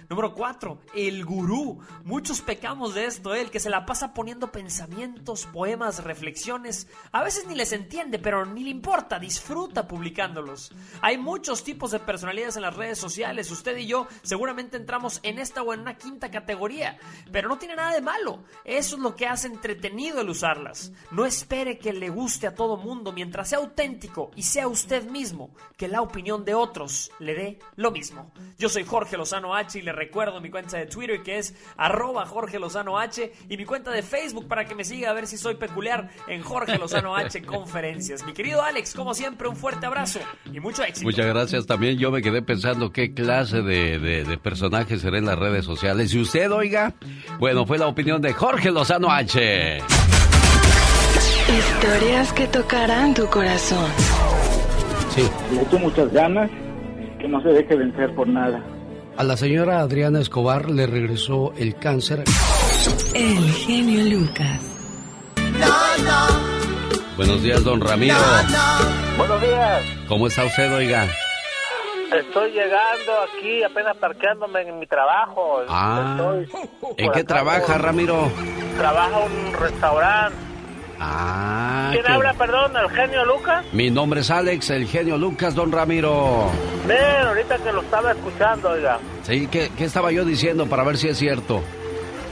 [0.10, 0.80] Número 4.
[0.94, 1.80] El gurú.
[2.04, 3.34] Muchos pecamos de esto.
[3.34, 3.42] ¿eh?
[3.42, 5.11] El que se la pasa poniendo pensamientos,
[5.52, 6.88] poemas, reflexiones.
[7.12, 10.72] A veces ni les entiende, pero ni le importa, disfruta publicándolos.
[11.02, 13.52] Hay muchos tipos de personalidades en las redes sociales.
[13.52, 16.98] Usted y yo seguramente entramos en esta o en una quinta categoría,
[17.32, 18.44] pero no tiene nada de malo.
[18.66, 20.92] Eso es lo que hace entretenido el usarlas.
[21.12, 25.52] No espere que le guste a todo mundo mientras sea auténtico y sea usted mismo,
[25.78, 28.32] que la opinión de otros le dé lo mismo.
[28.58, 32.26] Yo soy Jorge Lozano H y le recuerdo mi cuenta de Twitter que es arroba
[32.26, 35.38] Jorge Lozano H y mi cuenta de Facebook para que me siga a ver si
[35.38, 38.26] soy peculiar en Jorge Lozano H Conferencias.
[38.26, 40.20] Mi querido Alex, como siempre, un fuerte abrazo
[40.52, 41.06] y mucho éxito.
[41.06, 41.66] Muchas gracias.
[41.66, 45.66] También yo me quedé pensando qué clase de, de, de personajes será en las redes
[45.66, 46.14] sociales.
[46.14, 46.94] Y usted, oiga,
[47.40, 49.80] bueno, fue la opinión de Jorge Lozano H.
[51.50, 53.90] Historias que tocarán tu corazón.
[55.16, 55.28] Sí.
[55.54, 56.50] Le echo muchas ganas,
[57.20, 58.64] que no se deje vencer por nada.
[59.18, 62.24] A la señora Adriana Escobar le regresó el cáncer.
[63.14, 64.60] El genio Lucas.
[67.18, 68.16] Buenos días, don Ramiro.
[69.18, 69.84] Buenos días.
[70.08, 71.08] ¿Cómo está usted, oiga?
[72.16, 75.62] Estoy llegando aquí, apenas parqueándome en mi trabajo.
[75.70, 76.18] Ah,
[76.98, 78.30] ¿en qué trabaja, por- Ramiro?
[78.78, 80.38] Trabajo en un restaurante.
[81.00, 82.74] Ah, ¿Quién qué- habla, perdón?
[82.78, 83.66] ¿El genio Lucas?
[83.72, 86.50] Mi nombre es Alex, el genio Lucas, don Ramiro.
[86.86, 89.00] Ven, ahorita que lo estaba escuchando, oiga.
[89.24, 91.62] Sí, ¿qué, qué estaba yo diciendo para ver si es cierto?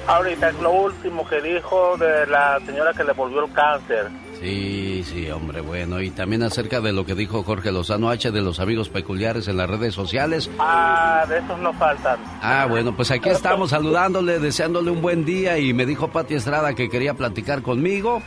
[0.10, 4.08] Ahorita es lo último que dijo de la señora que le volvió el cáncer.
[4.42, 6.02] Sí, sí, hombre, bueno.
[6.02, 9.58] Y también acerca de lo que dijo Jorge Lozano H de los amigos peculiares en
[9.58, 10.50] las redes sociales.
[10.58, 12.18] Ah, de esos no faltan.
[12.42, 16.74] Ah, bueno, pues aquí estamos saludándole, deseándole un buen día y me dijo Pati Estrada
[16.74, 18.24] que quería platicar conmigo.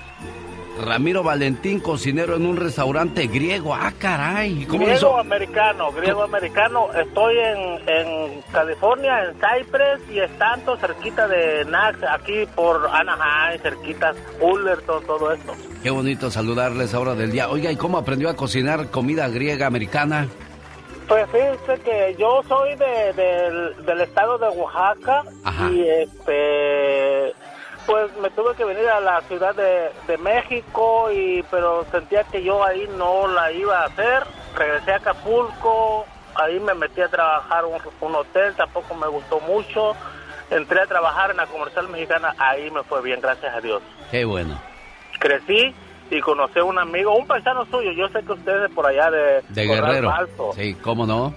[0.81, 3.75] Ramiro Valentín, cocinero en un restaurante griego.
[3.75, 4.65] Ah, caray.
[4.65, 6.89] ¿Cómo griego americano, griego americano.
[6.95, 14.15] Estoy en, en California, en Cypress y Stanton, cerquita de Nax, aquí por Anaheim, cerquita
[14.41, 15.53] Fullerton, todo esto.
[15.83, 17.49] Qué bonito saludarles ahora del día.
[17.51, 20.29] Oiga, ¿y cómo aprendió a cocinar comida griega americana?
[21.07, 25.69] Pues fíjese que yo soy de, del- del estado de Oaxaca Ajá.
[25.71, 27.35] y este
[27.87, 32.43] pues me tuve que venir a la ciudad de, de México y pero sentía que
[32.43, 34.25] yo ahí no la iba a hacer
[34.57, 39.95] regresé a Acapulco ahí me metí a trabajar un, un hotel tampoco me gustó mucho
[40.51, 44.25] entré a trabajar en la comercial mexicana ahí me fue bien gracias a Dios Qué
[44.25, 44.59] bueno.
[45.19, 45.75] crecí
[46.11, 48.87] y conocí a un amigo un paisano suyo yo sé que usted es de por
[48.87, 50.11] allá de, De Guerrero.
[50.11, 50.53] Falso.
[50.55, 51.33] Sí, ¿cómo no?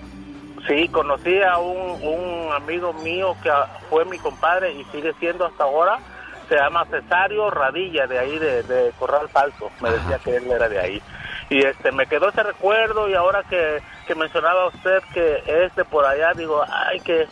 [0.68, 3.52] Sí, conocí a un, un amigo mío que
[3.90, 6.00] fue mi compadre y sigue siendo hasta ahora.
[6.48, 9.72] Se llama Cesario Radilla, de ahí, de, de Corral Falso.
[9.82, 11.02] Me decía que él era de ahí.
[11.50, 15.86] Y este me quedó ese recuerdo y ahora que, que mencionaba usted que es de
[15.86, 17.28] por allá, digo, ay, que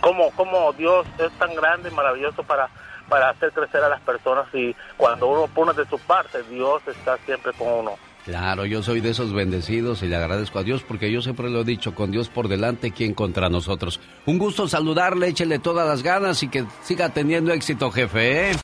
[0.00, 2.68] cómo, cómo Dios es tan grande y maravilloso para,
[3.08, 7.16] para hacer crecer a las personas y cuando uno pone de su parte, Dios está
[7.18, 7.98] siempre con uno.
[8.24, 11.62] Claro, yo soy de esos bendecidos y le agradezco a Dios porque yo siempre lo
[11.62, 13.98] he dicho, con Dios por delante, ¿quién contra nosotros?
[14.26, 18.50] Un gusto saludarle, échele todas las ganas y que siga teniendo éxito, jefe.
[18.50, 18.56] ¿eh?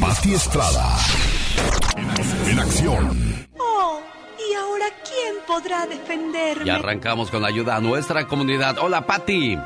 [0.00, 0.96] Pati Estrada.
[2.48, 3.46] En acción.
[3.58, 4.00] Oh,
[4.38, 6.66] ¿y ahora quién podrá defenderme?
[6.66, 8.78] Y arrancamos con ayuda a nuestra comunidad.
[8.80, 9.56] Hola, Patti.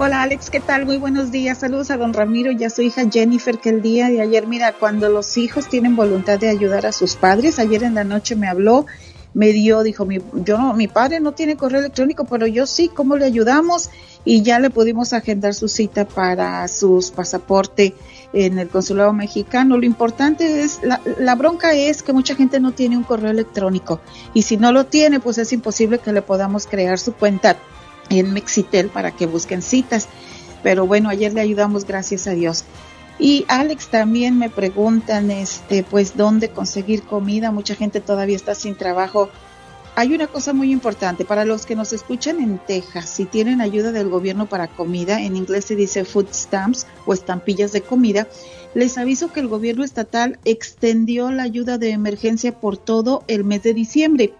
[0.00, 0.86] Hola Alex, ¿qué tal?
[0.86, 1.58] Muy buenos días.
[1.58, 4.72] Saludos a don Ramiro y a su hija Jennifer, que el día de ayer, mira,
[4.72, 8.46] cuando los hijos tienen voluntad de ayudar a sus padres, ayer en la noche me
[8.46, 8.86] habló,
[9.34, 12.86] me dio, dijo, mi, yo no, mi padre no tiene correo electrónico, pero yo sí,
[12.86, 13.90] ¿cómo le ayudamos?
[14.24, 17.92] Y ya le pudimos agendar su cita para sus pasaporte
[18.32, 19.78] en el consulado mexicano.
[19.78, 24.00] Lo importante es, la, la bronca es que mucha gente no tiene un correo electrónico
[24.32, 27.56] y si no lo tiene, pues es imposible que le podamos crear su cuenta
[28.10, 30.08] en Mexitel para que busquen citas.
[30.62, 32.64] Pero bueno, ayer le ayudamos, gracias a Dios.
[33.18, 37.50] Y Alex también me preguntan, este, pues, dónde conseguir comida.
[37.50, 39.28] Mucha gente todavía está sin trabajo.
[39.96, 43.10] Hay una cosa muy importante para los que nos escuchan en Texas.
[43.10, 47.72] Si tienen ayuda del gobierno para comida, en inglés se dice food stamps o estampillas
[47.72, 48.28] de comida.
[48.74, 53.64] Les aviso que el gobierno estatal extendió la ayuda de emergencia por todo el mes
[53.64, 54.34] de diciembre.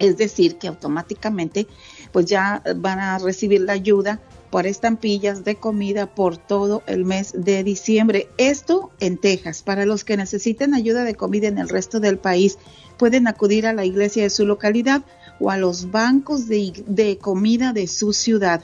[0.00, 1.68] Es decir, que automáticamente
[2.12, 7.32] pues ya van a recibir la ayuda por estampillas de comida por todo el mes
[7.34, 8.28] de diciembre.
[8.36, 9.62] Esto en Texas.
[9.62, 12.58] Para los que necesiten ayuda de comida en el resto del país,
[12.98, 15.02] pueden acudir a la iglesia de su localidad
[15.40, 18.62] o a los bancos de, de comida de su ciudad.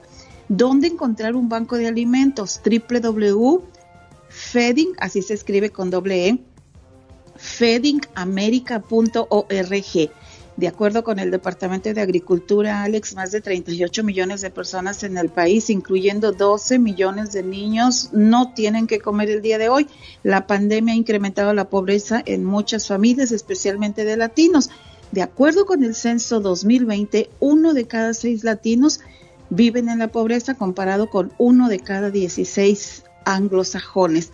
[0.49, 2.61] ¿Dónde encontrar un banco de alimentos?
[2.63, 3.63] www.feeding,
[4.99, 6.39] así se escribe con doble E.
[10.59, 15.17] De acuerdo con el Departamento de Agricultura, Alex, más de 38 millones de personas en
[15.17, 19.87] el país, incluyendo 12 millones de niños, no tienen que comer el día de hoy.
[20.25, 24.69] La pandemia ha incrementado la pobreza en muchas familias, especialmente de latinos.
[25.13, 28.99] De acuerdo con el censo 2020, uno de cada seis latinos
[29.51, 34.33] viven en la pobreza comparado con uno de cada 16 anglosajones.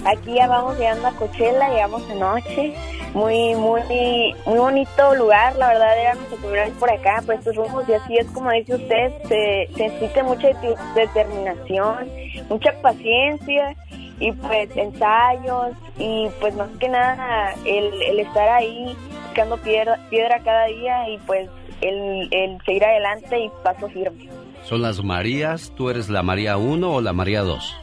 [0.04, 2.74] aquí ya vamos llegando a Coachella, llegamos de noche,
[3.14, 7.54] muy, muy, muy bonito lugar, la verdad era nuestro primer vez por acá, por estos
[7.56, 12.08] rumbos, y así es como dice usted, se, se necesita mucha de- determinación,
[12.48, 13.76] mucha paciencia,
[14.20, 18.96] y pues ensayos, y pues más que nada el, el estar ahí
[19.30, 21.48] picando piedra, piedra cada día y pues
[21.80, 24.28] el, el seguir adelante y paso firme.
[24.64, 25.72] ¿Son las Marías?
[25.76, 27.76] ¿Tú eres la María 1 o la María 2?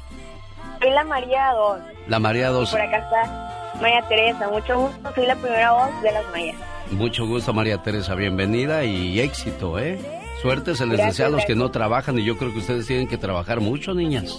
[0.81, 1.79] Soy la María 2.
[2.07, 2.71] La María 2.
[2.71, 4.47] Por acá está María Teresa.
[4.49, 6.55] Mucho gusto, soy la primera voz de las Mayas.
[6.91, 8.15] Mucho gusto, María Teresa.
[8.15, 9.99] Bienvenida y éxito, ¿eh?
[10.41, 12.85] Suerte se les Gracias, desea a los que no trabajan y yo creo que ustedes
[12.85, 14.37] tienen que trabajar mucho, niñas.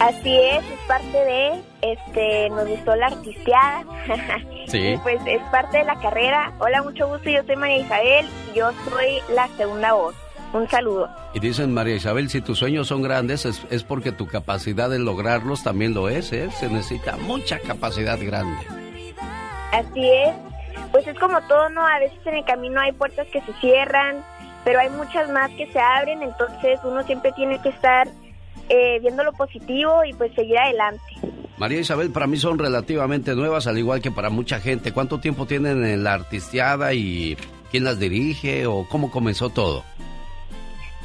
[0.00, 3.84] Así es, es parte de, este, nos gustó la artisteada.
[4.66, 4.98] Sí.
[5.04, 6.52] Pues es parte de la carrera.
[6.58, 10.16] Hola, mucho gusto, yo soy María Isabel yo soy la segunda voz.
[10.52, 11.08] Un saludo.
[11.34, 14.98] Y dicen, María Isabel, si tus sueños son grandes es, es porque tu capacidad de
[14.98, 16.50] lograrlos también lo es, ¿eh?
[16.50, 18.66] Se necesita mucha capacidad grande.
[19.72, 20.34] Así es.
[20.92, 21.86] Pues es como todo, ¿no?
[21.86, 24.24] A veces en el camino hay puertas que se cierran,
[24.64, 28.08] pero hay muchas más que se abren, entonces uno siempre tiene que estar
[28.68, 31.02] eh, viendo lo positivo y pues seguir adelante.
[31.58, 34.92] María Isabel, para mí son relativamente nuevas, al igual que para mucha gente.
[34.92, 37.36] ¿Cuánto tiempo tienen en la artisteada y
[37.70, 39.84] quién las dirige o cómo comenzó todo?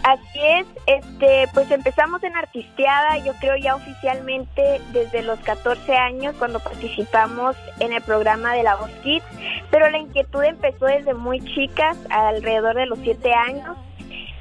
[0.03, 6.35] Así es, este, pues empezamos en Artisteada, yo creo ya oficialmente desde los 14 años
[6.39, 9.23] cuando participamos en el programa de La Voz Kids,
[9.69, 13.77] pero la inquietud empezó desde muy chicas, alrededor de los 7 años.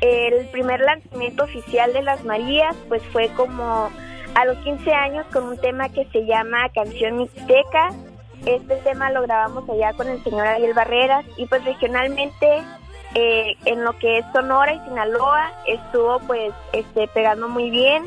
[0.00, 3.90] El primer lanzamiento oficial de Las Marías pues fue como
[4.34, 7.90] a los 15 años con un tema que se llama Canción Mixteca.
[8.46, 12.62] Este tema lo grabamos allá con el señor Ariel Barreras y pues regionalmente
[13.14, 18.04] eh, en lo que es Sonora y Sinaloa estuvo pues este pegando muy bien.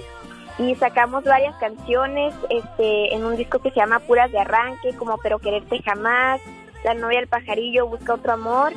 [0.59, 5.17] Y sacamos varias canciones este en un disco que se llama Puras de Arranque como
[5.17, 6.41] Pero Quererte Jamás,
[6.83, 8.71] La novia del pajarillo busca otro amor.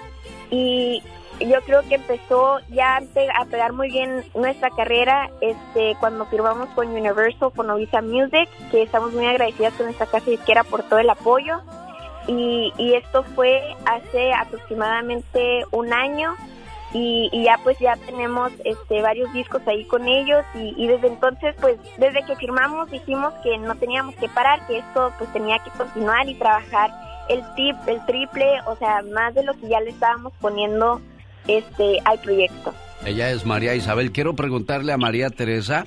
[0.51, 1.03] Y
[1.41, 6.25] yo creo que empezó ya a pe- a pegar muy bien nuestra carrera este cuando
[6.27, 10.83] firmamos con Universal con Novisa Music que estamos muy agradecidas con nuestra casa disquera por
[10.85, 11.61] todo el apoyo
[12.27, 16.35] y, y esto fue hace aproximadamente un año
[16.93, 21.55] y, y ya pues ya tenemos este varios discos ahí con ellos y, desde entonces
[21.61, 25.71] pues desde que firmamos dijimos que no teníamos que parar que esto pues tenía que
[25.71, 26.91] continuar y trabajar
[27.29, 31.01] el tip el triple o sea más de lo que ya le estábamos poniendo
[31.49, 32.73] este al proyecto
[33.07, 34.11] Ella es María Isabel.
[34.11, 35.87] Quiero preguntarle a María Teresa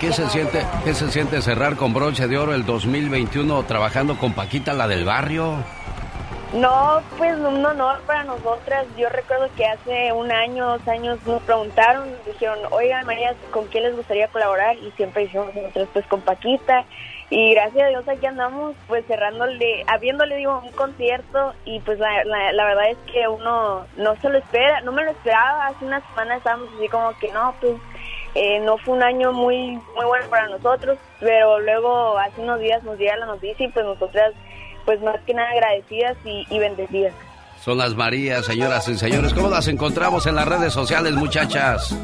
[0.00, 4.32] qué se siente, qué se siente cerrar con broche de oro el 2021 trabajando con
[4.32, 5.58] Paquita la del barrio.
[6.54, 8.86] No, pues un honor para nosotras.
[8.98, 13.66] Yo recuerdo que hace un año, dos años nos preguntaron, nos dijeron, oigan María, ¿con
[13.66, 14.76] quién les gustaría colaborar?
[14.78, 16.84] Y siempre dijimos nosotros, pues con Paquita.
[17.30, 21.54] Y gracias a Dios aquí andamos, pues cerrándole, habiéndole, digo, un concierto.
[21.64, 25.10] Y pues la, la, verdad es que uno no se lo espera, no me lo
[25.10, 25.68] esperaba.
[25.68, 27.74] Hace una semana estábamos así como que no, pues
[28.34, 32.82] eh, no fue un año muy muy bueno para nosotros, pero luego hace unos días
[32.82, 34.32] nos llega la noticia y pues nosotras
[34.84, 37.14] pues más que nada agradecidas y, y bendecidas.
[37.64, 39.32] Son las Marías, señoras y señores.
[39.32, 41.96] ¿Cómo las encontramos en las redes sociales, muchachas?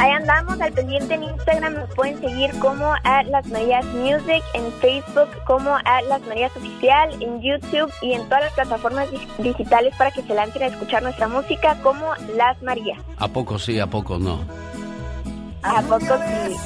[0.00, 4.72] Ahí andamos al pendiente en Instagram, nos pueden seguir como a Las Marías Music, en
[4.80, 9.94] Facebook como a Las Marías Oficial, en YouTube y en todas las plataformas dig- digitales
[9.98, 12.98] para que se lancen a escuchar nuestra música como Las Marías.
[13.18, 14.40] ¿A poco sí, a poco no?
[15.62, 16.56] ¿A poco sí?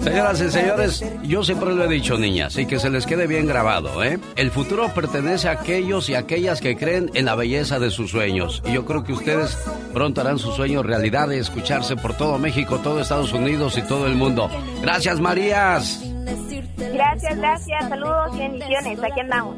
[0.00, 3.46] Señoras y señores, yo siempre lo he dicho, niñas, y que se les quede bien
[3.46, 4.18] grabado, ¿eh?
[4.36, 8.62] El futuro pertenece a aquellos y aquellas que creen en la belleza de sus sueños.
[8.64, 9.58] Y yo creo que ustedes
[9.92, 14.06] pronto harán sus sueños realidad de escucharse por todo México, todo Estados Unidos y todo
[14.06, 14.50] el mundo.
[14.82, 16.00] Gracias, Marías.
[16.76, 19.56] Gracias, gracias, saludos y bendiciones, aquí andamos.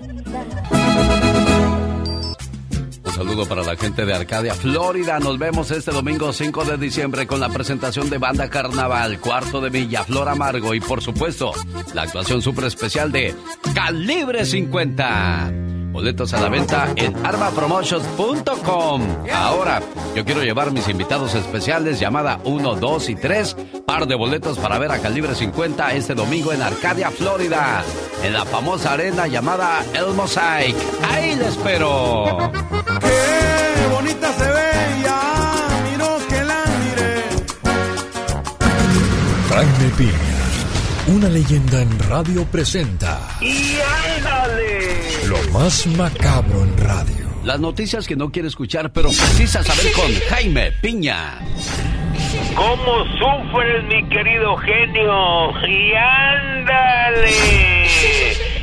[3.13, 5.19] Un saludo para la gente de Arcadia, Florida.
[5.19, 9.69] Nos vemos este domingo 5 de diciembre con la presentación de Banda Carnaval, cuarto de
[9.69, 11.53] Villa, Flor Amargo y por supuesto
[11.93, 13.35] la actuación súper especial de
[13.75, 15.53] Calibre 50.
[15.93, 19.03] Boletos a la venta en armapromotions.com.
[19.31, 19.83] Ahora,
[20.17, 23.57] yo quiero llevar mis invitados especiales, llamada 1, 2 y 3,
[23.87, 27.85] par de boletos para ver a Calibre 50 este domingo en Arcadia, Florida,
[28.25, 30.75] en la famosa arena llamada El Mosaic.
[31.13, 32.51] Ahí les espero.
[39.49, 43.77] Jaime Piña, una leyenda en radio presenta ¡Y
[44.17, 45.29] ándale!
[45.29, 47.27] lo más macabro en radio.
[47.45, 51.39] Las noticias que no quiere escuchar, pero precisa saber con Jaime Piña.
[52.55, 55.51] ¿Cómo sufres, mi querido genio?
[55.69, 57.31] ¡Y ándale!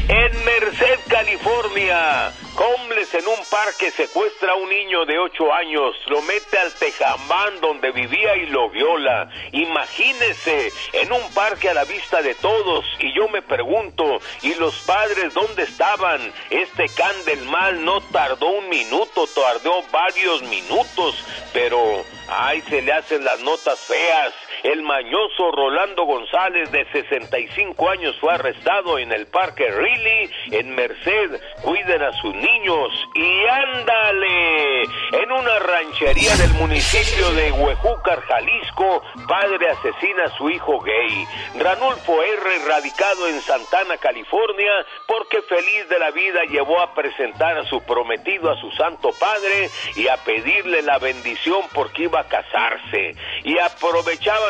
[0.08, 6.22] En Merced, California, Homeless en un parque secuestra a un niño de 8 años, lo
[6.24, 9.30] mete al tejamán donde vivía y lo viola.
[9.54, 14.76] Imagínese, en un parque a la vista de todos, y yo me pregunto, ¿y los
[14.82, 16.34] padres dónde estaban?
[16.50, 21.16] Este can del mal no tardó un minuto, tardó varios minutos,
[21.54, 24.34] pero ay, se le hacen las notas feas.
[24.64, 31.40] El mañoso Rolando González, de 65 años, fue arrestado en el Parque Riley, en Merced.
[31.62, 34.84] Cuiden a sus niños y ándale.
[35.14, 41.26] En una ranchería del municipio de Huejúcar, Jalisco, padre asesina a su hijo gay.
[41.58, 47.66] Ranulfo R., radicado en Santana, California, porque feliz de la vida llevó a presentar a
[47.66, 53.16] su prometido a su santo padre y a pedirle la bendición porque iba a casarse.
[53.44, 53.58] Y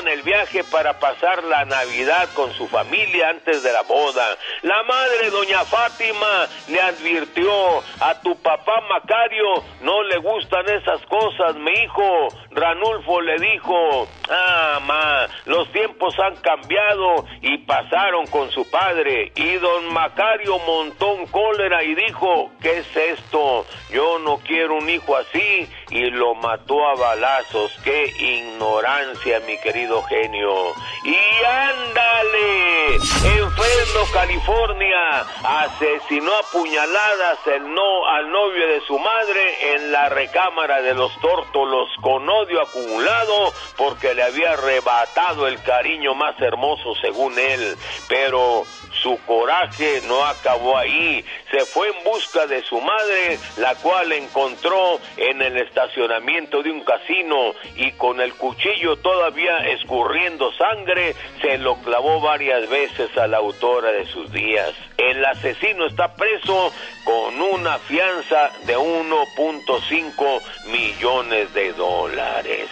[0.08, 4.38] el viaje para pasar la Navidad con su familia antes de la boda.
[4.62, 7.52] La madre, doña Fátima, le advirtió
[8.00, 12.28] a tu papá Macario, no le gustan esas cosas, mi hijo.
[12.52, 19.32] Ranulfo le dijo, ah, ma, los tiempos han cambiado y pasaron con su padre.
[19.36, 23.66] Y don Macario montó un cólera y dijo, ¿qué es esto?
[23.92, 27.72] Yo no quiero un hijo así y lo mató a balazos.
[27.84, 30.74] Qué ignorancia, mi querido genio.
[31.04, 39.76] Y ándale, en Fresno, California, asesinó a puñaladas el no, al novio de su madre
[39.76, 46.14] en la recámara de los tórtolos con odio acumulado porque le había arrebatado el cariño
[46.16, 47.76] más hermoso según él.
[48.08, 48.64] Pero
[49.02, 51.24] su coraje no acabó ahí.
[51.52, 56.82] Se fue en busca de su madre, la cual encontró en el estacionamiento de un
[56.82, 63.38] casino y con el cuchillo todavía escurriendo sangre, se lo clavó varias veces a la
[63.38, 64.74] autora de sus días.
[64.98, 66.74] El asesino está preso
[67.04, 72.68] con una fianza de 1.5 millones de dólares.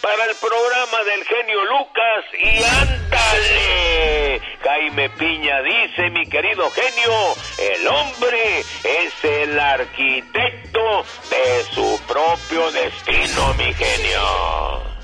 [0.00, 4.42] Para el programa del genio Lucas y ándale.
[4.62, 7.12] Jaime Piña dice, mi querido genio,
[7.58, 14.94] el hombre es el arquitecto de su propio destino, mi genio.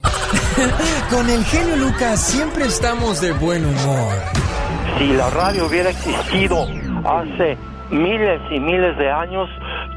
[1.10, 4.14] Con el genio Lucas siempre estamos de buen humor.
[4.98, 6.66] Si la radio hubiera existido
[7.04, 7.56] hace
[7.90, 9.48] miles y miles de años,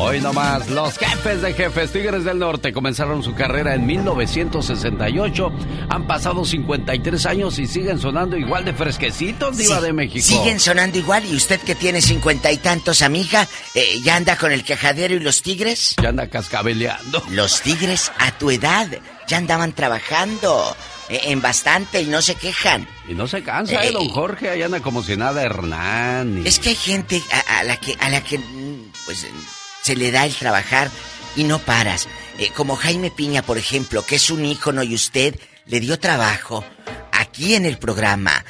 [0.00, 5.50] Hoy nomás, los jefes de jefes Tigres del Norte comenzaron su carrera en 1968.
[5.90, 10.24] Han pasado 53 años y siguen sonando igual de fresquecitos, Diva Sí, de México.
[10.24, 14.52] Siguen sonando igual y usted que tiene cincuenta y tantos, amiga, eh, ¿ya anda con
[14.52, 15.96] el quejadero y los tigres?
[16.00, 17.20] Ya anda cascabeleando.
[17.30, 18.86] Los tigres a tu edad
[19.26, 20.76] ya andaban trabajando
[21.08, 22.86] eh, en bastante y no se quejan.
[23.08, 24.48] Y no se cansa, ¿eh, don Jorge?
[24.50, 26.42] Ahí anda como si nada Hernán.
[26.44, 29.30] y- Es que hay gente a, a la que a la que mm, pues eh,
[29.88, 30.90] se le da el trabajar
[31.34, 32.08] y no paras.
[32.38, 35.34] Eh, como Jaime Piña, por ejemplo, que es un ícono y usted
[35.64, 36.62] le dio trabajo
[37.10, 38.44] aquí en el programa.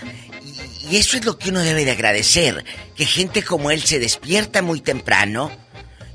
[0.82, 2.64] Y, y eso es lo que uno debe de agradecer,
[2.96, 5.52] que gente como él se despierta muy temprano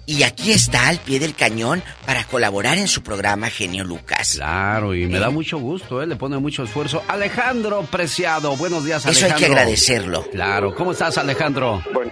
[0.06, 4.34] y aquí está al pie del cañón para colaborar en su programa Genio Lucas.
[4.36, 6.08] Claro, y me da mucho gusto, ¿eh?
[6.08, 7.02] Le pone mucho esfuerzo.
[7.08, 9.40] Alejandro Preciado, buenos días, Eso hay Alejandro.
[9.40, 10.30] que agradecerlo.
[10.32, 11.82] Claro, ¿cómo estás, Alejandro?
[11.94, 12.12] Bueno,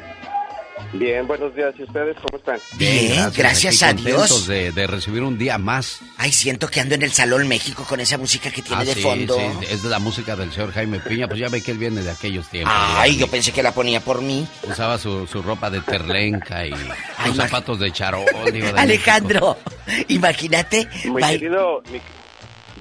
[0.94, 1.74] bien, buenos días.
[1.78, 2.60] ¿Y ustedes cómo están?
[2.78, 4.18] Bien, gracias Aquí a Dios.
[4.30, 6.00] contentos De, de recibir un día más.
[6.18, 8.94] Ay, siento que ando en el Salón México con esa música que tiene Ah, de
[8.94, 9.36] sí, fondo.
[9.36, 12.02] sí, es de la música del señor Jaime Piña, pues ya ve que él viene
[12.02, 12.74] de aquellos tiempos.
[12.76, 14.48] Ay, yo pensé que la ponía por mí.
[14.70, 16.74] Usaba su, su ropa de terlenca y
[17.18, 18.26] Ay, sus zapatos de charol.
[18.52, 19.58] Diva de Alejandro,
[20.08, 20.88] imagínate.
[21.06, 22.00] Mi querido mi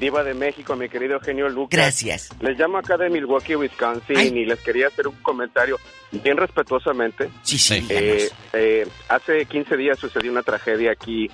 [0.00, 1.78] diva de México, mi querido genio Lucas.
[1.78, 2.30] Gracias.
[2.40, 4.28] Les llamo acá de Milwaukee, Wisconsin, Ay.
[4.28, 5.78] y les quería hacer un comentario
[6.10, 7.30] bien respetuosamente.
[7.42, 7.86] Sí, sí.
[7.90, 11.30] Eh, eh, hace 15 días sucedió una tragedia aquí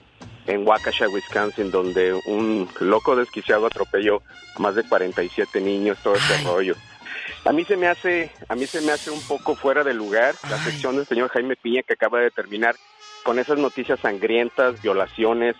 [0.46, 4.22] en Waukesha, Wisconsin, donde un loco desquiciado atropelló
[4.56, 6.74] a más de 47 niños, todo ese rollo.
[7.44, 10.34] A mí se me hace, a mí se me hace un poco fuera de lugar
[10.50, 12.74] la sección del señor Jaime Piña que acaba de terminar
[13.22, 15.56] con esas noticias sangrientas, violaciones.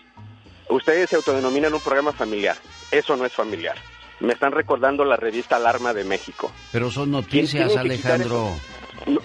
[0.69, 2.57] Ustedes se autodenominan un programa familiar.
[2.91, 3.77] Eso no es familiar.
[4.21, 6.51] Me están recordando la revista Alarma de México.
[6.73, 8.51] Pero son ¿Quién noticias, Alejandro.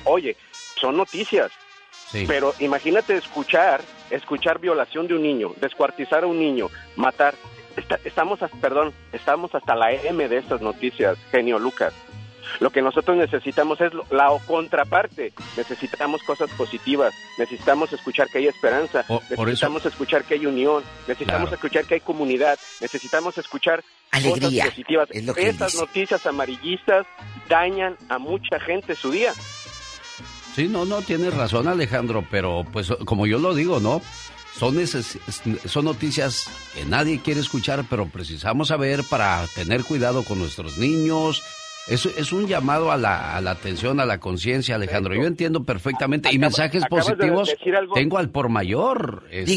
[0.03, 0.35] Oye,
[0.79, 1.51] son noticias.
[2.11, 2.25] Sí.
[2.27, 6.67] Pero imagínate escuchar, escuchar violación de un niño, descuartizar a un niño,
[6.97, 7.35] matar.
[7.77, 11.93] Está- estamos, hasta- perdón, estamos hasta la M de estas noticias, genio Lucas.
[12.59, 15.33] Lo que nosotros necesitamos es lo- la contraparte.
[15.57, 17.13] Necesitamos cosas positivas.
[17.37, 19.03] Necesitamos escuchar que hay esperanza.
[19.07, 20.83] por eso- necesitamos escuchar que hay unión.
[21.07, 21.55] Necesitamos Claro.
[21.55, 22.57] escuchar que hay comunidad.
[22.79, 25.07] Necesitamos escuchar Alegría, cosas positivas.
[25.11, 25.83] es lo que Estas dice.
[25.85, 27.05] noticias amarillistas
[27.49, 29.33] dañan a mucha gente su día.
[30.55, 34.01] Sí, no, no, tienes razón Alejandro, pero pues como yo lo digo, ¿no?
[34.57, 35.17] Son, neces-
[35.65, 41.41] son noticias que nadie quiere escuchar, pero precisamos saber para tener cuidado con nuestros niños.
[41.87, 45.15] Es, es un llamado a la, a la atención, a la conciencia, Alejandro.
[45.15, 46.29] Yo entiendo perfectamente.
[46.31, 49.23] Y mensajes de positivos decir algo- tengo al por mayor.
[49.31, 49.53] este,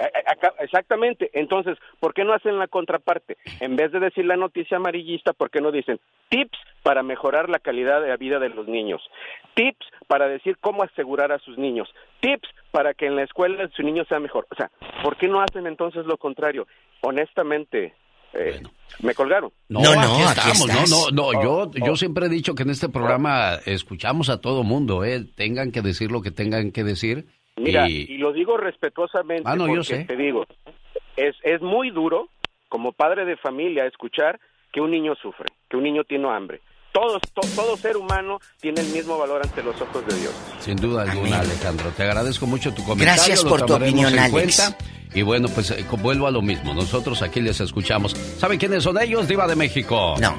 [0.00, 1.30] Eh, eh, acá- Exactamente.
[1.32, 3.36] Entonces, ¿por qué no hacen la contraparte?
[3.60, 7.60] En vez de decir la noticia amarillista, ¿por qué no dicen tips para mejorar la
[7.60, 9.00] calidad de la vida de los niños?
[9.54, 11.88] Tips para decir cómo asegurar a sus niños.
[12.20, 14.46] Tips para que en la escuela su niño sea mejor.
[14.50, 14.70] O sea,
[15.02, 16.66] ¿por qué no hacen entonces lo contrario?
[17.00, 17.94] Honestamente,
[18.34, 18.62] eh,
[19.00, 19.50] me colgaron.
[19.68, 20.68] No, aquí estamos.
[20.90, 21.42] No, no, no.
[21.42, 25.24] Yo, yo siempre he dicho que en este programa escuchamos a todo mundo, ¿eh?
[25.36, 27.26] Tengan que decir lo que tengan que decir.
[27.56, 30.04] Mira, y- y lo digo respetuosamente Ah, no, yo porque sé.
[30.04, 30.46] te digo,
[31.16, 32.28] es, es muy duro
[32.68, 34.38] como padre de familia escuchar
[34.72, 36.60] que un niño sufre, que un niño tiene hambre.
[36.92, 40.32] Todos, to- todo ser humano tiene el mismo valor ante los ojos de Dios.
[40.60, 41.90] Sin duda alguna, Alejandro.
[41.96, 43.14] Te agradezco mucho tu comentario.
[43.14, 44.32] Gracias lo por tu opinión, en Alex.
[44.32, 44.78] cuenta.
[45.14, 46.74] Y bueno, pues eh, vuelvo a lo mismo.
[46.74, 48.14] Nosotros aquí les escuchamos.
[48.38, 50.14] ¿Saben quiénes son ellos, Diva de México?
[50.20, 50.34] No.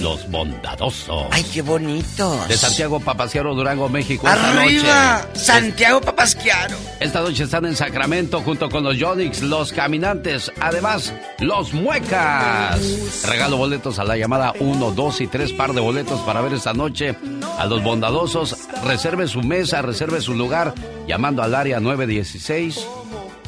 [0.00, 1.26] Los bondadosos.
[1.30, 2.48] Ay, qué bonitos.
[2.48, 4.26] De Santiago Papaciaro, Durango, México.
[4.26, 5.40] Esta Arriba, noche.
[5.40, 6.76] Santiago Papasquiaro.
[7.00, 13.24] Esta noche están en Sacramento junto con los Yonix, los Caminantes, además los Muecas.
[13.26, 16.72] Regalo boletos a la llamada 1, 2 y 3 par de boletos para ver esta
[16.72, 17.14] noche
[17.58, 18.56] a los bondadosos.
[18.84, 20.74] Reserve su mesa, reserve su lugar
[21.06, 22.86] llamando al área 916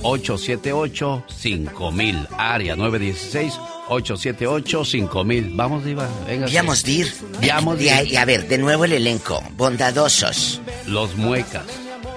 [0.07, 2.29] 878 5000.
[2.39, 3.55] Área 916
[3.89, 5.53] 878 5000.
[5.55, 6.47] Vamos, Diva, venga.
[6.55, 7.13] Vamos, Dir.
[7.47, 9.43] Vamos, y a ver, de nuevo el elenco.
[9.57, 10.61] Bondadosos.
[10.87, 11.65] Los Muecas.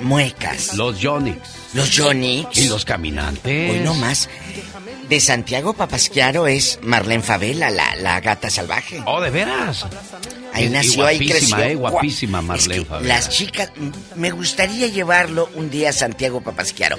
[0.02, 0.76] Muecas.
[0.76, 1.40] Los Yonix.
[1.74, 2.58] Los Yonix.
[2.58, 3.72] Y los Caminantes.
[3.72, 4.30] Hoy no más.
[5.10, 9.02] De Santiago Papasquiaro es Marlene Favela, la, la gata salvaje.
[9.08, 9.86] Oh, ¿de veras?
[10.54, 11.72] Ahí Y- y nació, ahí guapísima, creció.
[11.72, 12.42] eh, guapísima.
[12.42, 13.08] Marlene Es que.
[13.08, 13.72] Las chicas,
[14.16, 16.98] me gustaría llevarlo un día a Santiago Papasquiaro.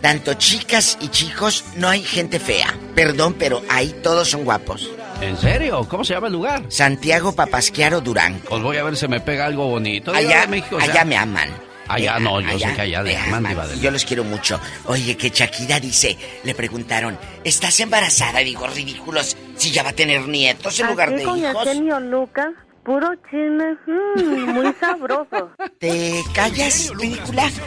[0.00, 2.74] Tanto chicas y chicos, no hay gente fea.
[2.94, 4.88] Perdón, pero ahí todos son guapos.
[5.20, 5.86] ¿En serio?
[5.88, 6.62] ¿Cómo se llama el lugar?
[6.68, 8.40] Santiago Papasquiaro Durango.
[8.48, 10.12] Pues voy a ver si me pega algo bonito.
[10.14, 11.50] Allá, de México, o sea- allá me aman.
[11.88, 14.60] Allá no, yo sé que allá aman, de Y Yo los quiero mucho.
[14.86, 18.38] Oye, que Shakira dice, le preguntaron, ¿estás embarazada?
[18.38, 21.64] Digo, ridículos, si ya va a tener nietos en lugar de con el hijos.
[22.84, 25.50] Puro chisme, mm, muy sabroso.
[25.78, 27.48] ¿Te callas, ridícula?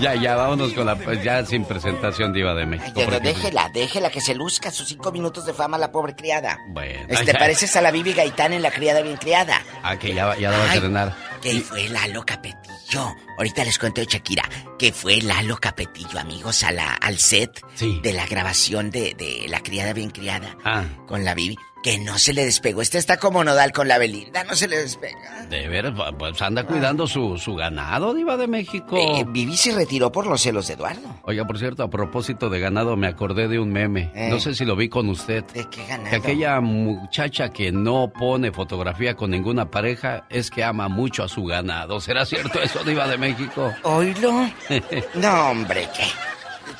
[0.00, 0.94] Ya, ya, vámonos con la...
[0.94, 2.92] Pues ya sin presentación Diva de México.
[2.94, 6.56] Pero porque- déjela, déjela que se luzca sus cinco minutos de fama la pobre criada.
[6.68, 7.00] Bueno.
[7.08, 9.60] Este, pareces a la Bibi Gaitán en la criada bien criada.
[9.82, 11.16] Ah, que ya, ya la va a Ay, estrenar.
[11.42, 13.12] Que fue Lalo Capetillo.
[13.38, 14.44] Ahorita les cuento de Shakira.
[14.78, 19.64] Que fue Lalo Capetillo, amigos, a la, al set de la grabación de, de La
[19.64, 20.56] criada bien criada.
[20.64, 21.56] Ah, Con la Bibi.
[21.82, 22.82] Que no se le despegó.
[22.82, 24.42] Este está como nodal con la Belinda.
[24.44, 25.46] No se le despega.
[25.48, 28.96] de veras, pues anda cuidando su, su ganado, Diva de México.
[28.96, 31.08] Eh, Vivi se retiró por los celos de Eduardo.
[31.22, 34.10] Oiga, por cierto, a propósito de ganado, me acordé de un meme.
[34.14, 34.28] Eh.
[34.28, 35.44] No sé si lo vi con usted.
[35.54, 36.10] ¿De qué ganado?
[36.10, 41.28] Que aquella muchacha que no pone fotografía con ninguna pareja es que ama mucho a
[41.28, 42.00] su ganado.
[42.00, 43.72] ¿Será cierto eso, Diva de México?
[43.84, 44.50] Oílo.
[45.14, 46.04] No, hombre, qué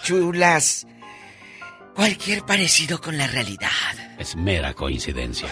[0.03, 0.87] chulas.
[1.99, 3.69] Cualquier parecido con la realidad.
[4.21, 5.49] Es mera coincidencia.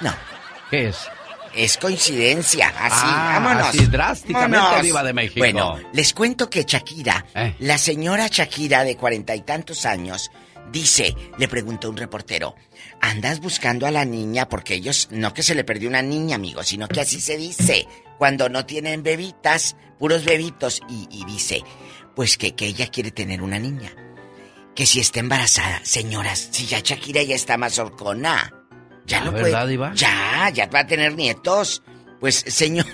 [0.00, 0.10] No.
[0.70, 0.96] ¿Qué es?
[1.54, 3.68] Es coincidencia, así, Ah, vámonos.
[3.68, 4.82] así drásticamente, Vámonos.
[4.82, 5.40] Diva de México.
[5.40, 7.56] Bueno, les cuento que Shakira, Eh.
[7.58, 10.30] la señora Shakira de cuarenta y tantos años,
[10.72, 12.54] dice, le preguntó un reportero,
[13.02, 14.48] ¿andas buscando a la niña?
[14.48, 17.86] Porque ellos, no que se le perdió una niña, amigo, sino que así se dice,
[18.16, 21.62] cuando no tienen bebitas, puros bebitos, y, y dice,
[22.16, 23.92] pues que, que ella quiere tener una niña.
[24.74, 28.52] Que si está embarazada, señoras, si ya Shakira ya está más horcona.
[29.04, 29.70] Ya Ah, no ¿verdad, puede.
[29.72, 29.92] Diva?
[29.94, 31.82] Ya, ya va a tener nietos.
[32.20, 32.86] Pues, señor.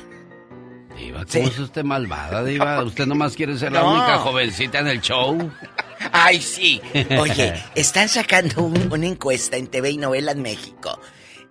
[0.96, 2.82] Diva, ¿cómo es usted malvada, Diva?
[2.84, 5.38] Usted nomás quiere ser la única jovencita en el show.
[6.12, 6.80] Ay, sí.
[7.18, 10.98] Oye, están sacando un- una encuesta en TV y Novelas México.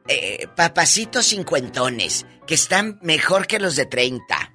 [0.09, 4.53] Eh, papacitos cincuentones, que están mejor que los de 30.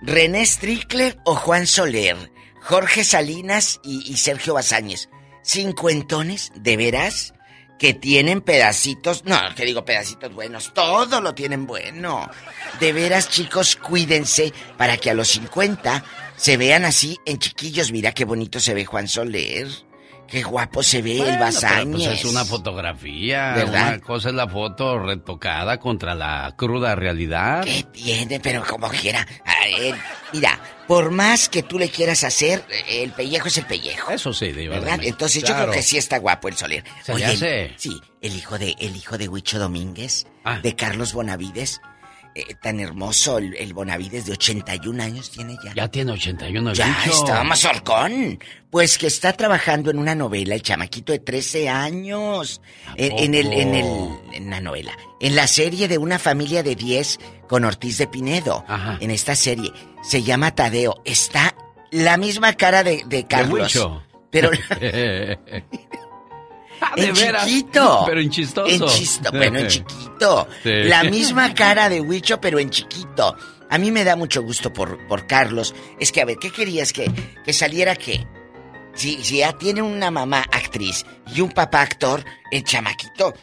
[0.00, 2.16] René Strickler o Juan Soler.
[2.62, 5.08] Jorge Salinas y, y Sergio Bazáñez.
[5.44, 7.34] Cincuentones, ¿de veras?
[7.78, 12.28] Que tienen pedacitos, no, que digo pedacitos buenos, todo lo tienen bueno.
[12.80, 16.04] De veras, chicos, cuídense para que a los 50
[16.36, 17.92] se vean así en chiquillos.
[17.92, 19.68] Mira qué bonito se ve Juan Soler.
[20.26, 22.06] Qué guapo se ve Bueno, el Basáñez.
[22.08, 23.54] pues es una fotografía.
[23.54, 23.88] ¿Verdad?
[23.94, 27.64] Una cosa es la foto retocada contra la cruda realidad.
[27.64, 28.38] ¿Qué tiene?
[28.38, 29.26] Pero como quiera.
[29.46, 29.54] A
[30.32, 34.10] mira, por más que tú le quieras hacer, eh, el pellejo es el pellejo.
[34.10, 34.98] Eso sí, de ¿Verdad?
[35.02, 36.82] Entonces yo creo que sí está guapo el Soler.
[37.04, 37.74] Se hace.
[37.76, 40.58] sí, el hijo de, el hijo de Huicho Domínguez, Ah.
[40.62, 41.80] de Carlos Bonavides,
[42.34, 45.72] eh, tan hermoso, el, el Bonavides de 81 años tiene ya.
[45.74, 47.16] Ya tiene 81 el Ya bicho.
[47.24, 48.38] está más horcón.
[48.70, 52.60] Pues que está trabajando en una novela, el chamaquito de 13 años.
[52.96, 53.86] En, en el, en el,
[54.34, 54.92] en la novela.
[55.20, 57.18] En la serie de una familia de 10
[57.48, 58.64] con Ortiz de Pinedo.
[59.00, 59.72] En esta serie.
[60.02, 61.00] Se llama Tadeo.
[61.04, 61.54] Está
[61.90, 63.74] la misma cara de, de Carlos.
[63.74, 64.02] Huicho.
[64.30, 64.50] Pero
[64.80, 65.38] de
[66.96, 67.46] en veras.
[67.46, 68.02] chiquito.
[68.06, 68.68] Pero en chistoso.
[68.68, 70.48] En chisto, bueno, en chiquito.
[70.62, 70.70] Sí.
[70.84, 73.36] La misma cara de Huicho, pero en chiquito.
[73.70, 75.74] A mí me da mucho gusto por, por Carlos.
[76.00, 76.92] Es que, a ver, ¿qué querías?
[76.92, 77.10] ¿Que,
[77.44, 78.26] que saliera qué?
[78.94, 83.34] Si, si ya tiene una mamá actriz y un papá actor, el chamaquito,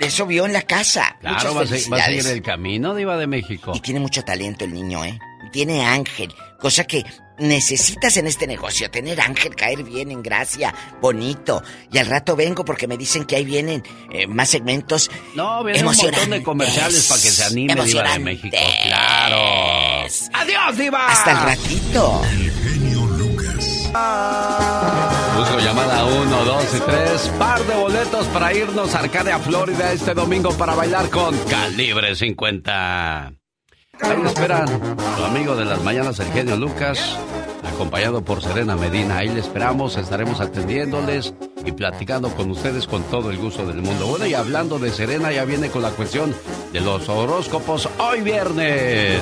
[0.00, 1.16] eso vio en la casa.
[1.20, 3.72] Claro, va a, va seguir el camino, Diva de México.
[3.74, 5.18] Y tiene mucho talento el niño, ¿eh?
[5.50, 7.04] Tiene ángel, cosa que
[7.38, 11.62] necesitas en este negocio, tener ángel, caer bien en gracia, bonito.
[11.90, 15.80] Y al rato vengo porque me dicen que ahí vienen eh, más segmentos No, viene
[15.80, 18.18] un montón de comerciales para que se anime Diva de.
[18.18, 18.56] México.
[18.84, 20.06] Claro.
[20.32, 21.06] ¡Adiós, Diva!
[21.08, 22.22] Hasta el ratito.
[25.36, 27.28] Busco llamada 1, 2 y 3.
[27.38, 33.41] Par de boletos para irnos a Arcadia, Florida este domingo para bailar con Calibre 50.
[34.02, 34.66] Ahí me esperan
[35.16, 37.16] su amigo de las mañanas, el genio Lucas,
[37.66, 39.18] acompañado por Serena Medina.
[39.18, 41.34] Ahí le esperamos, estaremos atendiéndoles
[41.64, 44.06] y platicando con ustedes con todo el gusto del mundo.
[44.06, 46.34] Bueno, y hablando de Serena, ya viene con la cuestión
[46.72, 49.20] de los horóscopos hoy viernes.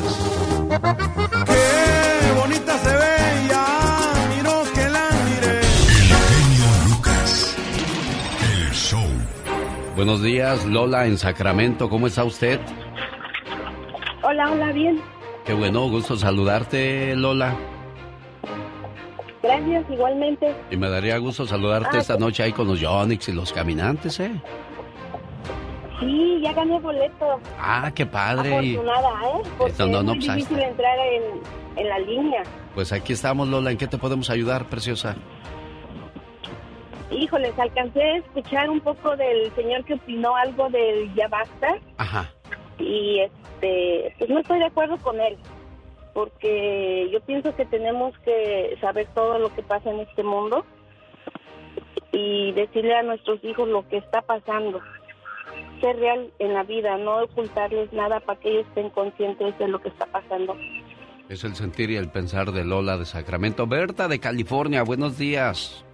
[0.68, 5.60] Qué bonita se ve ya, miro que la miré.
[8.52, 9.06] El show.
[9.94, 11.90] Buenos días, Lola en Sacramento.
[11.90, 12.58] ¿Cómo está usted?
[14.40, 15.02] Hola, hola, bien.
[15.44, 17.54] Qué bueno, gusto saludarte, Lola.
[19.42, 20.54] Gracias, igualmente.
[20.70, 22.20] Y me daría gusto saludarte Ah, esta sí.
[22.20, 24.32] noche ahí con los Yonix y los caminantes, ¿eh?
[25.98, 27.38] Sí, ya gané boleto.
[27.60, 28.54] Ah, qué padre.
[28.56, 29.42] Afortunada, ¿eh?
[29.58, 30.68] Porque No, no, es muy pues difícil está.
[30.70, 31.22] entrar en,
[31.82, 32.42] en la línea.
[32.74, 33.70] Pues aquí estamos, Lola.
[33.72, 35.16] ¿En qué te podemos ayudar, preciosa?
[37.10, 42.30] Híjoles, alcancé a escuchar un poco del señor que opinó algo del ya basta Ajá.
[42.80, 45.36] Y este, pues no estoy de acuerdo con él,
[46.14, 50.64] porque yo pienso que tenemos que saber todo lo que pasa en este mundo
[52.12, 54.80] y decirle a nuestros hijos lo que está pasando,
[55.80, 59.80] ser real en la vida, no ocultarles nada para que ellos estén conscientes de lo
[59.80, 60.56] que está pasando.
[61.28, 63.66] Es el sentir y el pensar de Lola de Sacramento.
[63.66, 65.84] Berta de California, buenos días.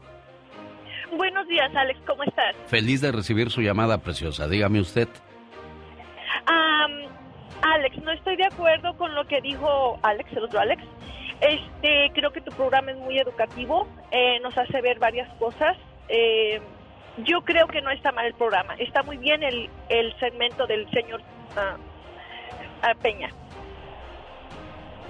[1.15, 2.57] Buenos días, Alex, ¿cómo estás?
[2.67, 4.49] Feliz de recibir su llamada, preciosa.
[4.49, 5.09] Dígame usted.
[7.63, 10.83] Alex, no estoy de acuerdo con lo que dijo Alex, el otro Alex.
[11.41, 15.77] Este, creo que tu programa es muy educativo, eh, nos hace ver varias cosas.
[16.09, 16.61] Eh,
[17.25, 20.89] yo creo que no está mal el programa, está muy bien el, el segmento del
[20.91, 21.23] señor
[21.57, 21.77] ah,
[22.83, 23.31] ah, Peña.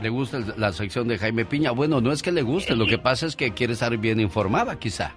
[0.00, 1.70] ¿Le gusta la sección de Jaime Piña?
[1.70, 4.78] Bueno, no es que le guste, lo que pasa es que quiere estar bien informada,
[4.78, 5.14] quizá.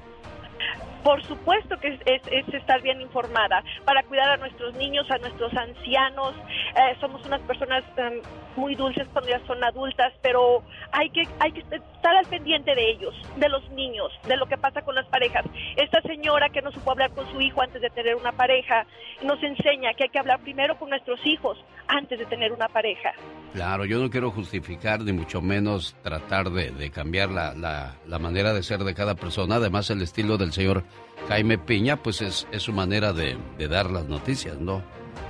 [1.04, 5.18] Por supuesto que es, es- es estar bien informada para cuidar a nuestros niños, a
[5.20, 6.36] nuestros ancianos.
[6.76, 8.22] Eh, somos unas personas em,
[8.60, 10.61] muy dulces cuando ya son adultas, pero
[10.91, 14.57] hay que hay que estar al pendiente de ellos, de los niños, de lo que
[14.57, 15.45] pasa con las parejas.
[15.77, 18.86] Esta señora que no supo hablar con su hijo antes de tener una pareja
[19.23, 21.57] nos enseña que hay que hablar primero con nuestros hijos
[21.88, 23.14] antes de tener una pareja.
[23.53, 28.61] Claro, yo no quiero justificar ni mucho menos tratar de, cambiar la, la- manera de
[28.64, 29.56] ser de cada persona.
[29.56, 30.84] Además, el estilo del señor
[31.30, 33.38] Jaime Piña, pues es, es su manera de
[33.69, 34.84] dar las noticias, ¿no?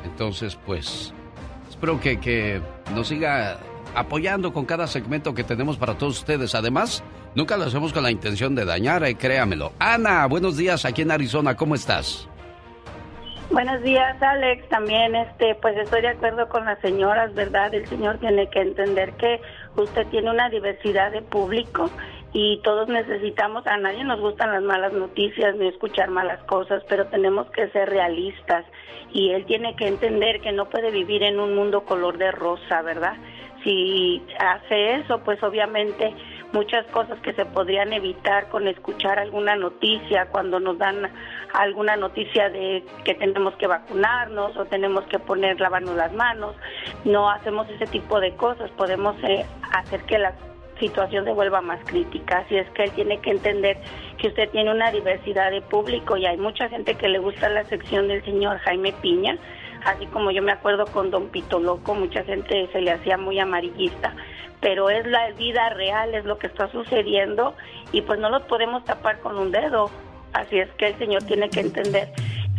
[0.04, 1.14] Entonces, pues,
[1.80, 2.62] espero que, que
[2.94, 3.58] nos siga
[3.96, 6.54] apoyando con cada segmento que tenemos para todos ustedes.
[6.54, 7.02] Además,
[7.36, 9.72] nunca lo hacemos con la intención de dañar, eh, créamelo.
[9.80, 12.28] Ana, buenos días aquí en Arizona, ¿cómo estás?
[13.50, 14.68] Buenos días, Alex.
[14.68, 17.74] También, este, pues estoy de acuerdo con las señoras, ¿verdad?
[17.74, 19.40] El señor tiene que entender que
[19.78, 21.90] usted tiene una diversidad de público
[22.32, 27.08] y todos necesitamos, a nadie nos gustan las malas noticias ni escuchar malas cosas, pero
[27.08, 28.66] tenemos que ser realistas
[29.12, 32.82] y él tiene que entender que no puede vivir en un mundo color de rosa,
[32.84, 33.16] ¿verdad?
[33.64, 36.14] Si hace eso, pues obviamente
[36.54, 41.12] muchas cosas que se podrían evitar con escuchar alguna noticia cuando nos dan
[41.54, 46.56] alguna noticia de que tenemos que vacunarnos o tenemos que poner lavarnos las manos
[47.06, 50.34] no hacemos ese tipo de cosas podemos eh, hacer que las
[50.80, 52.40] situación se vuelva más crítica.
[52.40, 53.78] Así es que él tiene que entender
[54.18, 57.64] que usted tiene una diversidad de público y hay mucha gente que le gusta la
[57.66, 59.38] sección del señor Jaime Piña,
[59.86, 63.40] así como yo me acuerdo con Don Pito Loco, mucha gente se le hacía muy
[63.40, 64.14] amarillista,
[64.60, 67.56] pero es la vida real, es lo que está sucediendo
[67.92, 69.90] y pues no los podemos tapar con un dedo.
[70.34, 72.10] Así es que el señor tiene que entender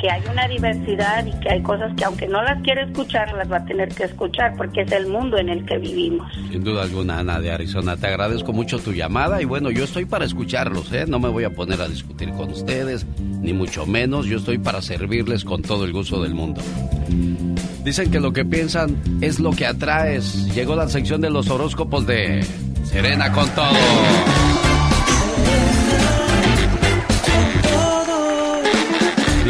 [0.01, 3.51] que hay una diversidad y que hay cosas que aunque no las quiere escuchar, las
[3.51, 6.33] va a tener que escuchar porque es el mundo en el que vivimos.
[6.51, 10.07] Sin duda alguna, Ana de Arizona, te agradezco mucho tu llamada y bueno, yo estoy
[10.07, 11.05] para escucharlos, ¿eh?
[11.07, 14.81] No me voy a poner a discutir con ustedes, ni mucho menos, yo estoy para
[14.81, 16.63] servirles con todo el gusto del mundo.
[17.85, 20.55] Dicen que lo que piensan es lo que atraes.
[20.55, 22.45] Llegó la sección de los horóscopos de
[22.85, 24.70] Serena con todo.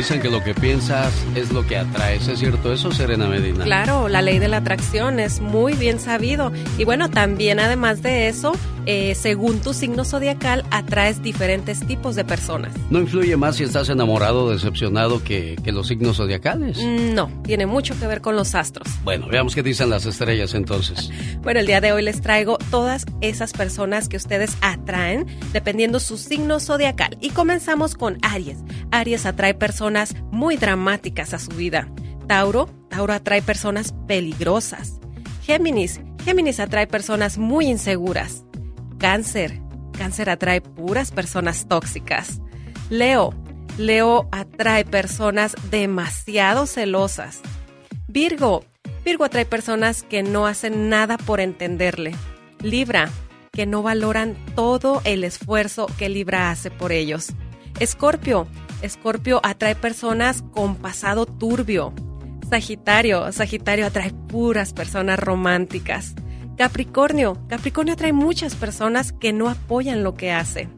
[0.00, 2.26] Dicen que lo que piensas es lo que atraes.
[2.26, 3.64] ¿Es cierto eso, Serena Medina?
[3.64, 6.52] Claro, la ley de la atracción es muy bien sabido.
[6.78, 8.52] Y bueno, también además de eso,
[8.86, 12.72] eh, según tu signo zodiacal, atraes diferentes tipos de personas.
[12.88, 16.78] ¿No influye más si estás enamorado o decepcionado que, que los signos zodiacales?
[16.78, 18.88] Mm, No, tiene mucho que ver con los astros.
[19.04, 21.10] Bueno, veamos qué dicen las estrellas entonces.
[21.42, 26.18] Bueno, el día de hoy les traigo todas esas personas que ustedes atraen dependiendo su
[26.18, 27.16] signo zodiacal.
[27.22, 28.58] Y comenzamos con Aries.
[28.90, 29.89] Aries atrae personas
[30.30, 31.88] muy dramáticas a su vida.
[32.26, 35.00] Tauro, Tauro atrae personas peligrosas.
[35.42, 38.44] Géminis, Géminis atrae personas muy inseguras.
[38.98, 39.60] Cáncer,
[39.96, 42.40] Cáncer atrae puras personas tóxicas.
[42.88, 43.34] Leo,
[43.78, 47.40] Leo atrae personas demasiado celosas.
[48.08, 48.64] Virgo,
[49.04, 52.14] Virgo atrae personas que no hacen nada por entenderle.
[52.62, 53.08] Libra,
[53.52, 57.32] que no valoran todo el esfuerzo que Libra hace por ellos.
[57.78, 58.46] Escorpio,
[58.82, 61.92] Escorpio atrae personas con pasado turbio.
[62.48, 66.14] Sagitario, Sagitario atrae puras personas románticas.
[66.56, 70.68] Capricornio, Capricornio atrae muchas personas que no apoyan lo que hace.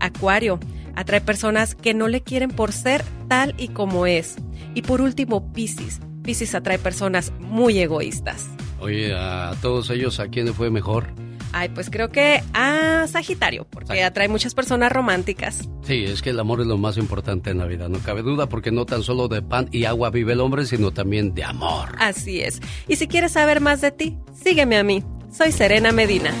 [0.00, 0.60] Acuario,
[0.94, 4.36] atrae personas que no le quieren por ser tal y como es.
[4.74, 8.48] Y por último, Piscis, Piscis atrae personas muy egoístas.
[8.78, 11.06] Oye, a todos ellos, ¿a quién le fue mejor?
[11.52, 15.68] Ay, pues creo que a Sagitario, porque atrae muchas personas románticas.
[15.82, 18.48] Sí, es que el amor es lo más importante en la vida, no cabe duda,
[18.48, 21.94] porque no tan solo de pan y agua vive el hombre, sino también de amor.
[21.98, 22.60] Así es.
[22.88, 25.04] Y si quieres saber más de ti, sígueme a mí.
[25.30, 26.32] Soy Serena Medina.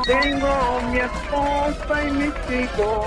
[0.06, 3.06] Tengo mi esposa y mis hijos,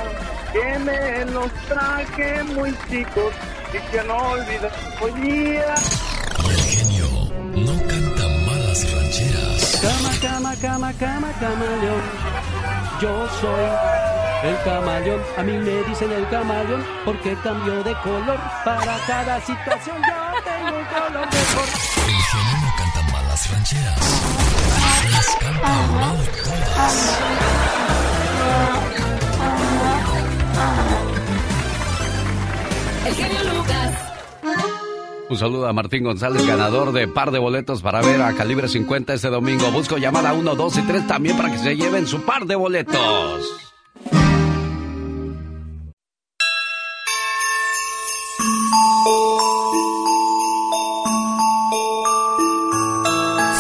[0.53, 3.33] que me los traje muy chicos
[3.73, 4.69] y que no olvido
[5.01, 5.75] hoy día.
[7.55, 9.81] No canta malas rancheras.
[9.81, 12.03] Cama, cama, cama, cama, camaleón.
[13.01, 15.21] Yo soy el camaleón.
[15.37, 18.39] A mí me dicen el camaleón porque cambio de color.
[18.65, 21.69] Para cada situación yo tengo un color mejor.
[22.07, 24.23] El genio no canta malas rancheras.
[25.11, 27.19] Las canta mal todas.
[33.07, 33.99] El genio Lucas.
[35.29, 39.15] Un saludo a Martín González, ganador de par de boletos para ver a Calibre 50
[39.15, 39.71] este domingo.
[39.71, 43.72] Busco llamada 1, 2 y 3 también para que se lleven su par de boletos.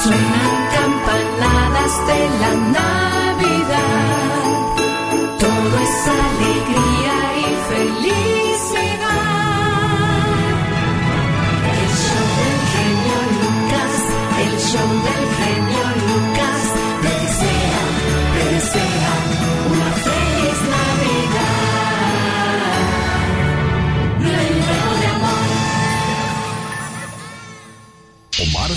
[0.03, 3.02] Suenan campanadas de la Navidad.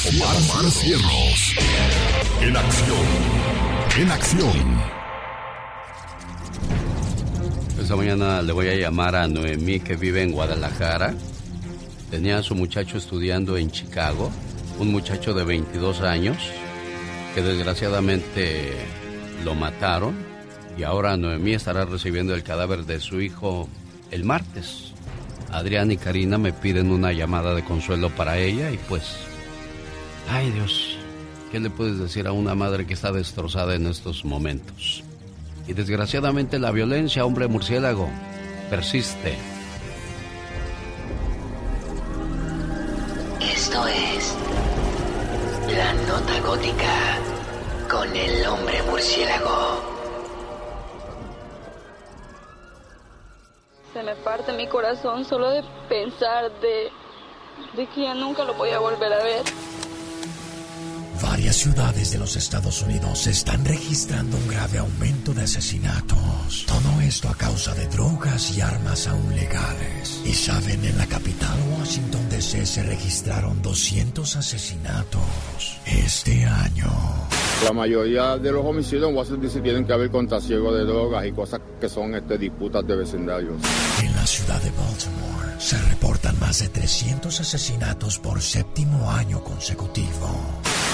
[0.07, 1.55] Omar, Cierros.
[2.39, 3.05] En acción.
[3.97, 4.81] En acción.
[7.81, 11.15] Esta mañana le voy a llamar a Noemí que vive en Guadalajara.
[12.11, 14.29] Tenía a su muchacho estudiando en Chicago,
[14.77, 16.37] un muchacho de 22 años
[17.33, 18.73] que desgraciadamente
[19.43, 20.15] lo mataron
[20.77, 23.67] y ahora Noemí estará recibiendo el cadáver de su hijo
[24.11, 24.93] el martes.
[25.51, 29.24] Adrián y Karina me piden una llamada de consuelo para ella y pues,
[30.29, 30.97] ay Dios,
[31.51, 35.03] ¿qué le puedes decir a una madre que está destrozada en estos momentos?
[35.67, 38.09] Y desgraciadamente la violencia, hombre murciélago,
[38.69, 39.37] persiste.
[43.41, 44.35] Esto es
[45.75, 47.19] La Nota Gótica
[47.89, 49.95] con el hombre murciélago.
[53.93, 56.89] Se me parte mi corazón solo de pensar de,
[57.75, 59.43] de que ya nunca lo voy a volver a ver.
[61.21, 66.65] Varias ciudades de los Estados Unidos están registrando un grave aumento de asesinatos.
[66.67, 70.21] Todo esto a causa de drogas y armas aún legales.
[70.25, 75.21] Y saben, en la capital Washington DC se registraron 200 asesinatos
[75.85, 76.91] este año.
[77.63, 81.25] La mayoría de los homicidios en Washington DC tienen que ver con trasiego de drogas
[81.25, 83.55] y cosas que son este, disputas de vecindarios.
[84.03, 90.29] En la ciudad de Baltimore se reportan más de 300 asesinatos por séptimo año consecutivo.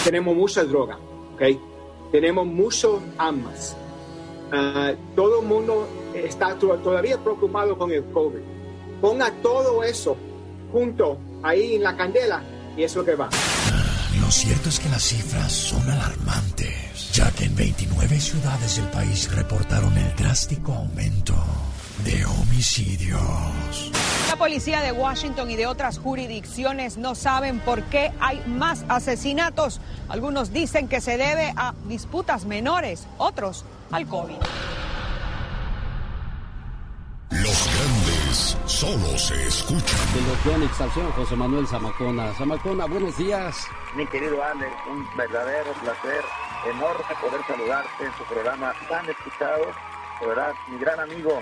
[0.03, 0.97] Tenemos mucha droga,
[1.33, 1.41] ¿ok?
[2.11, 3.75] Tenemos muchos armas.
[4.51, 8.39] Ah, todo el mundo está to- todavía preocupado con el COVID.
[8.99, 10.17] Ponga todo eso
[10.71, 12.43] junto ahí en la candela
[12.77, 13.29] y eso que va.
[14.19, 19.33] Lo cierto es que las cifras son alarmantes, ya que en 29 ciudades del país
[19.35, 21.33] reportaron el drástico aumento
[22.03, 23.91] de homicidios.
[24.27, 29.81] La policía de Washington y de otras jurisdicciones no saben por qué hay más asesinatos.
[30.09, 34.35] Algunos dicen que se debe a disputas menores, otros al COVID.
[37.31, 39.99] Los grandes solo se escuchan.
[40.13, 42.33] De los Yonix, al señor José Manuel Zamacona.
[42.33, 43.67] Zamacona, buenos días.
[43.95, 46.23] Mi querido Alex, un verdadero placer,
[46.65, 49.65] enorme poder saludarte en tu programa tan escuchado.
[50.19, 51.41] De verdad, mi gran amigo,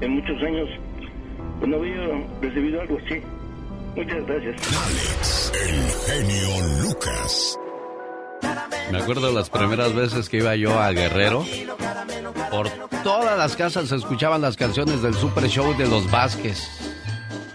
[0.00, 0.68] En muchos años
[1.58, 3.22] pues, no había recibido algo así.
[3.96, 5.52] Muchas gracias.
[5.54, 7.58] El genio Lucas.
[8.92, 11.44] Me acuerdo las primeras veces que iba yo a Guerrero.
[12.50, 12.68] Por
[13.02, 16.60] todas las casas se escuchaban las canciones del Super Show de los Vázquez.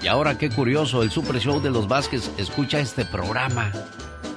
[0.01, 3.71] Y ahora qué curioso, el Super Show de los Vázquez escucha este programa.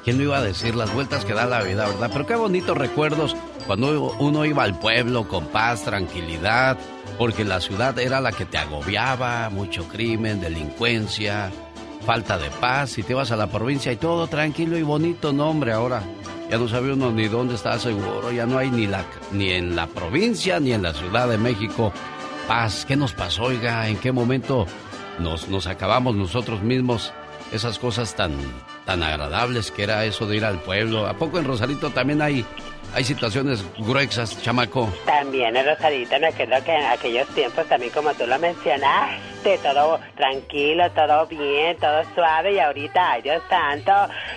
[0.05, 0.74] ¿Quién lo iba a decir?
[0.74, 2.10] Las vueltas que da la vida, ¿verdad?
[2.12, 3.35] Pero qué bonitos recuerdos
[3.66, 6.76] cuando uno iba al pueblo con paz, tranquilidad,
[7.19, 11.51] porque la ciudad era la que te agobiaba, mucho crimen, delincuencia,
[12.05, 15.49] falta de paz, y te ibas a la provincia y todo tranquilo y bonito, no
[15.49, 16.03] hombre, ahora
[16.51, 19.74] ya no sabe uno ni dónde está seguro, ya no hay ni, la, ni en
[19.74, 21.93] la provincia ni en la Ciudad de México
[22.47, 22.85] paz.
[22.86, 23.89] ¿Qué nos pasó, oiga?
[23.89, 24.66] ¿En qué momento
[25.19, 27.12] nos, nos acabamos nosotros mismos
[27.53, 28.32] esas cosas tan,
[28.85, 31.07] tan agradables que era eso de ir al pueblo?
[31.07, 32.45] ¿A poco en Rosarito también hay,
[32.95, 34.89] hay situaciones gruesas, chamaco?
[35.05, 40.91] También Rosarito, me acuerdo que en aquellos tiempos, también como tú lo mencionaste, todo tranquilo,
[40.93, 43.93] todo bien, todo suave, y ahorita, ay Dios santo,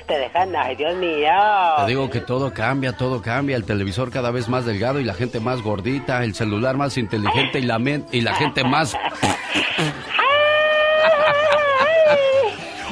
[0.08, 1.30] te dejan, ay Dios mío.
[1.78, 3.56] Te digo que todo cambia, todo cambia.
[3.56, 7.60] El televisor cada vez más delgado y la gente más gordita, el celular más inteligente
[7.60, 8.96] y la, men- y la gente más...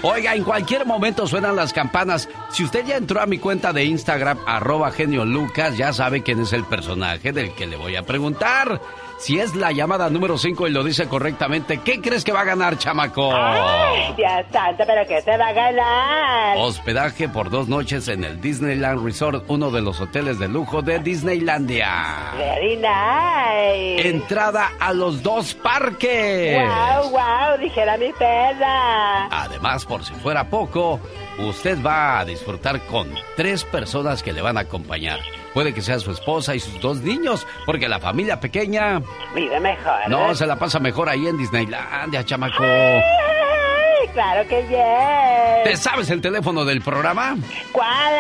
[0.07, 2.29] Oiga, en cualquier momento suenan las campanas.
[2.51, 6.39] Si usted ya entró a mi cuenta de Instagram, arroba genio Lucas, ya sabe quién
[6.41, 8.79] es el personaje del que le voy a preguntar.
[9.17, 12.45] Si es la llamada número 5 y lo dice correctamente, ¿qué crees que va a
[12.45, 13.31] ganar, chamaco?
[13.33, 16.57] Ay, Dios santo, pero ¿qué se va a ganar?
[16.57, 20.99] Hospedaje por dos noches en el Disneyland Resort, uno de los hoteles de lujo de
[20.99, 22.33] Disneylandia.
[22.37, 24.09] Very nice.
[24.09, 26.57] Entrada a los dos parques.
[26.59, 29.27] Wow, wow, dijera mi perra.
[29.31, 30.99] Además, por si fuera poco,
[31.39, 35.19] usted va a disfrutar con tres personas que le van a acompañar.
[35.55, 39.01] Puede que sea su esposa y sus dos niños, porque la familia pequeña
[39.33, 40.07] Vive mejor.
[40.09, 42.61] no se la pasa mejor ahí en Disneylandia, chamaco.
[42.63, 45.63] Ay, claro que yes.
[45.63, 47.37] ¿Te sabes el teléfono del programa?
[47.71, 48.13] ¿Cuál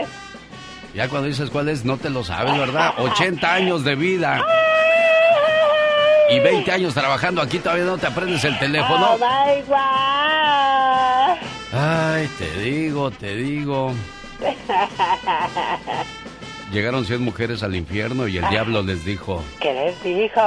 [0.00, 0.08] es?
[0.94, 2.94] Ya cuando dices cuál es, no te lo sabes, ¿verdad?
[2.98, 4.40] 80 años de vida.
[6.30, 9.14] Y 20 años trabajando aquí, todavía no te aprendes el teléfono.
[9.14, 11.36] Oh my God.
[11.72, 13.92] Ay, te digo, te digo.
[16.72, 20.40] Llegaron 100 mujeres al infierno y el diablo les dijo, ¿Qué les dijo?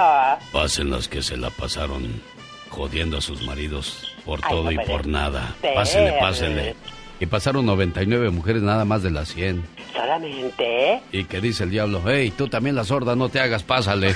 [0.54, 2.22] pasen las que se la pasaron
[2.70, 5.54] jodiendo a sus maridos por Ay, todo no y por nada.
[5.62, 5.74] ser.
[5.76, 6.76] Pásenle, pásenle.
[7.20, 9.64] Y pasaron 99 mujeres nada más de las 100.
[9.94, 11.02] Solamente.
[11.12, 14.16] Y que dice el diablo, hey, tú también la sorda, no te hagas, pásale.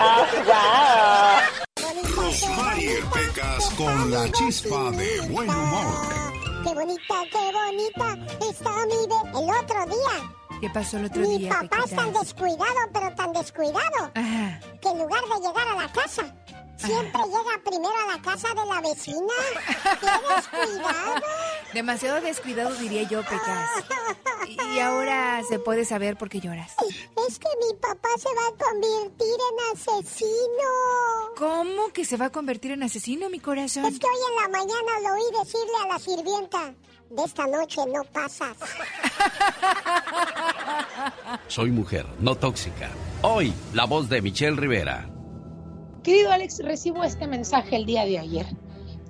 [0.00, 2.24] oh, wow.
[2.24, 6.35] Rosmarie Pecas con la chispa de buen humor.
[6.66, 11.38] Qué bonita, qué bonita está mi be- El otro día, ¿Qué pasó el otro mi
[11.38, 11.50] día?
[11.50, 14.60] papá es tan descuidado, pero tan descuidado, Ajá.
[14.80, 16.34] que en lugar de llegar a la casa,
[16.76, 19.34] siempre llega primero a la casa de la vecina.
[20.00, 21.22] ¡Qué descuidado!
[21.74, 23.70] Demasiado descuidado diría yo, Pecas.
[24.74, 26.74] Y ahora se puede saber por qué lloras.
[27.28, 30.70] Es que mi papá se va a convertir en asesino.
[31.36, 33.84] ¿Cómo que se va a convertir en asesino, mi corazón?
[33.86, 36.74] Es que hoy en la mañana lo oí decirle a la sirvienta,
[37.10, 38.56] de esta noche no pasas.
[41.48, 42.90] Soy mujer, no tóxica.
[43.22, 45.08] Hoy, la voz de Michelle Rivera.
[46.06, 48.46] Querido Alex, recibo este mensaje el día de ayer.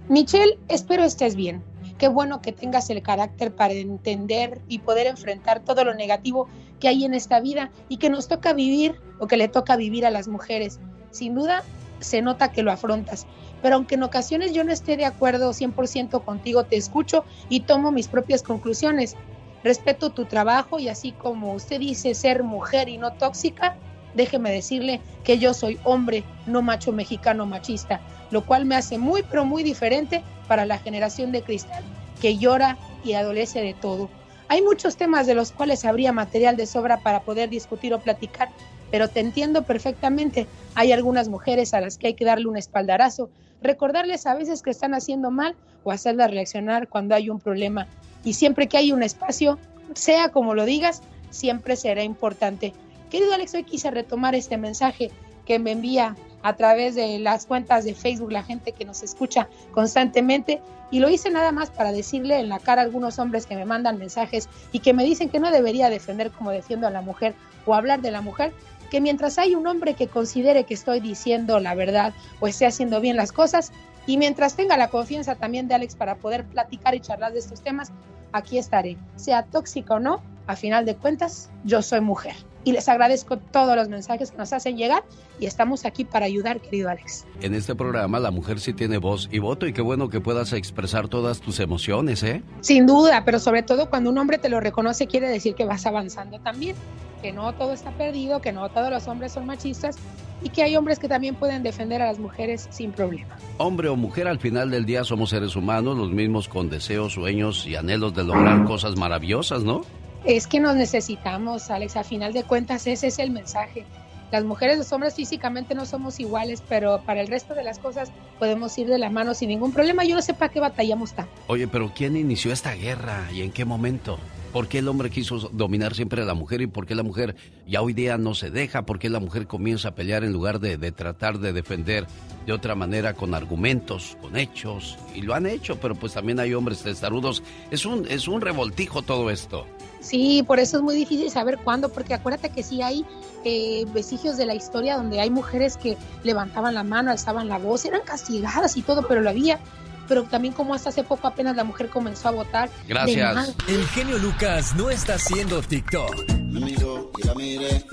[0.09, 1.62] Michelle, espero estés bien.
[1.98, 6.48] Qué bueno que tengas el carácter para entender y poder enfrentar todo lo negativo
[6.81, 10.06] que hay en esta vida y que nos toca vivir o que le toca vivir
[10.06, 10.81] a las mujeres.
[11.10, 11.64] Sin duda,
[12.01, 13.27] se nota que lo afrontas.
[13.60, 17.93] Pero aunque en ocasiones yo no esté de acuerdo 100% contigo, te escucho y tomo
[17.93, 19.16] mis propias conclusiones.
[19.62, 23.77] Respeto tu trabajo y así como usted dice ser mujer y no tóxica,
[24.16, 29.22] déjeme decirle que yo soy hombre, no macho mexicano machista, lo cual me hace muy
[29.22, 31.84] pero muy diferente para la generación de cristal,
[32.20, 34.09] que llora y adolece de todo.
[34.48, 38.48] Hay muchos temas de los cuales habría material de sobra para poder discutir o platicar,
[38.90, 40.47] pero te entiendo perfectamente.
[40.74, 43.30] Hay algunas mujeres a las que hay que darle un espaldarazo,
[43.60, 47.88] recordarles a veces que están haciendo mal o hacerlas reaccionar cuando hay un problema.
[48.24, 49.59] Y siempre que hay un espacio,
[49.94, 52.72] sea como lo digas, siempre será importante.
[53.10, 55.12] Querido Alex, hoy quise retomar este mensaje
[55.44, 59.48] que me envía a través de las cuentas de Facebook la gente que nos escucha
[59.72, 60.60] constantemente
[60.90, 63.64] y lo hice nada más para decirle en la cara a algunos hombres que me
[63.64, 67.34] mandan mensajes y que me dicen que no debería defender como defiendo a la mujer
[67.64, 68.52] o hablar de la mujer,
[68.90, 73.00] que mientras hay un hombre que considere que estoy diciendo la verdad o esté haciendo
[73.00, 73.70] bien las cosas
[74.06, 77.60] y mientras tenga la confianza también de Alex para poder platicar y charlar de estos
[77.60, 77.92] temas,
[78.32, 82.34] aquí estaré, sea tóxica o no, a final de cuentas, yo soy mujer.
[82.64, 85.04] Y les agradezco todos los mensajes que nos hacen llegar
[85.38, 87.24] y estamos aquí para ayudar, querido Alex.
[87.40, 90.52] En este programa la mujer sí tiene voz y voto y qué bueno que puedas
[90.52, 92.42] expresar todas tus emociones, ¿eh?
[92.62, 95.86] Sin duda, pero sobre todo cuando un hombre te lo reconoce quiere decir que vas
[95.86, 96.74] avanzando también,
[97.22, 99.96] que no todo está perdido, que no todos los hombres son machistas
[100.42, 103.36] y que hay hombres que también pueden defender a las mujeres sin problema.
[103.58, 107.66] Hombre o mujer, al final del día somos seres humanos, los mismos con deseos, sueños
[107.66, 109.82] y anhelos de lograr cosas maravillosas, ¿no?
[110.24, 113.84] Es que nos necesitamos, Alex, a final de cuentas ese es el mensaje.
[114.32, 117.78] Las mujeres y los hombres físicamente no somos iguales, pero para el resto de las
[117.78, 118.10] cosas
[118.40, 120.04] podemos ir de la mano sin ningún problema.
[120.04, 121.30] Yo no sé para qué batallamos tanto.
[121.46, 124.18] Oye, pero ¿quién inició esta guerra y en qué momento?
[124.52, 127.36] ¿Por qué el hombre quiso dominar siempre a la mujer y por qué la mujer
[127.66, 128.86] ya hoy día no se deja?
[128.86, 132.06] ¿Por qué la mujer comienza a pelear en lugar de, de tratar de defender
[132.47, 134.97] de otra manera con argumentos, con hechos?
[135.14, 137.43] Y lo han hecho, pero pues también hay hombres testarudos.
[137.70, 139.66] Es un, es un revoltijo todo esto.
[140.01, 143.05] Sí, por eso es muy difícil saber cuándo, porque acuérdate que sí hay
[143.44, 147.85] eh, vestigios de la historia donde hay mujeres que levantaban la mano, alzaban la voz,
[147.85, 149.59] eran castigadas y todo, pero lo había.
[150.08, 152.70] Pero también como hasta hace poco apenas la mujer comenzó a votar.
[152.88, 153.54] Gracias.
[153.68, 156.28] El genio Lucas no está haciendo TikTok.
[156.32, 157.84] Me miró y la miré.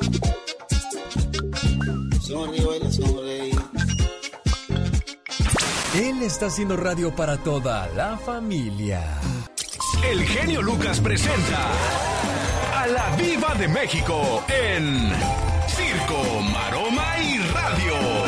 [2.21, 3.51] Sonrió y le sonreí.
[5.95, 9.03] Él está haciendo radio para toda la familia.
[10.03, 11.69] El genio Lucas presenta
[12.75, 15.11] a la Viva de México en
[15.67, 18.22] Circo, Maroma y Radio.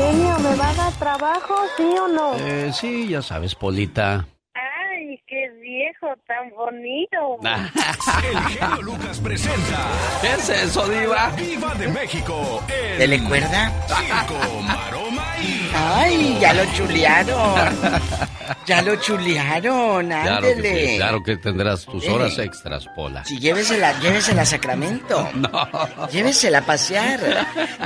[0.00, 2.34] Genio, ¿me va a dar trabajo, sí o no?
[2.36, 4.26] Eh, sí, ya sabes, Polita.
[5.10, 7.38] Ay, qué viejo tan bonito.
[8.30, 9.88] El genio Lucas presenta.
[10.20, 11.30] ¿Qué es eso, Diva?
[11.30, 12.62] Viva de México
[12.96, 13.72] ¿Te le cuerda?
[13.88, 15.70] Circo, Maroma y.
[15.74, 17.70] Ay, ya lo chulearon.
[18.66, 20.86] Ya lo chulearon, Claro que, ándele.
[20.90, 22.10] sí, claro que tendrás tus Eh.
[22.10, 23.24] horas extras, Pola.
[23.24, 25.28] Sí, llévesela, llévesela a Sacramento.
[26.12, 27.20] Llévesela a pasear.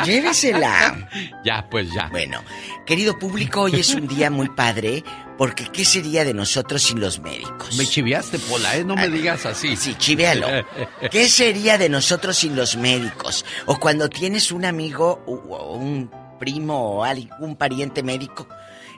[0.05, 1.09] Llévesela.
[1.45, 2.09] Ya, pues ya.
[2.11, 2.43] Bueno,
[2.87, 5.05] querido público, hoy es un día muy padre
[5.39, 7.77] porque ¿qué sería de nosotros sin los médicos?
[7.77, 8.85] Me chiviaste, Pola, ¿eh?
[8.85, 9.77] No me digas así.
[9.77, 10.47] Sí, chivéalo.
[11.11, 13.45] ¿Qué sería de nosotros sin los médicos?
[13.67, 18.49] O cuando tienes un amigo o un primo o algún pariente médico,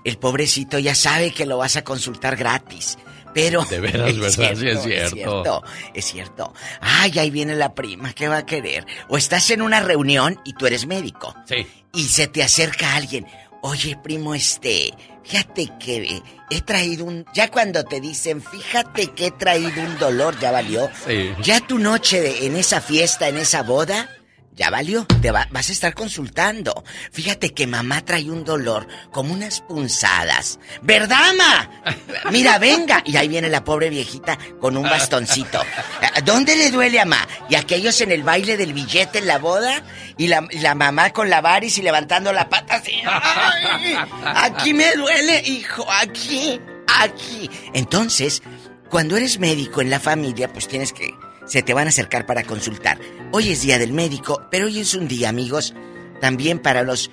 [0.05, 2.99] el pobrecito ya sabe que lo vas a consultar gratis.
[3.35, 3.65] Pero.
[3.67, 4.57] De veras, ¿verdad?
[4.57, 5.15] Sí, es Es cierto.
[5.15, 5.63] cierto.
[5.95, 6.53] Es cierto.
[6.81, 8.87] Ay, ahí viene la prima, ¿qué va a querer?
[9.09, 11.35] O estás en una reunión y tú eres médico.
[11.47, 11.67] Sí.
[11.93, 13.27] Y se te acerca alguien.
[13.63, 14.95] Oye, primo, este.
[15.27, 17.25] Fíjate que he traído un.
[17.35, 20.89] Ya cuando te dicen, fíjate que he traído un dolor, ya valió.
[21.07, 21.33] Sí.
[21.43, 24.09] Ya tu noche de- en esa fiesta, en esa boda,
[24.57, 25.05] ya valió.
[25.21, 26.83] Te va- vas a estar consultando.
[27.13, 30.59] Fíjate que mamá trae un dolor, como unas punzadas.
[30.83, 31.71] ¿Verdad, ma?
[32.33, 33.03] Mira, venga.
[33.05, 35.61] Y ahí viene la pobre viejita con un bastoncito.
[36.25, 37.29] ¿Dónde le duele a mamá?
[37.51, 39.83] Y aquellos en el baile del billete en la boda.
[40.17, 42.93] Y la, y la mamá con la varis y levantando la pata así.
[43.07, 43.95] ¡Ay!
[44.25, 45.87] Aquí me duele, hijo.
[45.93, 46.59] Aquí,
[47.03, 47.51] aquí.
[47.75, 48.43] Entonces,
[48.89, 51.11] cuando eres médico en la familia, pues tienes que...
[51.47, 52.99] Se te van a acercar para consultar.
[53.33, 55.75] Hoy es día del médico, pero hoy es un día, amigos,
[56.21, 57.11] también para los...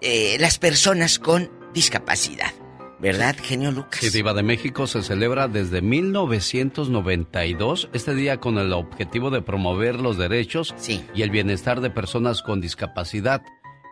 [0.00, 2.52] eh, las personas con discapacidad.
[2.98, 4.00] ¿Verdad, genio Lucas?
[4.00, 9.96] Sí, Diva de México se celebra desde 1992, este día con el objetivo de promover
[9.96, 10.74] los derechos
[11.14, 13.42] y el bienestar de personas con discapacidad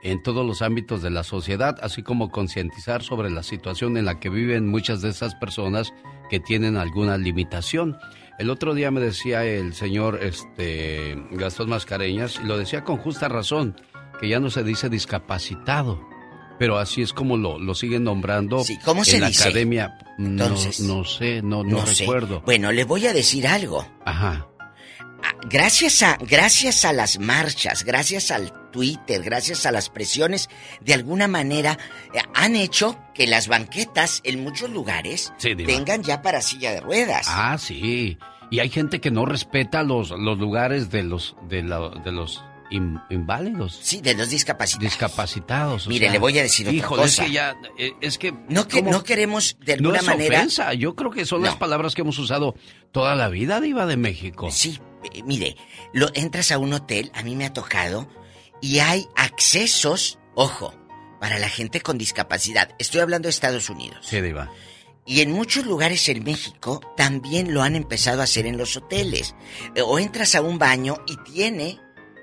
[0.03, 4.21] en todos los ámbitos de la sociedad, así como concientizar sobre la situación en la
[4.21, 5.93] que viven muchas de esas personas
[6.31, 7.99] que tienen alguna limitación.
[8.39, 13.29] El otro día me decía el señor este, Gastón Mascareñas, y lo decía con justa
[13.29, 13.77] razón,
[14.21, 16.01] que ya no se dice discapacitado,
[16.59, 19.49] pero así es como lo, lo siguen nombrando ¿cómo en se la dice?
[19.49, 19.99] academia.
[20.19, 22.41] No- Entonces, no, sé, no, recuerdo.
[22.43, 23.87] Bueno, le voy a decir algo.
[24.05, 24.47] Ajá.
[25.01, 30.49] Ah, Gracias a, gracias a las marchas, gracias al Twitter, gracias a las presiones,
[30.81, 31.79] de alguna manera
[32.13, 36.81] eh, han hecho que las banquetas en muchos lugares Sí, tengan ya para silla de
[36.81, 37.27] ruedas.
[37.31, 38.19] Ah, sí.
[38.51, 42.43] Y hay gente que no respeta los, los lugares de los, de, la- de los
[42.73, 43.79] in- inválidos.
[43.81, 44.83] Sí, de los discapacitados.
[44.91, 45.87] Discapacitados.
[45.87, 47.23] Mire, sea, le voy a decir otra híjole, cosa.
[47.23, 48.35] es que ya, eh, es que...
[48.49, 48.91] No, que, ¿cómo?
[48.91, 50.37] no queremos de No alguna es manera.
[50.39, 51.59] ofensa, yo creo que son las No.
[51.61, 52.57] palabras que hemos usado
[52.91, 54.51] toda la vida, Diva de México.
[54.51, 54.81] Sí,
[55.13, 55.57] eh, mire,
[55.93, 58.09] lo, entras a un hotel, a mí me ha tocado,
[58.61, 60.75] y hay accesos, ojo,
[61.21, 62.71] para la gente con discapacidad.
[62.79, 64.07] Estoy hablando de Estados Unidos.
[64.07, 64.51] Sí, Diva.
[65.07, 69.35] Y en muchos lugares en México también lo han empezado a hacer en los hoteles.
[69.75, 71.79] Eh, O entras a un baño y tiene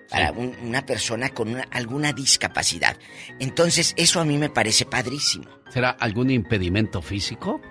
[0.10, 2.98] para un- una persona con una- alguna discapacidad.
[3.40, 5.46] Entonces, eso a mí me parece padrísimo.
[5.70, 7.62] ¿Será algún impedimento físico?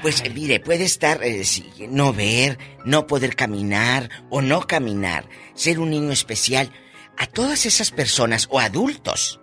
[0.00, 5.78] Pues mire, puede estar, eh, sí, no ver, no poder caminar o no caminar, ser
[5.78, 6.72] un niño especial.
[7.16, 9.40] A todas esas personas o adultos,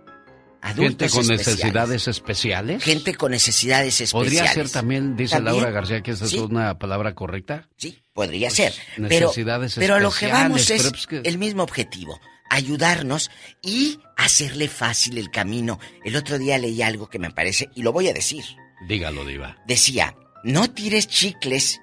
[0.61, 2.83] adultos Gente con especiales, necesidades especiales.
[2.83, 4.11] gente con necesidades especiales.
[4.39, 5.55] Podría ser también, dice ¿También?
[5.57, 6.35] Laura García, que esa Sí.
[6.37, 7.69] es una palabra correcta.
[7.77, 8.73] Sí, podría Pues, ser.
[9.07, 12.19] Pero, necesidades pero a lo que vamos es que- el mismo objetivo,
[12.49, 13.29] ayudarnos
[13.61, 15.79] y hacerle fácil el camino.
[16.03, 18.43] El otro día leí algo que me parece, y lo voy a decir.
[18.87, 19.57] Dígalo, Diva.
[19.67, 21.79] Decía, no tires chicles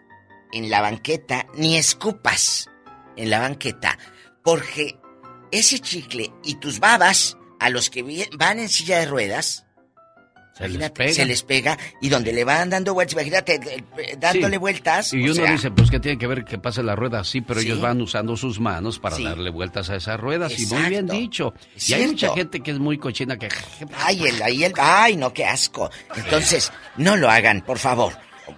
[0.52, 2.68] en la banqueta ni escupas
[3.16, 3.98] en la banqueta,
[4.44, 4.98] porque
[5.50, 9.64] ese chicle y tus babas a los que van en silla de ruedas,
[10.58, 11.12] Se les pega.
[11.12, 13.84] se les pega y donde le van dando vueltas, imagínate,
[14.18, 14.58] dándole Sí.
[14.58, 15.12] vueltas.
[15.12, 17.60] Y uno sea, dice, pues que tiene que ver que pase la rueda así, pero
[17.60, 17.66] Sí.
[17.66, 19.24] ellos van usando sus manos para Sí.
[19.24, 20.58] darle vueltas a esas ruedas.
[20.58, 21.52] Y muy bien dicho.
[21.74, 23.48] Es Y hay mucha gente que es muy cochina que...
[23.98, 25.90] Ay, el, ahí el, ay, no, qué asco.
[26.16, 28.14] Entonces, no lo hagan, por favor.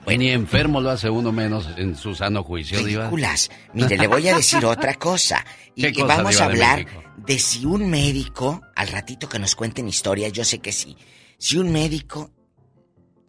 [0.06, 3.02] Ni enfermo lo hace uno menos en su sano juicio, Diva.
[3.04, 3.50] Ridículas.
[3.72, 5.44] Mire, le voy a decir otra cosa.
[5.74, 7.02] Y, ¿Qué cosa, vamos Diva a de hablar México?
[7.16, 10.96] de si un médico, al ratito que nos cuenten historias, yo sé que sí,
[11.38, 12.30] si un médico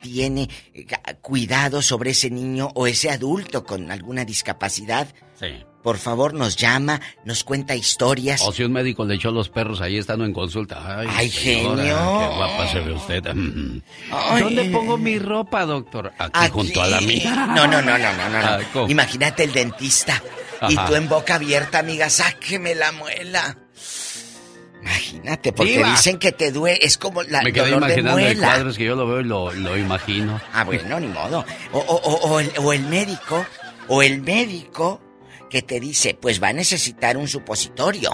[0.02, 0.86] tiene eh,
[1.22, 5.64] cuidado sobre ese niño o ese adulto con alguna discapacidad, Sí.
[5.84, 8.42] Por favor nos llama, nos cuenta historias.
[8.42, 11.00] O si un médico le echó los perros ahí estando en consulta.
[11.00, 11.96] Ay, Ay, señora, genio.
[12.20, 13.24] Qué guapa se ve usted.
[14.12, 14.44] Ay.
[14.44, 16.12] ¿Dónde pongo mi ropa, doctor?
[16.18, 16.52] Aquí, Aquí.
[16.52, 17.48] junto a la mía.
[17.56, 18.90] No, no, no, no, no, no.
[18.90, 20.22] Imagínate el dentista.
[20.68, 23.58] Y tú en boca abierta, amiga, sáqueme la muela.
[24.82, 25.92] Imagínate, porque Diva.
[25.92, 28.48] dicen que te duele, es como la Me quedé dolor de imaginando el muela.
[28.48, 30.40] cuadro, es que yo lo veo y lo, lo imagino.
[30.54, 31.46] Ah, bueno, ni modo.
[31.74, 33.46] O, o- o- o el, o el médico,
[33.90, 35.02] o el médico
[35.50, 38.12] que te dice, pues va a necesitar un supositorio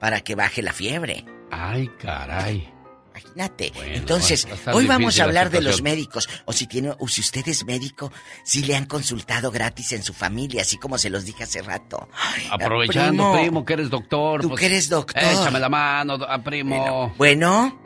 [0.00, 1.24] para que baje la fiebre.
[1.50, 2.68] Ay, caray.
[3.10, 3.72] Imagínate.
[3.94, 6.28] Entonces, hoy vamos a la hablar de los médicos.
[6.46, 8.10] O si tiene, o si usted es médico,
[8.42, 12.08] si le han consultado gratis en su familia, así como se los dije hace rato.
[12.14, 14.40] Ay, Aprovechando, primo, que eres doctor.
[14.40, 15.22] Tú pues, que eres doctor.
[15.22, 17.12] Échame la mano, do- a primo.
[17.18, 17.78] Bueno,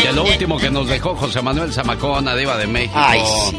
[0.03, 2.93] De lo último que nos dejó José Manuel Zamacona, Diva de México.
[2.95, 3.57] Ay, sí.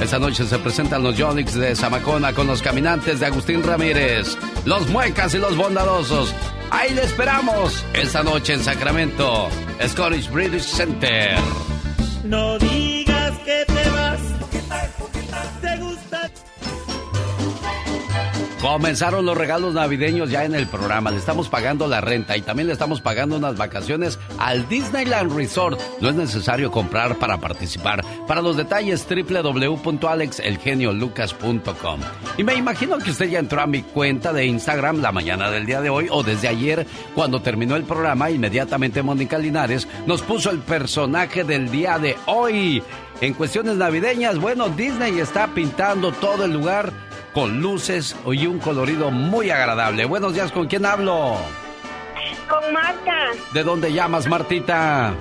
[0.00, 4.86] Esta noche se presentan los Yonix de Zamacona con los caminantes de Agustín Ramírez, los
[4.88, 6.34] muecas y los bondadosos.
[6.70, 9.48] Ahí le esperamos esta noche en Sacramento,
[9.88, 11.36] Scottish British Center.
[12.24, 13.64] No digas que
[18.60, 21.10] Comenzaron los regalos navideños ya en el programa.
[21.10, 25.80] Le estamos pagando la renta y también le estamos pagando unas vacaciones al Disneyland Resort.
[26.00, 28.02] No es necesario comprar para participar.
[28.26, 32.00] Para los detalles, www.alexelgeniolucas.com.
[32.38, 35.66] Y me imagino que usted ya entró a mi cuenta de Instagram la mañana del
[35.66, 40.50] día de hoy o desde ayer, cuando terminó el programa, inmediatamente Mónica Linares nos puso
[40.50, 42.82] el personaje del día de hoy.
[43.20, 46.92] En cuestiones navideñas, bueno, Disney está pintando todo el lugar
[47.36, 50.06] con luces y un colorido muy agradable.
[50.06, 51.36] Buenos días, ¿con quién hablo?
[52.48, 55.12] Con Marta, ¿De dónde llamas, Martita?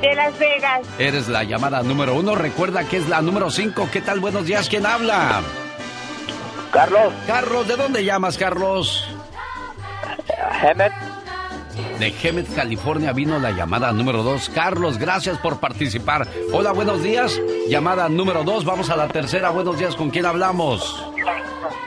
[0.00, 0.86] de Las Vegas.
[1.00, 2.36] Eres la llamada número uno.
[2.36, 3.88] Recuerda que es la número cinco.
[3.92, 4.20] ¿Qué tal?
[4.20, 5.40] Buenos días, ¿quién habla?
[6.70, 7.12] Carlos.
[7.26, 9.08] Carlos, ¿de dónde llamas, Carlos?
[10.62, 10.92] Hemet.
[11.98, 14.48] De Hemet, California vino la llamada número dos.
[14.48, 16.28] Carlos, gracias por participar.
[16.52, 17.40] Hola, buenos días.
[17.68, 18.64] Llamada número dos.
[18.64, 19.50] Vamos a la tercera.
[19.50, 21.11] Buenos días, ¿con quién hablamos?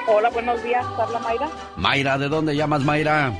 [0.08, 0.86] Hola, buenos días.
[0.98, 3.34] Habla Mayra Mayra, ¿de dónde llamas, Mayra?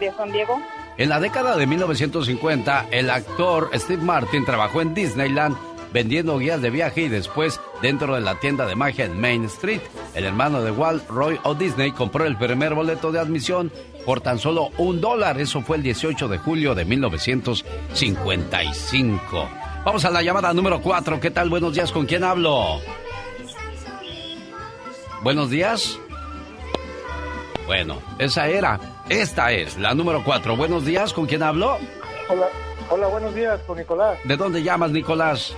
[0.00, 0.60] de San Diego.
[0.98, 5.56] En la década de 1950, el actor Steve Martin trabajó en Disneyland
[5.92, 9.80] vendiendo guías de viaje y después dentro de la tienda de magia en Main Street.
[10.14, 11.54] El hermano de Walt, Roy O.
[11.54, 13.72] Disney, compró el primer boleto de admisión
[14.04, 15.40] por tan solo un dólar.
[15.40, 19.48] Eso fue el 18 de julio de 1955.
[19.84, 21.20] Vamos a la llamada número 4.
[21.20, 21.48] ¿Qué tal?
[21.48, 21.92] Buenos días.
[21.92, 22.80] ¿Con quién hablo?
[25.22, 25.98] Buenos días.
[27.66, 28.78] Bueno, esa era.
[29.08, 30.56] Esta es la número 4.
[30.56, 31.12] Buenos días.
[31.12, 31.78] ¿Con quién hablo?
[32.28, 32.46] Hola,
[32.90, 35.54] hola, buenos días, con Nicolás, ¿De dónde llamas, Nicolás?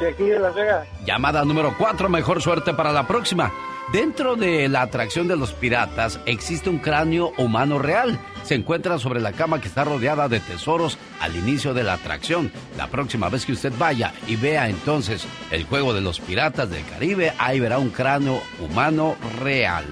[0.00, 0.86] de aquí de Las Vegas.
[1.04, 3.52] Llamada número 4, mejor suerte para la próxima.
[3.92, 8.18] Dentro de la atracción de los piratas existe un cráneo humano real.
[8.42, 12.52] Se encuentra sobre la cama que está rodeada de tesoros al inicio de la atracción.
[12.76, 16.84] La próxima vez que usted vaya y vea entonces el juego de los piratas del
[16.86, 19.84] Caribe, ahí verá un cráneo humano real.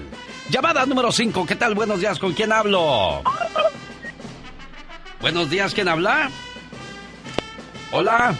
[0.49, 1.75] Llamada número 5, ¿qué tal?
[1.75, 3.21] Buenos días, ¿con quién hablo?
[5.21, 6.29] Buenos días, ¿quién habla?
[7.91, 8.35] Hola.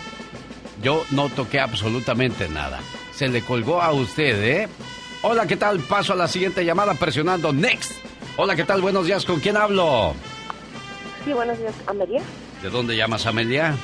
[0.82, 2.80] Yo no toqué absolutamente nada.
[3.14, 4.68] Se le colgó a usted, ¿eh?
[5.22, 5.80] Hola, ¿qué tal?
[5.82, 7.92] Paso a la siguiente llamada presionando Next.
[8.38, 8.82] Hola, ¿qué tal?
[8.82, 10.14] Buenos días, ¿con quién hablo?
[11.26, 12.22] Sí, buenos días, Amelia,
[12.64, 13.76] ¿De dónde llamas, Amelia?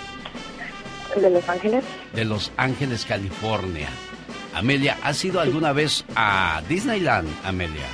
[1.19, 1.84] de Los Ángeles.
[2.14, 3.90] De Los Ángeles, California.
[4.53, 7.88] Amelia, ¿has ido alguna vez a Disneyland, Amelia?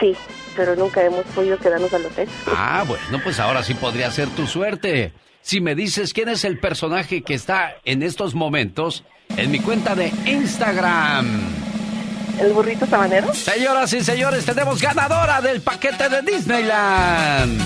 [0.00, 0.16] Sí,
[0.56, 2.28] pero nunca hemos podido quedarnos al hotel.
[2.48, 5.12] Ah, bueno, pues ahora sí podría ser tu suerte.
[5.42, 9.04] Si me dices quién es el personaje que está en estos momentos
[9.36, 11.69] en mi cuenta de Instagram.
[12.40, 13.34] ¿El burrito sabanero?
[13.34, 17.60] Señoras y señores, tenemos ganadora del paquete de Disneyland.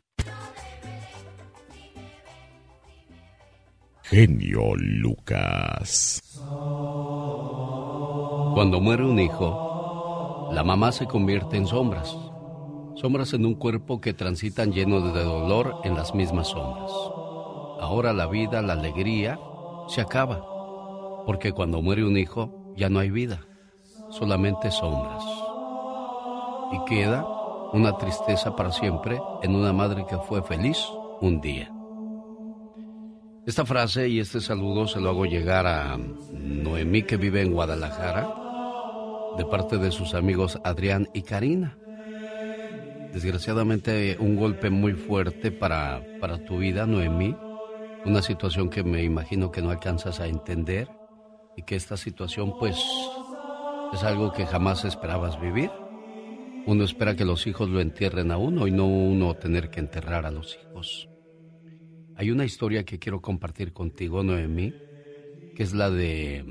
[4.03, 6.21] Genio Lucas.
[8.55, 12.17] Cuando muere un hijo, la mamá se convierte en sombras.
[12.97, 16.91] Sombras en un cuerpo que transitan lleno de dolor en las mismas sombras.
[17.81, 19.39] Ahora la vida, la alegría,
[19.89, 20.43] se acaba.
[21.27, 23.41] Porque cuando muere un hijo, ya no hay vida
[24.11, 25.25] solamente sombras.
[26.73, 27.27] Y queda
[27.73, 30.79] una tristeza para siempre en una madre que fue feliz
[31.21, 31.73] un día.
[33.47, 35.99] Esta frase y este saludo se lo hago llegar a
[36.33, 38.29] Noemí que vive en Guadalajara
[39.39, 41.79] de parte de sus amigos Adrián y Karina.
[43.13, 47.35] Desgraciadamente un golpe muy fuerte para, para tu vida, Noemí.
[48.05, 50.89] Una situación que me imagino que no alcanzas a entender
[51.57, 52.77] y que esta situación pues
[53.93, 55.71] es algo que jamás esperabas vivir.
[56.67, 60.27] Uno espera que los hijos lo entierren a uno y no uno tener que enterrar
[60.27, 61.09] a los hijos.
[62.17, 64.75] Hay una historia que quiero compartir contigo, Noemí,
[65.55, 66.45] que es la de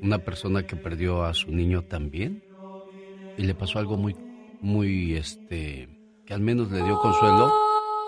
[0.00, 2.42] una persona que perdió a su niño también
[3.36, 4.16] y le pasó algo muy,
[4.60, 5.88] muy, este,
[6.26, 7.52] que al menos le dio consuelo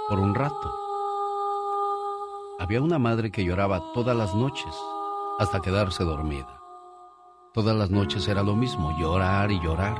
[0.09, 0.75] por un rato.
[2.59, 4.75] Había una madre que lloraba todas las noches
[5.39, 6.58] hasta quedarse dormida.
[7.59, 9.99] Todas las noches era lo mismo, llorar y llorar.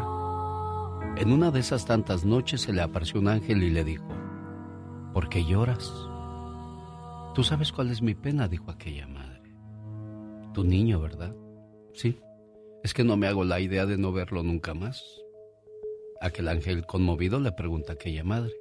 [1.17, 4.07] En una de esas tantas noches se le apareció un ángel y le dijo,
[5.13, 5.93] ¿por qué lloras?
[7.35, 9.53] Tú sabes cuál es mi pena, dijo aquella madre.
[10.55, 11.35] Tu niño, ¿verdad?
[11.95, 12.21] Sí,
[12.85, 15.03] es que no me hago la idea de no verlo nunca más.
[16.21, 18.53] Aquel ángel conmovido le pregunta a aquella madre,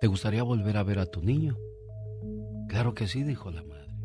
[0.00, 1.58] ¿te gustaría volver a ver a tu niño?
[2.68, 3.95] Claro que sí, dijo la madre.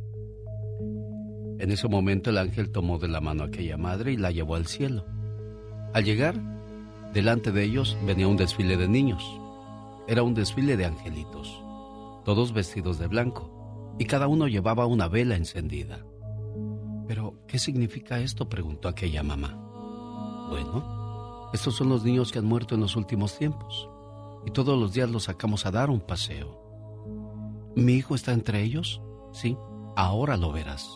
[1.62, 4.56] En ese momento el ángel tomó de la mano a aquella madre y la llevó
[4.56, 5.06] al cielo.
[5.94, 6.34] Al llegar,
[7.14, 9.24] delante de ellos venía un desfile de niños.
[10.08, 11.62] Era un desfile de angelitos,
[12.26, 16.04] todos vestidos de blanco, y cada uno llevaba una vela encendida.
[17.08, 18.50] Pero, ¿qué significa esto?
[18.50, 19.56] preguntó aquella mamá.
[20.50, 23.88] Bueno, estos son los niños que han muerto en los últimos tiempos,
[24.48, 26.60] y todos los días los sacamos a dar un paseo.
[27.76, 29.00] ¿Mi hijo está entre ellos?
[29.32, 29.56] Sí,
[29.96, 30.90] ahora lo verás.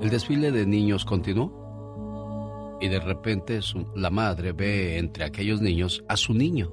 [0.00, 3.60] El desfile de niños continuó y de repente
[3.94, 6.72] la madre ve entre aquellos niños a su niño,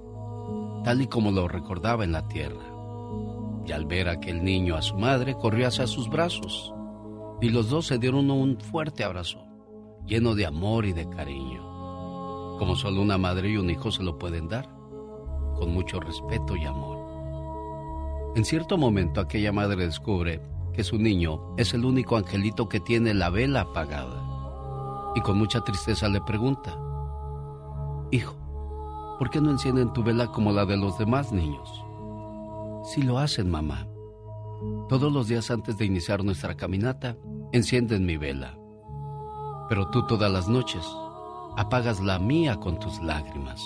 [0.83, 2.65] tal y como lo recordaba en la tierra.
[3.65, 6.73] Y al ver aquel niño a su madre, corrió hacia sus brazos
[7.41, 9.43] y los dos se dieron un fuerte abrazo,
[10.05, 11.61] lleno de amor y de cariño,
[12.57, 14.67] como solo una madre y un hijo se lo pueden dar,
[15.55, 16.97] con mucho respeto y amor.
[18.35, 20.41] En cierto momento aquella madre descubre
[20.73, 24.23] que su niño es el único angelito que tiene la vela apagada.
[25.15, 26.77] Y con mucha tristeza le pregunta,
[28.11, 28.35] Hijo,
[29.19, 31.69] ¿por qué no encienden tu vela como la de los demás niños?
[32.83, 33.87] Sí lo hacen, mamá.
[34.89, 37.15] Todos los días antes de iniciar nuestra caminata,
[37.51, 38.57] encienden mi vela.
[39.69, 40.85] Pero tú todas las noches
[41.57, 43.61] apagas la mía con tus lágrimas.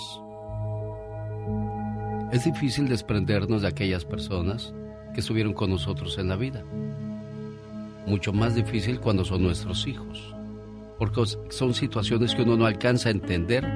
[2.32, 4.74] Es difícil desprendernos de aquellas personas
[5.16, 6.62] que estuvieron con nosotros en la vida.
[8.06, 10.34] Mucho más difícil cuando son nuestros hijos,
[10.98, 13.66] porque son situaciones que uno no alcanza a entender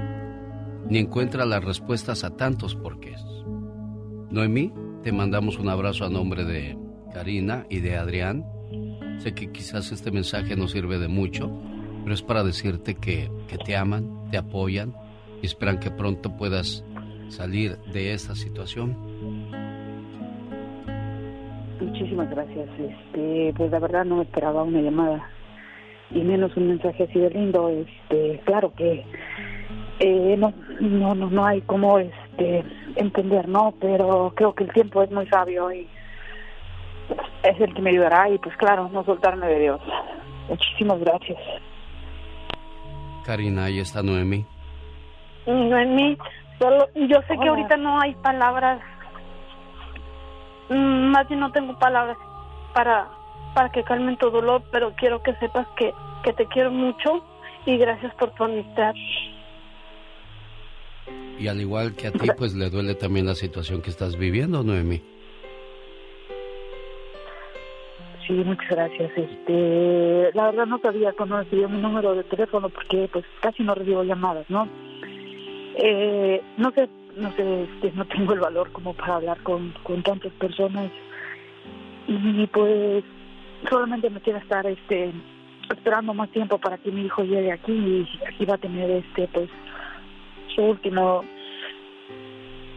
[0.90, 3.22] ni encuentra las respuestas a tantos porqués.
[4.28, 4.70] Noemí,
[5.02, 6.76] te mandamos un abrazo a nombre de
[7.14, 8.44] Karina y de Adrián.
[9.20, 11.50] Sé que quizás este mensaje no sirve de mucho,
[12.02, 14.94] pero es para decirte que, que te aman, te apoyan
[15.40, 16.84] y esperan que pronto puedas
[17.30, 19.09] salir de esta situación
[21.80, 22.68] Muchísimas gracias.
[22.78, 25.28] Este, pues la verdad no esperaba una llamada
[26.10, 27.68] y menos un mensaje así de lindo.
[27.68, 29.04] Este, claro que
[30.00, 32.64] eh, no, no, no, no hay como este
[32.96, 33.74] entender, ¿no?
[33.80, 35.86] Pero creo que el tiempo es muy sabio y
[37.42, 39.80] es el que me ayudará y pues claro, no soltarme de Dios.
[40.48, 41.38] Muchísimas gracias.
[43.24, 44.44] Karina, ahí está Noemi.
[45.46, 46.18] Noemi,
[46.58, 48.80] solo, yo sé que ahorita no hay palabras,
[50.70, 52.16] más bien no tengo palabras
[52.74, 53.08] para,
[53.54, 55.92] para que calmen tu dolor, pero quiero que sepas que,
[56.22, 57.24] que te quiero mucho
[57.66, 58.94] y gracias por tu amistad.
[61.38, 64.62] Y al igual que a ti, pues le duele también la situación que estás viviendo,
[64.62, 65.02] Noemi.
[68.26, 69.10] Sí, muchas gracias.
[69.16, 73.62] Este, la verdad no sabía cuando me pidió mi número de teléfono porque pues casi
[73.62, 74.68] no recibo llamadas, ¿no?
[75.76, 76.88] Eh, no sé,
[77.20, 80.90] no sé, este, no tengo el valor como para hablar con, con tantas personas
[82.06, 83.04] y pues
[83.68, 85.12] solamente me quiero estar este
[85.70, 89.28] esperando más tiempo para que mi hijo llegue aquí y aquí va a tener este
[89.28, 89.48] pues
[90.54, 91.24] su último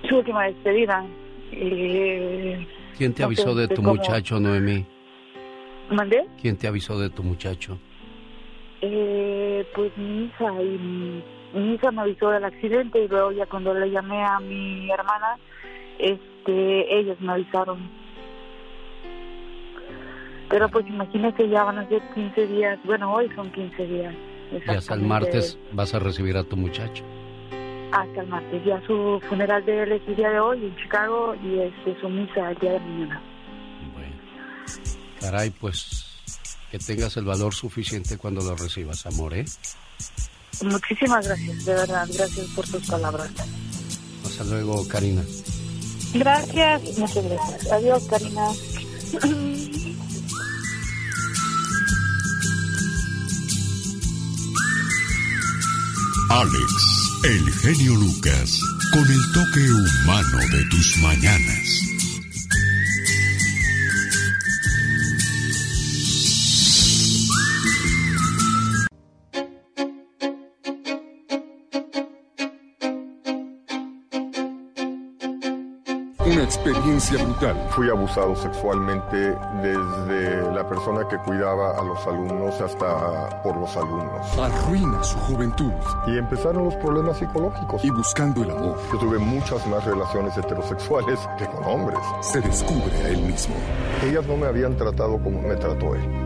[0.07, 1.05] su última despedida.
[1.51, 2.67] Eh,
[2.97, 4.85] ¿Quién te no avisó sé, de tu muchacho, Noemi?
[5.89, 6.25] ¿Mandé?
[6.41, 7.79] ¿Quién te avisó de tu muchacho?
[8.81, 13.73] Eh, pues mi hija y mi, hija me avisó del accidente y luego ya cuando
[13.73, 15.37] le llamé a mi hermana,
[15.99, 17.89] este, ellos me avisaron.
[20.49, 24.15] Pero pues imagínese ya van a ser 15 días, bueno hoy son 15 días.
[24.51, 27.03] Y hasta el martes vas a recibir a tu muchacho.
[27.91, 31.35] Hasta el martes, ya su funeral de él es el día de hoy en Chicago
[31.43, 33.21] y este su misa el día de mañana.
[35.19, 36.13] Caray, pues
[36.69, 39.45] que tengas el valor suficiente cuando lo recibas, amor, ¿eh?
[40.61, 43.29] Muchísimas gracias, de verdad, gracias por tus palabras.
[44.25, 45.23] Hasta luego, Karina.
[46.13, 46.97] Gracias.
[46.97, 47.71] Muchas gracias.
[47.71, 48.47] Adiós, Karina.
[56.29, 58.59] Alex, el genio Lucas,
[58.91, 61.92] con el toque humano de tus mañanas.
[76.25, 77.67] Una experiencia brutal.
[77.71, 84.37] Fui abusado sexualmente desde la persona que cuidaba a los alumnos hasta por los alumnos.
[84.37, 85.73] Arruina su juventud.
[86.07, 87.83] Y empezaron los problemas psicológicos.
[87.83, 88.79] Y buscando el amor.
[88.93, 91.99] Yo tuve muchas más relaciones heterosexuales que con hombres.
[92.21, 93.55] Se descubre a él mismo.
[94.05, 96.23] Ellas no me habían tratado como me trató él.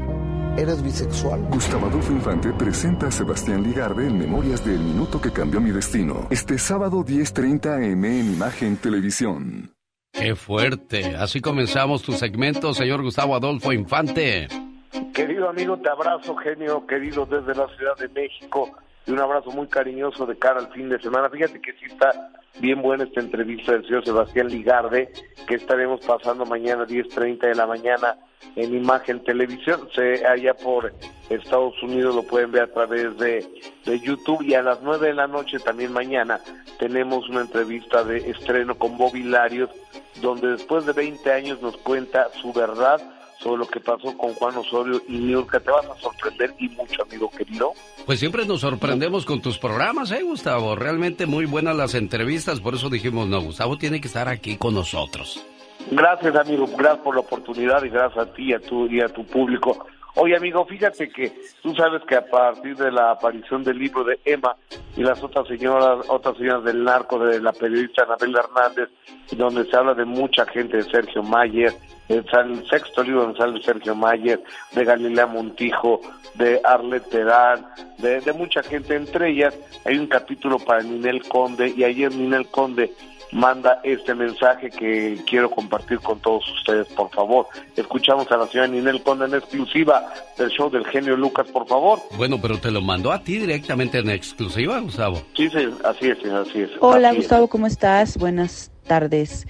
[0.57, 1.41] ¿Eres bisexual?
[1.49, 6.27] Gustavo Adolfo Infante presenta a Sebastián Ligarde en Memorias del Minuto que Cambió Mi Destino.
[6.29, 9.76] Este sábado 10.30 am en Imagen Televisión.
[10.17, 11.15] Qué fuerte.
[11.15, 14.47] Así comenzamos tu segmento, señor Gustavo Adolfo Infante.
[15.13, 18.71] Querido amigo, te abrazo, genio, querido desde la Ciudad de México.
[19.05, 21.29] Y un abrazo muy cariñoso de cara al fin de semana.
[21.29, 25.11] Fíjate que sí está bien buena esta entrevista del señor Sebastián Ligarde,
[25.47, 28.17] que estaremos pasando mañana 10.30 de la mañana
[28.55, 29.87] en Imagen Televisión.
[29.93, 30.93] Se, allá por
[31.29, 33.45] Estados Unidos lo pueden ver a través de,
[33.85, 34.41] de YouTube.
[34.43, 36.39] Y a las 9 de la noche también mañana
[36.79, 39.23] tenemos una entrevista de estreno con Bobby
[40.21, 42.99] donde después de 20 años nos cuenta su verdad
[43.39, 45.59] sobre lo que pasó con Juan Osorio y Niurka.
[45.59, 47.73] Te vas a sorprender y mucho, amigo querido.
[48.05, 50.75] Pues siempre nos sorprendemos con tus programas, ¿eh, Gustavo?
[50.75, 54.73] Realmente muy buenas las entrevistas, por eso dijimos, no, Gustavo tiene que estar aquí con
[54.73, 55.45] nosotros.
[55.91, 56.67] Gracias, amigo.
[56.77, 59.85] Gracias por la oportunidad y gracias a ti y a tu, y a tu público.
[60.19, 61.31] Oye, amigo, fíjate que
[61.61, 64.55] tú sabes que a partir de la aparición del libro de Emma
[64.95, 68.89] y las otras señoras, otras señoras del narco, de la periodista Anabel Hernández,
[69.33, 71.71] donde se habla de mucha gente, de Sergio Mayer,
[72.09, 72.25] el,
[72.67, 74.41] sexto libro donde sale Sergio Mayer,
[74.73, 76.01] de Galilea Montijo,
[76.33, 77.67] de Arlet Terán,
[77.99, 82.47] de, de mucha gente, entre ellas hay un capítulo para Ninel Conde, y ayer Ninel
[82.47, 82.91] Conde
[83.31, 87.47] manda este mensaje que quiero compartir con todos ustedes, por favor.
[87.75, 90.05] Escuchamos a la señora Ninel Conde en exclusiva
[90.37, 91.99] del show del genio Lucas, por favor.
[92.17, 95.21] Bueno, pero te lo mandó a ti directamente en exclusiva, Gustavo.
[95.35, 96.69] Sí, sí, así es, así es.
[96.79, 97.23] Hola así es.
[97.23, 98.17] Gustavo, ¿cómo estás?
[98.17, 99.45] Buenas tardes.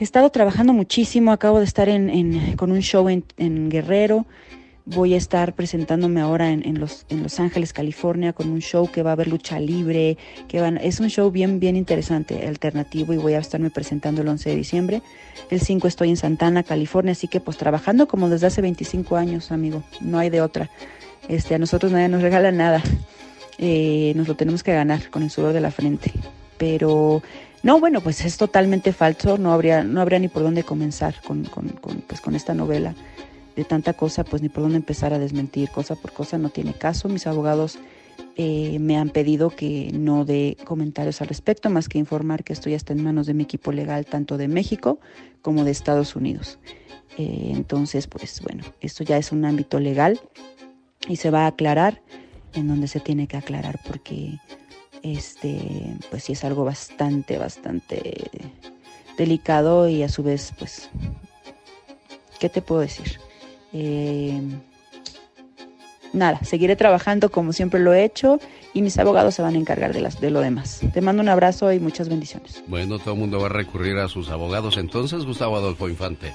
[0.00, 4.24] He estado trabajando muchísimo, acabo de estar en, en- con un show en, en Guerrero,
[4.84, 8.90] voy a estar presentándome ahora en, en los, en Los Ángeles, California, con un show
[8.90, 10.18] que va a haber lucha libre,
[10.48, 14.28] que van, es un show bien, bien interesante, alternativo, y voy a estarme presentando el
[14.28, 15.02] 11 de diciembre.
[15.50, 19.52] El 5 estoy en Santana, California, así que pues trabajando como desde hace 25 años,
[19.52, 20.70] amigo, no hay de otra.
[21.28, 22.82] Este, a nosotros nadie nos regala nada,
[23.58, 26.10] Eh, nos lo tenemos que ganar con el sudor de la frente.
[26.58, 27.22] Pero
[27.62, 31.44] no, bueno, pues es totalmente falso, no habría, no habría ni por dónde comenzar con,
[31.44, 31.68] con,
[32.08, 32.94] pues, con esta novela
[33.56, 36.74] de tanta cosa, pues ni por dónde empezar a desmentir cosa por cosa, no tiene
[36.74, 37.08] caso.
[37.08, 37.78] Mis abogados
[38.36, 42.70] eh, me han pedido que no dé comentarios al respecto, más que informar que esto
[42.70, 44.98] ya está en manos de mi equipo legal, tanto de México
[45.42, 46.58] como de Estados Unidos.
[47.18, 50.18] Eh, entonces, pues bueno, esto ya es un ámbito legal
[51.08, 52.00] y se va a aclarar
[52.54, 54.38] en donde se tiene que aclarar porque
[55.02, 55.60] este
[56.10, 58.14] pues sí es algo bastante bastante
[59.16, 60.90] delicado y a su vez pues
[62.38, 63.18] qué te puedo decir
[63.72, 64.40] eh,
[66.12, 68.38] nada seguiré trabajando como siempre lo he hecho
[68.74, 71.28] y mis abogados se van a encargar de las de lo demás te mando un
[71.28, 75.24] abrazo y muchas bendiciones bueno todo el mundo va a recurrir a sus abogados entonces
[75.24, 76.32] Gustavo Adolfo Infante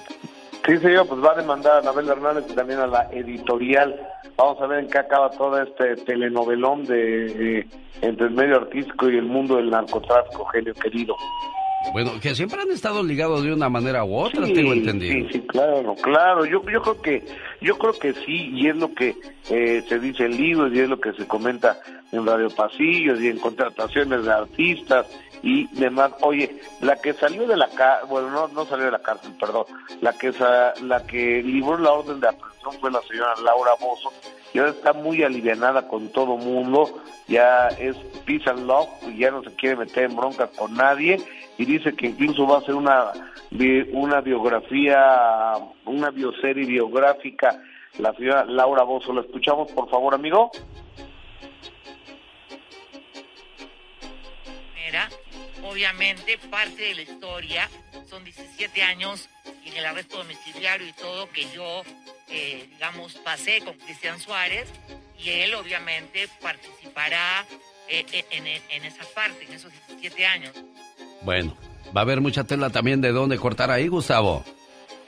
[0.68, 3.96] Sí, señor, pues va a demandar a Anabel Hernández y también a la editorial.
[4.36, 7.68] Vamos a ver en qué acaba todo este telenovelón de eh,
[8.02, 11.16] entre el medio artístico y el mundo del narcotráfico, genio querido.
[11.94, 15.14] Bueno, que siempre han estado ligados de una manera u otra, tengo entendido.
[15.14, 16.46] Sí, sí, claro, claro.
[16.46, 17.26] Yo, yo creo que,
[17.62, 19.16] yo creo que sí, y es lo que
[19.50, 21.80] eh, se dice en libros y es lo que se comenta
[22.12, 25.08] en Radio Pasillos y en contrataciones de artistas
[25.42, 26.12] y demás.
[26.22, 29.66] Oye, la que salió de la cárcel, bueno, no, no salió de la cárcel, perdón,
[30.02, 30.34] la que,
[30.84, 34.12] la que libró la orden de aprehensión fue la señora Laura Bozo,
[34.58, 39.30] y ahora está muy alivianada con todo mundo, ya es peace and love, y ya
[39.30, 41.22] no se quiere meter en bronca con nadie,
[41.60, 43.12] y dice que incluso va a ser una,
[43.94, 45.54] una biografía,
[45.86, 47.62] una bioserie biográfica,
[48.00, 49.14] la señora Laura Bozo.
[49.14, 50.50] ¿Lo escuchamos, por favor, amigo?
[55.64, 57.70] Obviamente parte de la historia,
[58.10, 59.30] son 17 años
[59.66, 61.84] en el arresto domiciliario y todo que yo,
[62.30, 64.68] eh, digamos, pasé con Cristian Suárez
[65.20, 67.46] y él obviamente participará
[67.90, 70.54] eh, eh, en, en, esa parte, en esos 17 años.
[71.24, 71.56] Bueno,
[71.96, 74.44] va a haber mucha tela también de dónde cortar ahí, Gustavo.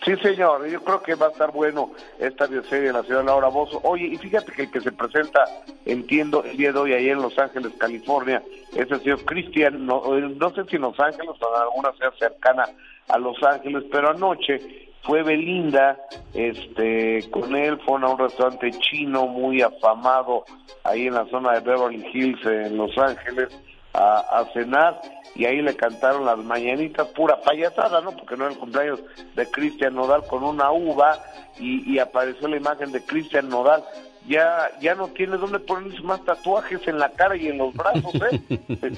[0.09, 3.27] Sí, señor, yo creo que va a estar bueno esta bioserie de la ciudad de
[3.27, 3.79] Laura Bozo.
[3.83, 5.43] Oye, y fíjate que el que se presenta,
[5.85, 8.41] entiendo, el día de hoy ahí en Los Ángeles, California,
[8.75, 12.11] es el señor Cristian, no, no sé si en Los Ángeles o en alguna sea
[12.17, 12.65] cercana
[13.07, 15.99] a Los Ángeles, pero anoche fue Belinda,
[16.33, 20.43] este, con él fueron a un restaurante chino muy afamado
[20.85, 23.49] ahí en la zona de Beverly Hills, en Los Ángeles,
[23.93, 25.01] a, a cenar
[25.35, 28.11] y ahí le cantaron las mañanitas, pura payasada, ¿no?
[28.11, 28.99] Porque no era el cumpleaños
[29.35, 31.19] de Cristian Nodal con una uva
[31.57, 33.83] y, y apareció la imagen de Cristian Nodal.
[34.27, 38.13] Ya, ya no tiene dónde ponerse más tatuajes en la cara y en los brazos,
[38.15, 38.41] ¿eh?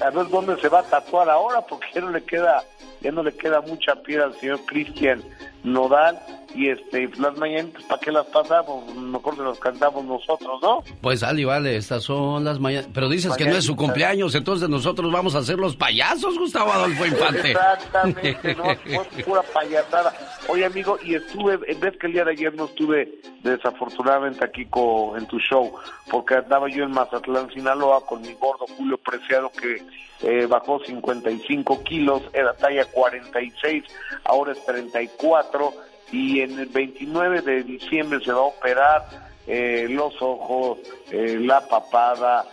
[0.04, 2.62] A ver dónde se va a tatuar ahora, porque ya no le queda,
[3.02, 5.22] ya no le queda mucha piel al señor Cristian
[5.64, 6.18] Nodal
[6.54, 11.22] y este las mañanitas para qué las pasamos mejor se las cantamos nosotros no pues
[11.22, 15.10] Ali vale estas son las mañanas pero dices que no es su cumpleaños entonces nosotros
[15.10, 17.52] vamos a ser los payasos Gustavo Adolfo Infante.
[17.52, 20.12] Exactamente no es pura payasada.
[20.48, 25.18] Oye amigo y estuve ves que el día de ayer no estuve desafortunadamente aquí con,
[25.18, 25.72] en tu show
[26.10, 29.82] porque andaba yo en Mazatlán Sinaloa con mi gordo Julio Preciado que
[30.22, 33.84] eh, bajó 55 kilos, era talla 46,
[34.24, 35.72] ahora es 34
[36.12, 40.78] y en el 29 de diciembre se va a operar eh, los ojos,
[41.10, 42.44] eh, la papada,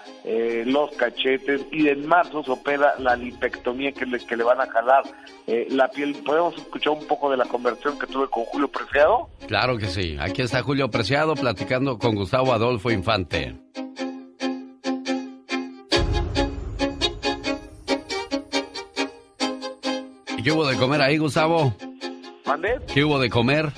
[0.65, 4.67] los cachetes y en marzo se opera la lipectomía que le, que le van a
[4.67, 5.03] jalar
[5.47, 6.15] la piel.
[6.25, 9.29] ¿Podemos escuchar un poco de la conversión que tuve con Julio Preciado?
[9.47, 10.17] Claro que sí.
[10.19, 13.55] Aquí está Julio Preciado platicando con Gustavo Adolfo Infante.
[20.41, 21.73] Qué hubo de comer ahí, Gustavo?
[22.45, 22.79] ¿Mandé?
[22.93, 23.69] ¿Qué hubo de comer?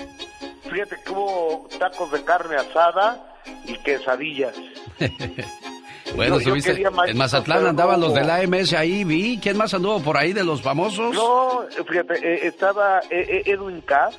[0.69, 3.35] Fíjate que hubo tacos de carne asada
[3.65, 4.55] y quesadillas.
[6.15, 9.39] bueno, subiste, en Mazatlán andaban los de la AMS ahí, vi.
[9.41, 11.13] ¿Quién más anduvo por ahí de los famosos?
[11.13, 14.17] No, fíjate, eh, estaba eh, eh, Edwin Cass,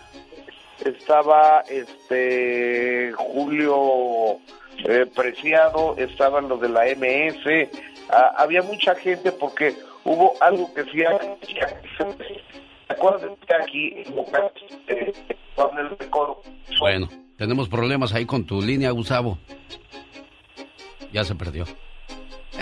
[0.84, 4.38] estaba este Julio
[5.14, 7.68] Preciado, estaban los de la MS,
[8.10, 11.02] ah, había mucha gente porque hubo algo que sí
[13.62, 14.04] aquí
[16.80, 19.38] bueno tenemos problemas ahí con tu línea Gustavo.
[21.12, 21.64] Ya se perdió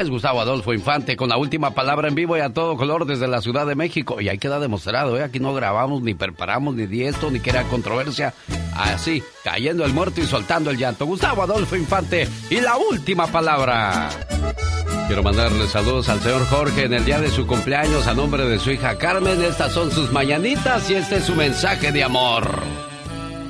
[0.00, 3.28] es Gustavo Adolfo Infante con la última palabra en vivo y a todo color desde
[3.28, 4.20] la Ciudad de México.
[4.20, 5.22] Y ahí queda demostrado, ¿eh?
[5.22, 8.32] Aquí no grabamos, ni preparamos, ni di esto, ni era controversia.
[8.74, 11.04] Así, cayendo el muerto y soltando el llanto.
[11.04, 14.08] Gustavo Adolfo Infante y la última palabra.
[15.06, 18.58] Quiero mandarle saludos al señor Jorge en el día de su cumpleaños a nombre de
[18.58, 19.42] su hija Carmen.
[19.42, 22.48] Estas son sus mañanitas y este es su mensaje de amor.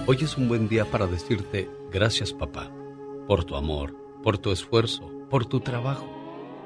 [0.06, 2.70] Hoy es un buen día para decirte gracias papá
[3.28, 3.94] por tu amor,
[4.24, 6.19] por tu esfuerzo, por tu trabajo,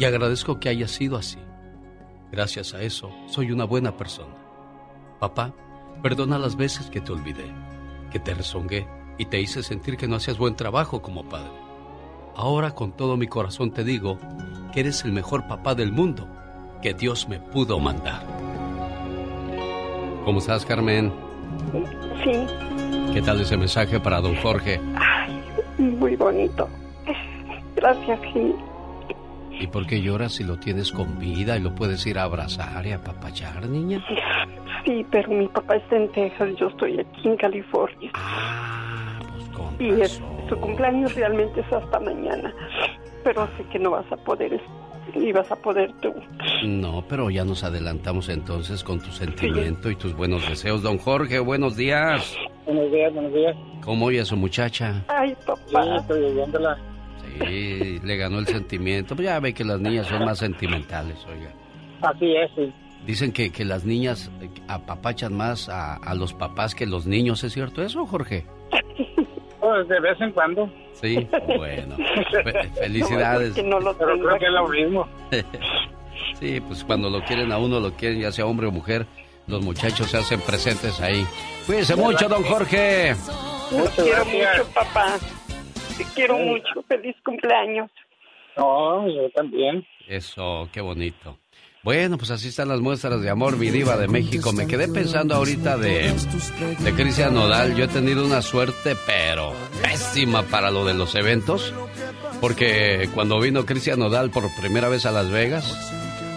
[0.00, 1.36] Y agradezco que haya sido así.
[2.32, 4.34] Gracias a eso, soy una buena persona.
[5.18, 5.52] Papá,
[6.02, 7.44] perdona las veces que te olvidé,
[8.10, 11.52] que te rezongué y te hice sentir que no hacías buen trabajo como padre.
[12.34, 14.18] Ahora con todo mi corazón te digo
[14.72, 16.26] que eres el mejor papá del mundo
[16.80, 18.22] que Dios me pudo mandar.
[20.24, 21.12] ¿Cómo estás, Carmen?
[22.24, 22.32] Sí,
[23.12, 24.80] ¿Qué tal ese mensaje para don Jorge?
[25.76, 26.66] muy bonito.
[27.76, 28.54] Gracias, sí.
[29.60, 32.86] ¿Y por qué lloras si lo tienes con vida y lo puedes ir a abrazar
[32.86, 34.02] y a apapachar, niña?
[34.86, 38.10] Sí, pero mi papá está en Texas y yo estoy aquí en California.
[38.14, 42.54] Ah, pues con Y es- su cumpleaños realmente es hasta mañana.
[43.22, 44.58] Pero sé que no vas a poder,
[45.14, 46.14] ni vas a poder tú.
[46.64, 50.82] No, pero ya nos adelantamos entonces con tu sentimiento y tus buenos deseos.
[50.82, 52.34] Don Jorge, buenos días.
[52.64, 53.54] Buenos días, buenos días.
[53.84, 55.04] ¿Cómo oye a su muchacha?
[55.08, 55.96] Ay, Sí, papá.
[55.96, 56.78] estoy oyéndola.
[57.22, 59.14] Sí, le ganó el sentimiento.
[59.16, 61.50] Pues ya ve que las niñas son más sentimentales, oiga.
[62.02, 62.72] Así es, sí.
[63.06, 64.30] Dicen que, que las niñas
[64.68, 68.46] apapachan más a, a los papás que los niños, ¿es cierto eso, Jorge?
[69.60, 70.72] Pues de vez en cuando.
[70.94, 71.28] Sí,
[71.58, 71.94] bueno.
[72.44, 73.52] Fe- felicidades.
[73.52, 75.08] que no lo Pero creo que es lo mismo.
[76.38, 79.06] Sí, pues cuando lo quieren a uno, lo quieren ya sea hombre o mujer,
[79.46, 81.26] los muchachos se hacen presentes ahí.
[81.66, 83.14] Cuídense mucho, don Jorge.
[83.96, 85.16] Te quiero mucho, papá.
[86.00, 86.82] Te quiero mucho.
[86.88, 87.90] Feliz cumpleaños.
[88.56, 89.86] No, yo también.
[90.08, 91.36] Eso, qué bonito.
[91.82, 94.52] Bueno, pues así están las muestras de amor, mi diva de México.
[94.54, 96.10] Me quedé pensando ahorita de,
[96.78, 97.76] de Cristian Nodal.
[97.76, 99.52] Yo he tenido una suerte, pero
[99.82, 101.74] pésima para lo de los eventos.
[102.40, 105.92] Porque cuando vino Cristian Nodal por primera vez a Las Vegas,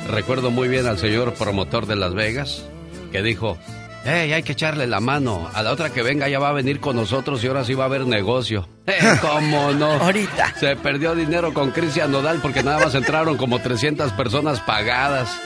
[0.09, 2.69] recuerdo muy bien al señor promotor de Las Vegas,
[3.13, 3.57] que dijo,
[4.03, 5.49] hey, hay que echarle la mano.
[5.53, 7.83] A la otra que venga ya va a venir con nosotros y ahora sí va
[7.85, 8.67] a haber negocio.
[8.85, 9.93] Eh, ¿Cómo no?
[9.93, 10.55] Ahorita.
[10.59, 15.39] Se perdió dinero con Cristian Nodal porque nada más entraron como 300 personas pagadas.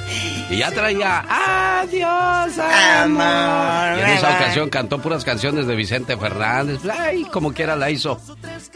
[0.50, 4.00] Y ya traía Adiós, amor.
[4.00, 6.80] Y en esa ocasión cantó puras canciones de Vicente Fernández.
[6.90, 8.20] Ay, como quiera la hizo.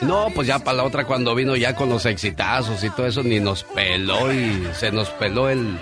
[0.02, 3.24] No, pues ya para la otra cuando vino ya con los exitazos y todo eso
[3.24, 5.80] ni nos peló y se nos peló el...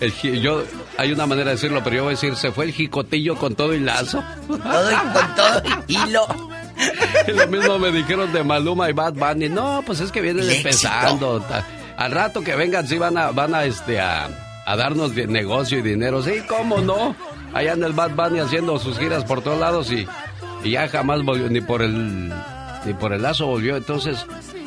[0.00, 0.64] el yo,
[0.96, 3.54] hay una manera de decirlo, pero yo voy a decir, se fue el jicotillo con
[3.54, 4.22] todo y lazo.
[4.46, 6.26] Todo y con todo y hilo.
[7.28, 9.48] Y lo mismo me dijeron de Maluma y Bad Bunny.
[9.48, 11.44] No, pues es que vienen El empezando.
[11.96, 14.28] Al rato que vengan, sí van a, van a, este, a,
[14.64, 16.22] a darnos de negocio y dinero.
[16.22, 17.14] Sí, cómo no.
[17.52, 20.06] Allá en el Bad Bunny haciendo sus giras por todos lados y,
[20.64, 22.32] y ya jamás volvió, ni por el,
[22.86, 23.76] ni por el lazo volvió.
[23.76, 24.24] Entonces,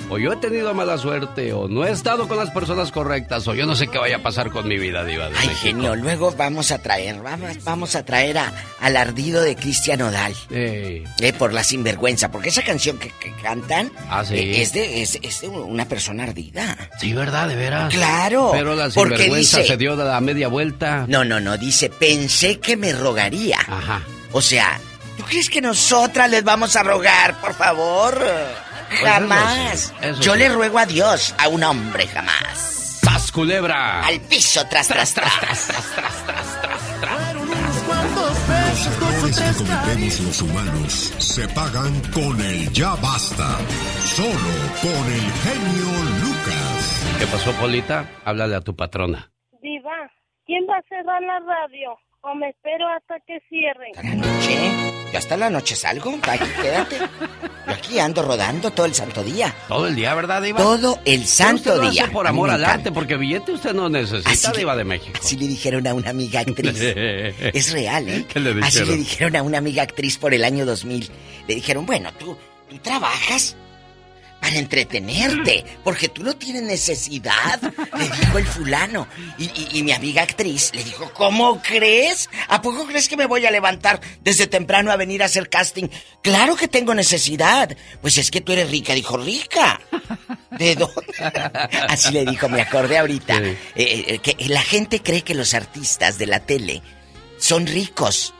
[0.09, 3.55] o yo he tenido mala suerte, o no he estado con las personas correctas, o
[3.55, 5.30] yo no sé qué vaya a pasar con mi vida, Diva.
[5.30, 5.61] de Ay, México.
[5.67, 10.34] genio, luego vamos a traer, vamos, vamos a traer a, al ardido de Cristian Odal.
[10.51, 11.03] Eh,
[11.38, 14.35] por la sinvergüenza, porque esa canción que, que cantan Ah, sí.
[14.35, 16.77] eh, es, de, es, es de una persona ardida.
[16.99, 17.47] Sí, ¿verdad?
[17.47, 17.93] De veras.
[17.93, 18.49] Claro.
[18.53, 21.05] Pero la sinvergüenza dice- se dio la media vuelta.
[21.07, 23.57] No, no, no, dice, pensé que me rogaría.
[23.67, 24.01] Ajá.
[24.31, 24.80] O sea,
[25.17, 28.19] ¿tú crees que nosotras les vamos a rogar, por favor?
[28.98, 29.74] Jamás.
[29.74, 30.40] eso eso Yo sí.
[30.40, 32.99] le ruego a Dios, a un hombre jamás.
[33.03, 34.06] ¡Sas, culebra!
[34.06, 35.70] Al piso, tras, tras, tras.
[38.74, 43.57] Los errores que cometemos los humanos se pagan con el ya basta.
[44.06, 47.03] Solo con el genio Lucas.
[47.20, 48.10] ¿Qué pasó, Polita?
[48.26, 49.32] Háblale a tu patrona.
[49.61, 50.10] Diva,
[50.45, 51.98] ¿quién va a cerrar la radio?
[52.26, 53.91] ¿O me espero hasta que cierren?
[54.18, 54.58] Noche.
[55.12, 56.18] Yo hasta la noche salgo.
[56.26, 56.98] Aquí quédate.
[56.98, 59.54] Yo aquí ando rodando todo el santo día.
[59.68, 60.58] Todo el día, ¿verdad, Diva?
[60.60, 62.04] Todo el santo usted lo día.
[62.04, 65.20] hace por amor al arte, porque billete usted no necesita, Así le- Diva de México.
[65.22, 66.80] Así le dijeron a una amiga actriz.
[66.82, 68.26] es real, ¿eh?
[68.28, 68.90] ¿Qué le Así dijeron?
[68.90, 71.10] le dijeron a una amiga actriz por el año 2000.
[71.48, 72.38] Le dijeron, bueno, tú,
[72.70, 73.58] tú trabajas
[74.44, 77.61] para entretenerte, porque tú no tienes necesidad,
[77.98, 79.07] le dijo el fulano.
[79.38, 82.30] Y, y- y mi amiga actriz le dijo, ¿cómo crees?
[82.49, 85.88] ¿A poco crees que me voy a levantar desde temprano a venir a hacer casting?
[86.22, 87.76] Claro que tengo necesidad.
[88.02, 89.80] Pues es que tú eres rica, dijo, rica.
[90.52, 91.02] ¿De dónde?
[91.88, 93.38] Así le dijo, me acordé ahorita.
[93.41, 96.82] Eh, eh, que la gente cree que los artistas de la tele
[97.40, 98.34] son ricos.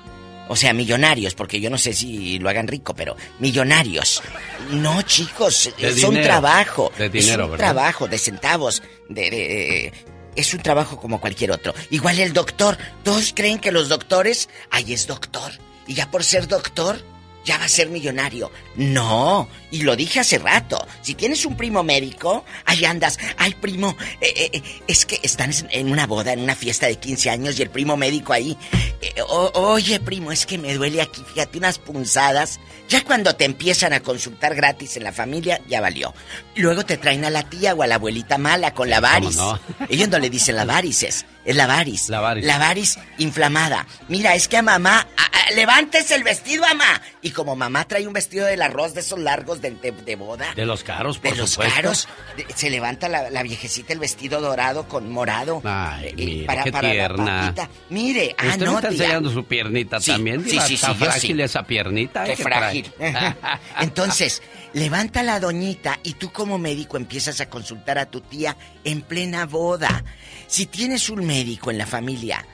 [0.54, 4.22] O sea, millonarios, porque yo no sé si lo hagan rico, pero millonarios.
[4.70, 6.92] No, chicos, De es un trabajo.
[6.96, 7.66] De es dinero, un ¿verdad?
[7.66, 9.94] trabajo de centavos, de, de-
[10.36, 11.74] es un trabajo como cualquier otro.
[11.90, 15.52] Igual el doctor, todos creen que los doctores, ay, es doctor.
[15.88, 17.04] Y ya por ser doctor,
[17.45, 18.52] ya va a ser millonario.
[18.76, 20.86] No, y lo dije hace rato.
[21.02, 23.18] Si tienes un primo médico, ahí andas.
[23.38, 26.95] Ay, primo, eh, eh, eh, es que están en una boda, en una fiesta de
[26.98, 28.57] 15 años y el primo médico ahí.
[29.02, 32.60] eh, o- oye, primo, es que me duele aquí, fíjate, unas punzadas.
[32.90, 36.14] Ya cuando te empiezan a consultar gratis en la familia, ya valió.
[36.56, 39.36] Luego te traen a la tía o a la abuelita mala con la varis.
[39.36, 39.60] no?
[39.90, 42.10] Ellos no le dicen la varices, es la varis.
[42.10, 42.45] La varis.
[42.45, 43.86] La varis inflamada.
[44.07, 47.02] Mira, es que a mamá, a- a- levántese el vestido, mamá.
[47.22, 50.53] Y como mamá trae un vestido del arroz de esos largos de, de- de boda,
[50.56, 51.76] De los caros, por de los supuesto.
[51.76, 52.07] caros,
[52.38, 55.61] de- se levanta la, la viejecita el vestido dorado con morado.
[55.65, 57.41] Ay, eh, para, qué para la tierna.
[57.56, 57.70] papita.
[57.90, 58.98] Mire, ah, Usted no, me está tía.
[59.03, 60.44] enseñando su piernita Sí, también.
[60.44, 61.41] sí, Diva, sí, está sí, frágil sí.
[61.41, 62.24] esa piernita.
[62.24, 62.44] Qué trae.
[62.44, 62.91] frágil.
[63.80, 64.41] Entonces,
[64.74, 69.45] levanta la doñita y tú como médico empiezas a consultar a tu tía en plena
[69.45, 70.04] boda.
[70.48, 72.45] Si tienes un médico en la familia,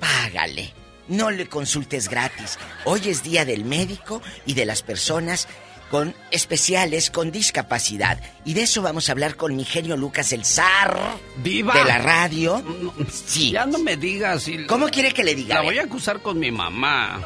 [0.00, 0.72] págale.
[1.06, 2.58] No le consultes gratis.
[2.86, 5.48] Hoy es día del médico y de las personas
[5.94, 8.18] con especiales con discapacidad.
[8.44, 10.98] Y de eso vamos a hablar con mi genio Lucas el zar
[11.40, 11.72] Diva.
[11.72, 12.64] de la radio.
[13.12, 13.52] Sí.
[13.52, 14.48] Ya no me digas.
[14.48, 15.54] y- ¿Cómo quiere que le diga?
[15.54, 17.22] La voy a acusar con mi mamá.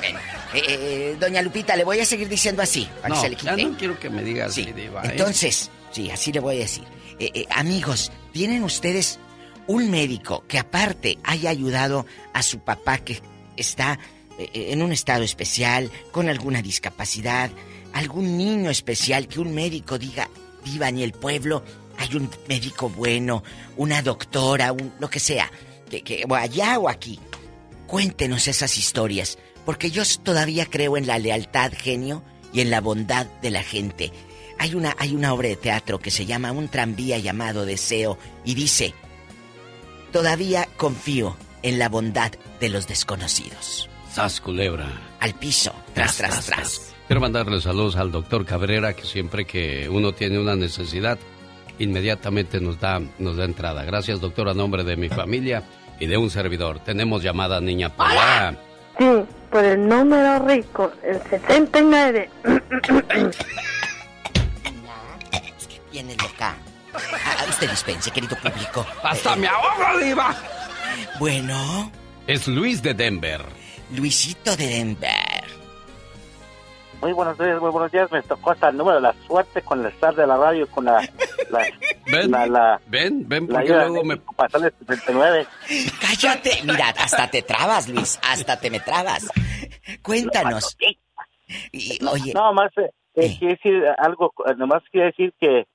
[0.53, 3.36] Eh, eh, doña Lupita, le voy a seguir diciendo así, para No, que se le
[3.43, 5.03] ya no quiero que me digas Sí, así, Diva.
[5.03, 5.09] ¿eh?
[5.12, 6.85] Entonces, sí, así le voy a decir.
[7.49, 9.19] Amigos, ¿tienen ustedes
[9.66, 12.05] un médico que aparte haya ayudado
[12.35, 13.23] a su papá que
[13.57, 13.99] está
[14.39, 17.51] en un estado especial, con alguna discapacidad,
[17.93, 20.28] algún niño especial que un médico diga,
[20.65, 21.65] viva en el pueblo,
[21.98, 23.43] hay un médico bueno,
[23.77, 25.51] una doctora, un, lo que sea,
[25.90, 27.19] que, que, o allá o aquí?
[27.86, 33.27] Cuéntenos esas historias, porque yo todavía creo en la lealtad, genio, y en la bondad
[33.43, 34.12] de la gente.
[34.59, 38.55] Hay una, hay una obra de teatro que se llama Un tranvía llamado Deseo y
[38.55, 38.94] dice,
[40.12, 43.89] todavía confío en la bondad de los desconocidos.
[44.12, 44.90] Sas, culebra.
[45.20, 46.88] Al piso, tras, tras, tras.
[47.09, 51.19] Quiero mandarle saludos al doctor Cabrera, que siempre que uno tiene una necesidad,
[51.79, 53.83] inmediatamente nos da, nos da entrada.
[53.83, 55.63] Gracias, doctor, a nombre de mi familia
[55.99, 56.81] y de un servidor.
[56.81, 58.55] Tenemos llamada, niña Paula.
[58.99, 59.07] Sí,
[59.51, 62.29] por el número rico, el 79.
[65.91, 66.57] Tiene loca.
[66.93, 68.87] Ah, usted dispense, querido público.
[69.03, 70.37] ¡Hasta me ahogo, diva!
[71.19, 71.91] Bueno,
[72.27, 73.41] Es Luis de Denver.
[73.97, 75.28] Luisito de Denver.
[77.01, 78.11] Muy buenos días, muy buenos días.
[78.11, 80.85] Me tocó hasta el número de la suerte con el estar de la radio, con
[80.85, 81.01] la...
[81.51, 81.65] la
[82.11, 84.16] Ven, la, la, ven, ven, la porque ayuda luego me...
[84.16, 85.47] pasarle 79.
[86.01, 86.51] Cállate.
[86.65, 88.19] Mira, hasta te trabas, Luis.
[88.23, 89.29] Hasta te me trabas.
[90.03, 90.77] Cuéntanos.
[91.73, 95.66] Y, oye, No, más eh, eh, quiere decir algo, eh, nomás quiere decir que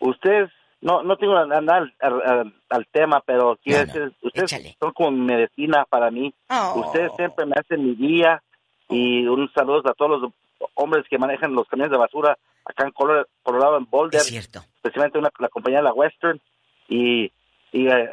[0.00, 5.10] ustedes, no no tengo nada al, al- al- tema, pero quiere decir, ustedes son como
[5.12, 6.34] mi medicina para mí.
[6.50, 6.82] Oh.
[6.86, 8.42] Ustedes siempre me hacen mi día
[8.88, 10.32] y un saludo a todos los
[10.74, 14.20] hombres que manejan los camiones de basura acá en Colorado, Colorado en Boulder.
[14.20, 16.40] Especialmente una, la compañía La Western
[16.88, 17.32] y,
[17.72, 18.10] y eh,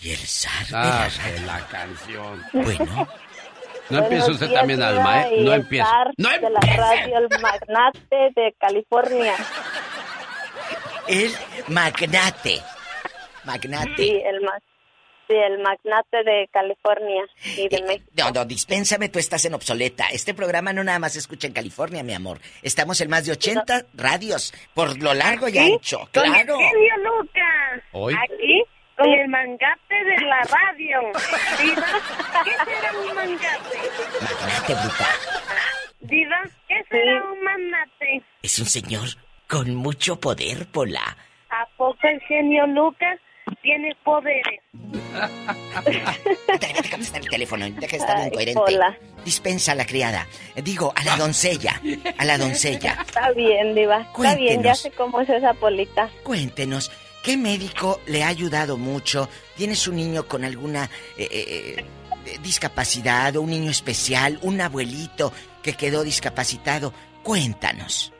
[0.00, 2.40] Y el zar Ah, que la canción.
[2.52, 3.08] Bueno.
[3.90, 5.36] No empiece usted también, Diva, Alma, ¿eh?
[5.40, 5.52] No
[5.86, 9.34] zar ¡No de la radio, el magnate de California.
[11.08, 11.32] El
[11.68, 12.60] magnate.
[13.44, 13.96] Magnate.
[13.96, 14.58] Sí, el, ma-
[15.28, 17.22] sí, el magnate de California
[17.56, 18.10] y de México.
[18.16, 20.06] No, no, dispénsame, tú estás en obsoleta.
[20.12, 22.38] Este programa no nada más se escucha en California, mi amor.
[22.62, 26.08] Estamos en más de 80 radios, por lo largo y ancho.
[26.12, 26.56] Con el Claro.
[26.58, 27.82] genio Lucas.
[27.92, 28.14] Hoy.
[28.14, 28.62] Aquí,
[28.96, 31.00] con el mangate de la radio.
[31.60, 31.86] Diva,
[32.44, 33.78] ¿qué será un mangate?
[34.20, 35.08] Magnate, bruta.
[36.00, 38.22] Diva, ¿qué será un magnate?
[38.42, 39.08] Es un señor
[39.48, 41.16] con mucho poder, Pola.
[41.50, 43.18] ¿A poco el genio Lucas
[43.62, 44.60] tiene poderes?
[45.74, 45.82] A
[46.90, 48.60] contestar el teléfono, deja de estar incoherente.
[48.60, 48.96] Pola.
[49.24, 50.26] Dispensa a la criada.
[50.62, 51.80] Digo, a la doncella.
[52.16, 52.98] A la doncella.
[53.06, 54.00] Está bien, Diva.
[54.02, 54.80] Está bien, ya Cuéntenos.
[54.80, 56.08] sé cómo es esa polita.
[56.22, 56.90] Cuéntenos,
[57.22, 59.28] ¿qué médico le ha ayudado mucho?
[59.56, 60.84] ¿Tienes un niño con alguna
[61.16, 61.84] eh, eh,
[62.26, 66.92] eh, discapacidad o un niño especial, un abuelito que quedó discapacitado?
[67.22, 68.12] Cuéntanos.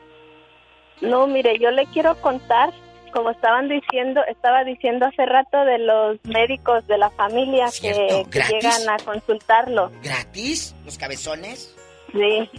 [1.01, 2.71] No, mire, yo le quiero contar,
[3.09, 8.89] como estaban diciendo, estaba diciendo hace rato de los médicos de la familia que, llegan
[8.89, 9.91] a consultarlo.
[10.03, 10.75] ¿Gratis?
[10.85, 11.75] ¿Los cabezones?
[12.11, 12.49] Sí,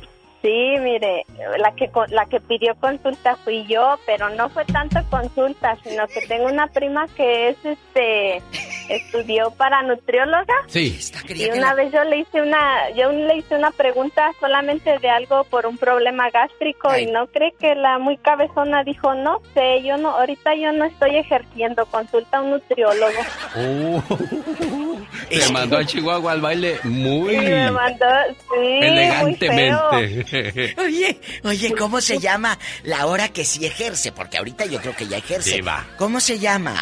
[0.42, 1.26] Sí, mire,
[1.58, 6.22] la que la que pidió consulta fui yo, pero no fue tanto consulta, sino que
[6.26, 8.42] tengo una prima que es este
[8.88, 10.98] estudió para nutrióloga Sí.
[11.28, 15.44] y una vez yo le hice una yo le hice una pregunta solamente de algo
[15.44, 19.96] por un problema gástrico y no cree que la muy cabezona dijo, "No sé, yo
[19.98, 23.12] no ahorita yo no estoy ejerciendo, consulta a un nutriólogo."
[23.56, 24.89] Uh,
[25.28, 29.90] te mandó a Chihuahua al baile muy Y me mandó, sí, muy feo.
[29.92, 30.74] elegantemente.
[30.80, 34.12] Oye, oye, ¿cómo se llama la hora que sí ejerce?
[34.12, 35.62] Porque ahorita yo creo que ya ejerce.
[35.96, 36.74] ¿Cómo se llama?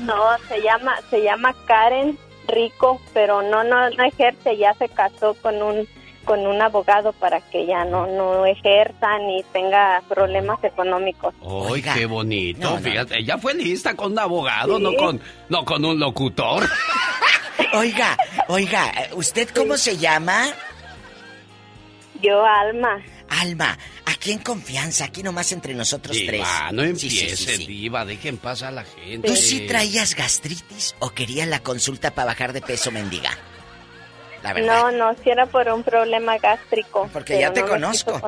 [0.00, 2.18] No, se llama se llama Karen
[2.48, 5.88] Rico, pero no no no ejerce, ya se casó con un
[6.24, 11.34] con un abogado para que ya no no ejerza ni tenga problemas económicos.
[11.72, 12.60] ¡Ay, qué bonito!
[12.60, 12.78] No, no.
[12.78, 14.82] Fíjate, ella fue lista con un abogado, Sí.
[14.82, 16.68] no con no con un locutor.
[17.74, 18.16] Oiga,
[18.48, 20.46] oiga, ¿usted cómo se llama?
[22.20, 23.02] Yo, Alma.
[23.28, 23.76] Alma,
[24.06, 26.30] aquí en confianza, aquí nomás entre nosotros tres.
[26.46, 27.66] Diva, no Sí, empiece, sí, sí, sí.
[27.66, 29.26] diva, dejen pasar a la gente.
[29.28, 33.30] ¿Tú sí traías gastritis o querías la consulta para bajar de peso, mendiga?
[34.44, 34.82] La verdad.
[34.82, 37.08] No, no, si era por un problema gástrico.
[37.12, 38.20] Porque ya te no conozco.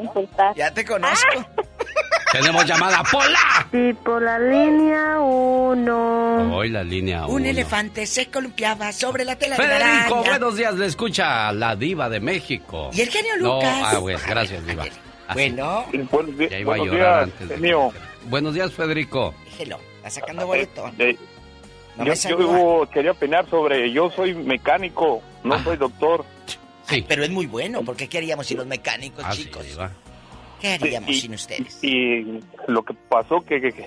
[0.57, 1.47] Ya te conozco.
[2.33, 3.39] Tenemos llamada Pola.
[3.71, 6.57] Sí, por la línea uno.
[6.57, 7.47] Hoy la línea Un uno.
[7.47, 9.87] elefante se columpiaba sobre la tela de Federico,
[10.17, 10.31] araña.
[10.31, 12.91] buenos días, le escucha la diva de México.
[12.93, 13.83] ¿Y el genio No, Lucas?
[13.85, 14.85] ah, bueno, gracias, diva.
[15.33, 15.85] Bueno.
[16.11, 17.93] Buenos, di- Ya iba a buenos llorar días, antes de genio.
[18.25, 19.35] Buenos días, Federico.
[19.45, 20.91] Déjelo, está sacando boleto.
[20.99, 21.17] Eh,
[21.97, 23.91] No yo quería opinar sobre.
[23.93, 26.25] Yo soy mecánico, no soy doctor.
[26.89, 27.05] Sí.
[27.07, 29.67] Pero es muy bueno, porque ¿qué haríamos sin los mecánicos, Ah, chicos?
[30.61, 31.83] ¿Qué haríamos Y- sin ustedes?
[31.83, 33.87] Y lo que pasó que, que- que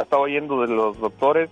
[0.00, 1.50] estaba yendo de los doctores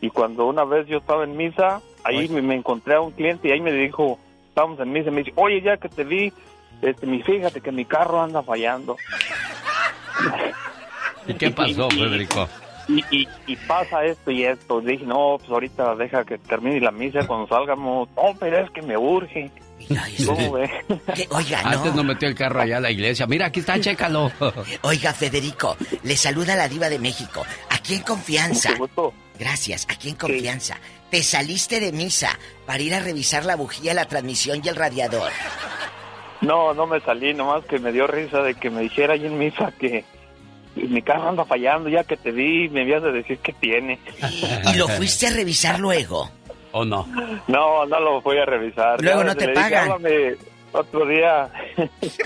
[0.00, 3.48] y cuando una vez yo estaba en misa, ahí me, me encontré a un cliente
[3.48, 4.18] y ahí me dijo,
[4.48, 6.32] estábamos en misa y me dice, oye, ya que te vi,
[6.82, 8.96] este, mi, fíjate que mi carro anda fallando.
[11.26, 12.48] ¿Y qué pasó, Federico?
[12.88, 14.80] Y, y, y pasa esto y esto.
[14.80, 18.08] Dije, no, pues ahorita deja que termine la misa cuando salgamos.
[18.16, 19.50] No, pero es que me urge.
[20.24, 20.70] ¿Cómo ve?
[21.30, 21.68] Oiga, no.
[21.68, 23.26] Antes no metió el carro allá a la iglesia.
[23.26, 24.30] Mira, aquí está, chécalo.
[24.82, 27.44] Oiga, Federico, le saluda la diva de México.
[27.70, 28.70] Aquí en confianza.
[29.38, 30.78] Gracias, aquí en confianza.
[31.10, 35.30] Te saliste de misa para ir a revisar la bujía, la transmisión y el radiador.
[36.40, 39.38] No, no me salí, nomás que me dio risa de que me dijera ahí en
[39.38, 40.04] misa que
[40.76, 43.98] mi carro anda fallando, ya que te vi, me habías de decir que tiene.
[44.72, 46.30] ¿Y lo fuiste a revisar luego?
[46.72, 47.06] ¿O no?
[47.48, 49.00] No, no lo voy a revisar.
[49.02, 49.90] Luego Ya no te dije, pagan.
[49.92, 50.36] "Háblame
[50.72, 51.48] otro día.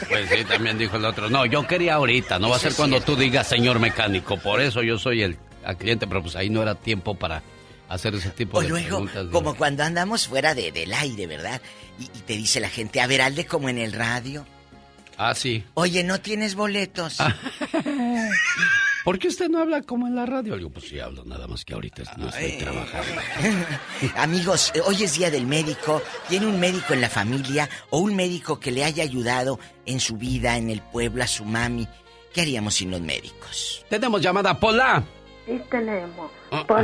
[0.09, 1.31] Pues sí, también dijo el otro.
[1.31, 4.37] No, yo quería ahorita, no va a ser cuando tú digas señor mecánico.
[4.39, 5.37] Por eso yo soy el
[5.79, 7.43] cliente, pero pues ahí no era tiempo para
[7.89, 9.27] hacer ese tipo O de luego, preguntas.
[9.31, 11.61] como cuando andamos fuera de, del aire, ¿verdad?
[12.01, 14.45] Y, y te dice la gente, a ver, hazle como en el radio.
[15.23, 15.63] Ah, sí.
[15.75, 17.19] Oye, ¿no tienes boletos?
[19.05, 20.57] ¿Por qué usted no habla como en la radio?
[20.57, 23.21] Digo, pues sí hablo, nada más que ahorita no estoy trabajando.
[24.17, 26.01] Amigos, eh, hoy es día del médico.
[26.27, 30.17] ¿Tiene un médico en la familia o un médico que le haya ayudado en su
[30.17, 31.87] vida, en el pueblo, a su mami?
[32.33, 33.85] ¿Qué haríamos sin los médicos?
[33.91, 35.05] Tenemos llamada Pola.
[35.45, 36.31] Sí tenemos.
[36.51, 36.81] Ah, Por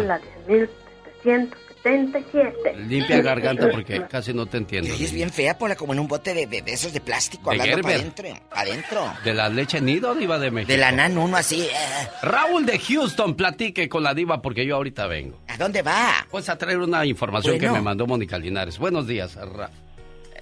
[1.90, 2.76] la 10.777.
[2.88, 4.94] Limpia garganta porque casi no te entiendo.
[4.98, 7.50] Y es bien fea, Pola, como en un bote de, de- de esos de plástico,
[7.50, 8.28] De hablando para adentro.
[8.50, 9.12] Adentro.
[9.24, 10.72] ¿De la leche nido, diva de México?
[10.72, 11.62] De la nan uno así.
[11.62, 12.08] eh.
[12.22, 15.38] Raúl de Houston, platique con la diva porque yo ahorita vengo.
[15.48, 16.26] ¿A dónde va?
[16.30, 17.72] Pues a traer una información Bueno.
[17.72, 18.78] que me mandó Mónica Linares.
[18.78, 19.70] Buenos días, Ra-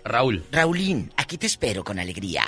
[0.04, 0.44] Raúl.
[0.52, 2.44] Raulín, aquí te espero con alegría.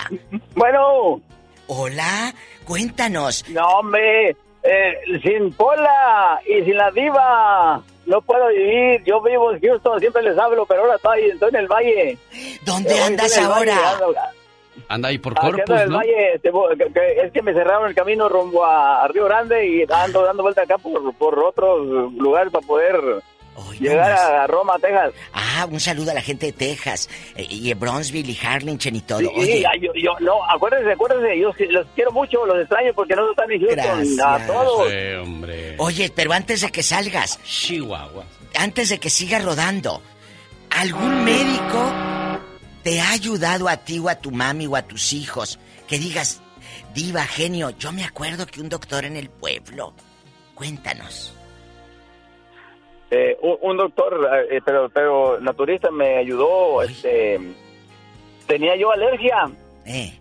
[0.55, 1.21] Bueno.
[1.69, 2.33] Hola,
[2.63, 3.43] cuéntanos.
[3.49, 4.29] No, hombre,
[4.63, 9.03] eh, sin Pola y sin la diva no puedo vivir.
[9.05, 12.17] Yo vivo en Houston, siempre les hablo, pero ahora estoy, estoy en el valle.
[12.63, 14.31] ¿Dónde Estoy andas valle, ahora?
[14.89, 15.97] Anda ahí por Corpus, el ¿no?
[15.97, 19.25] valle, este, bo- que- que- es que me cerraron el camino rumbo a, a Río
[19.25, 22.95] Grande y ando dando vuelta acá por, por otros lugares para poder
[23.79, 25.13] llegar a, a Roma, Texas.
[25.33, 27.09] Ah, un saludo a la gente de Texas.
[27.35, 29.19] eh, y de Bronzeville y Harlingen y todo.
[29.19, 33.29] Sí, Oye, yo, yo- no, acuérdense, acuérdense, yo los quiero mucho, los extraño porque no
[33.31, 33.93] están en Houston, a
[34.37, 34.47] Gracias.
[34.47, 34.89] todos.
[34.91, 35.75] Sí, hombre.
[35.79, 38.25] oye, pero antes de que salgas, Chihuahua.
[38.55, 40.01] antes de que sigas rodando,
[40.69, 41.91] ¿algún médico
[42.83, 45.59] te ha ayudado a ti o a tu mami o a tus hijos?
[45.87, 46.41] Que digas,
[46.93, 49.93] diva, genio, yo me acuerdo que un doctor en el pueblo.
[50.55, 51.33] Cuéntanos.
[53.09, 57.39] Eh, un, un doctor, eh, pero, pero naturista me ayudó, este,
[58.47, 59.49] tenía yo alergia.
[59.85, 60.13] Eh.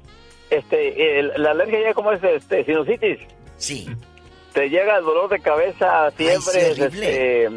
[0.50, 3.18] Este, el- la alergia ya como es, este, sinusitis.
[3.56, 3.88] Sí.
[4.52, 7.42] Te llega el dolor de cabeza, sí, siempre, horrible.
[7.44, 7.50] este,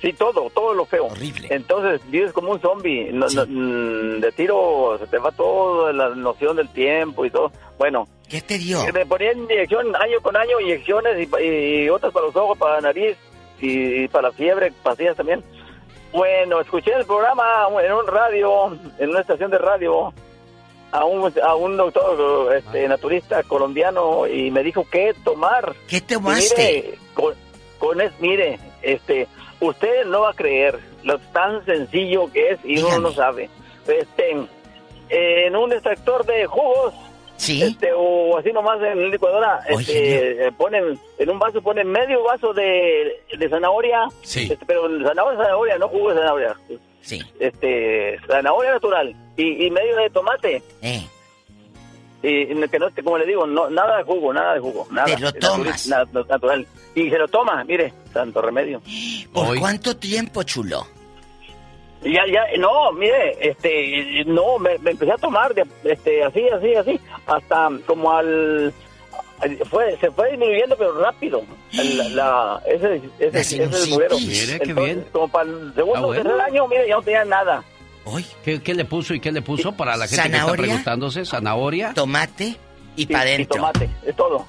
[0.00, 1.08] Sí, todo, todo lo feo.
[1.08, 1.48] Horrible.
[1.50, 3.10] Entonces vives como un zombie.
[3.12, 7.52] No- no, mm, de tiro se te va todo, la noción del tiempo y todo.
[7.78, 8.08] Bueno.
[8.26, 8.78] ¿Qué te dio?
[8.94, 11.44] Me ponían inyección año con año, inyecciones y,
[11.84, 13.14] y otras para los ojos, para la nariz
[13.60, 15.42] y, para la fiebre, pastillas también.
[16.12, 20.12] Bueno, escuché el programa en un radio, en una estación de radio,
[20.92, 25.74] a un, a un doctor este, naturista colombiano y me dijo qué tomar.
[25.88, 26.56] ¿Qué tomaste?
[26.56, 27.34] mire, con,
[27.78, 29.28] con es, mire, este,
[29.60, 33.48] usted no va a creer lo tan sencillo que es y uno no sabe.
[33.86, 34.36] Este,
[35.10, 36.94] en un extractor de jugos,
[37.48, 42.22] este, o así nomás en la licuadora, este, eh, ponen, en un vaso ponen medio
[42.22, 44.48] vaso de, de zanahoria, Sí.
[44.52, 46.56] este, pero zanahoria, zanahoria, no jugo de zanahoria.
[47.00, 47.20] Sí.
[47.38, 50.62] Este, zanahoria natural y, y medio de tomate.
[50.82, 51.02] Eh.
[52.22, 55.06] Y que no, como le digo, no, nada de jugo, nada de jugo, nada.
[55.06, 55.86] Te lo Natural- tomas.
[55.86, 56.66] na- natural.
[56.94, 58.82] Y se lo toma, mire, santo remedio.
[59.32, 60.86] ¿Por cuánto tiempo, chulo?
[62.02, 66.74] Ya, ya, no, mire, este, no, me, me empecé a tomar, de- este, así, así,
[66.74, 68.72] así, hasta como al,
[69.68, 74.18] fue, se fue disminuyendo, pero rápido, el- la, ese, ese, ese desmugrero.
[74.18, 75.06] Mire, qué bien.
[75.12, 76.22] Como para el segundo Ah, o bueno.
[76.22, 77.62] tercer año, mire, ya no tenía nada.
[78.44, 80.64] ¿Qué, qué le puso y qué le puso para la gente que está ¿Zanahoria?
[80.64, 81.24] preguntándose?
[81.26, 81.92] ¿Zanahoria?
[81.94, 82.56] Tomate
[82.96, 83.56] y Sí, para y adentro.
[83.56, 84.46] tomate, es todo.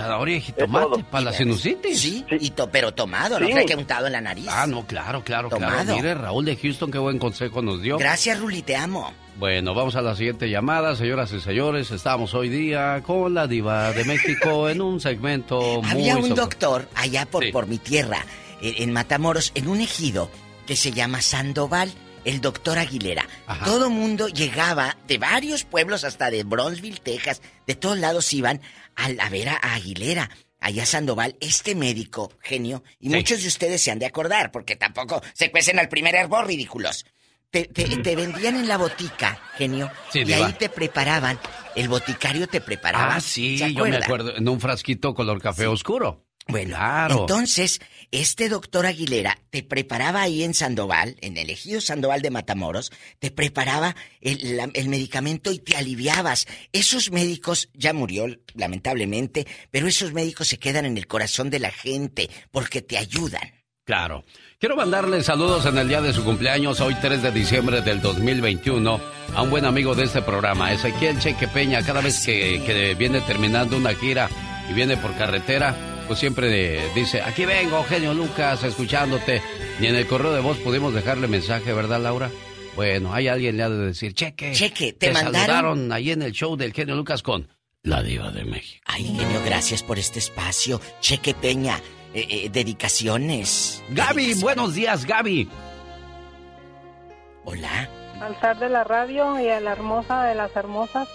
[0.00, 2.00] ¿Zanahoria y jitomate para la sinusitis?
[2.00, 3.52] Sí, y to- pero tomado, no Sí.
[3.52, 4.46] creo que untado en la nariz.
[4.50, 5.72] Ah, no, claro, claro, Tomado.
[5.82, 5.94] claro.
[5.96, 7.98] Mire, Raúl de Houston, qué buen consejo nos dio.
[7.98, 9.12] Gracias, Ruli, te amo.
[9.38, 11.90] Bueno, vamos a la siguiente llamada, señoras y señores.
[11.90, 15.90] Estamos hoy día con la diva de México en un segmento muy...
[15.90, 17.52] Había un doctor allá por, Sí.
[17.52, 18.24] por mi tierra,
[18.60, 20.30] en Matamoros, en un ejido
[20.66, 21.90] que se llama Sandoval,
[22.26, 23.24] el doctor Aguilera.
[23.64, 28.60] Todo mundo llegaba de varios pueblos, hasta de Bronzeville, Texas, de todos lados iban
[29.00, 30.30] a, a ver a Aguilera.
[30.62, 35.22] Allá Sandoval, este médico, genio, y muchos de ustedes se han de acordar, porque tampoco
[35.32, 37.06] se cuecen al primer hervor, ridículos.
[37.50, 40.46] Te, te- te vendían en la botica, genio, Sí, y diva.
[40.46, 41.40] ahí te preparaban,
[41.74, 43.16] el boticario te preparaba.
[43.16, 46.26] Ah, sí, ¿se yo me acuerdo, en un frasquito color café oscuro.
[46.46, 47.20] Bueno, claro.
[47.20, 47.80] Entonces,
[48.12, 53.30] este doctor Aguilera te preparaba ahí en Sandoval, en el ejido Sandoval de Matamoros, te
[53.30, 56.46] preparaba el, medicamento y te aliviabas.
[56.72, 61.70] Esos médicos, ya murió lamentablemente, pero esos médicos se quedan en el corazón de la
[61.70, 63.52] gente porque te ayudan.
[63.84, 64.24] Claro.
[64.58, 69.00] Quiero mandarle saludos en el día de su cumpleaños, hoy 3 de diciembre del 2021,
[69.34, 71.84] a un buen amigo de este programa, Ezequiel Cheque Peña.
[71.84, 74.28] Cada vez que, que viene terminando una gira
[74.68, 79.40] y viene por carretera, pues siempre dice, aquí vengo, genio Lucas, escuchándote.
[79.78, 82.28] Y en el correo de voz pudimos dejarle mensaje, ¿verdad, Laura?
[82.74, 84.50] Bueno, hay alguien le ha de decir, Cheque.
[84.50, 85.34] Cheque, ¿te mandaron?
[85.46, 87.46] saludaron ahí en el show del genio Lucas con
[87.84, 88.82] la diva de México.
[88.86, 90.80] Ay, genio, gracias por este espacio.
[91.00, 91.78] Cheque Peña,
[92.12, 93.80] eh, eh, dedicaciones.
[93.90, 95.48] Gaby, buenos días, Gaby.
[97.44, 97.88] Hola.
[98.20, 101.06] Altar de la radio y a la hermosa de las hermosas.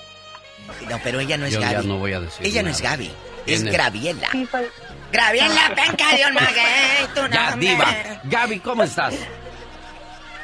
[0.90, 1.88] No, pero ella no es Yo ya Gaby.
[1.88, 3.12] no voy a decir Ella no es Gaby,
[3.46, 3.64] es.
[3.64, 4.30] Graviela.
[4.32, 4.66] Sí, soy-
[5.12, 7.68] Graviela, penca de un maguey, tu Ya, nombre.
[7.68, 7.86] diva.
[8.26, 9.16] Gaby, ¿cómo estás?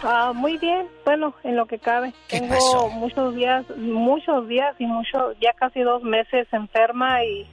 [0.04, 2.14] Ah, muy bien, bueno, en lo que cabe.
[2.28, 2.90] Tengo pasó?
[2.90, 7.46] muchos días, muchos días y muchos, ya casi dos meses enferma y,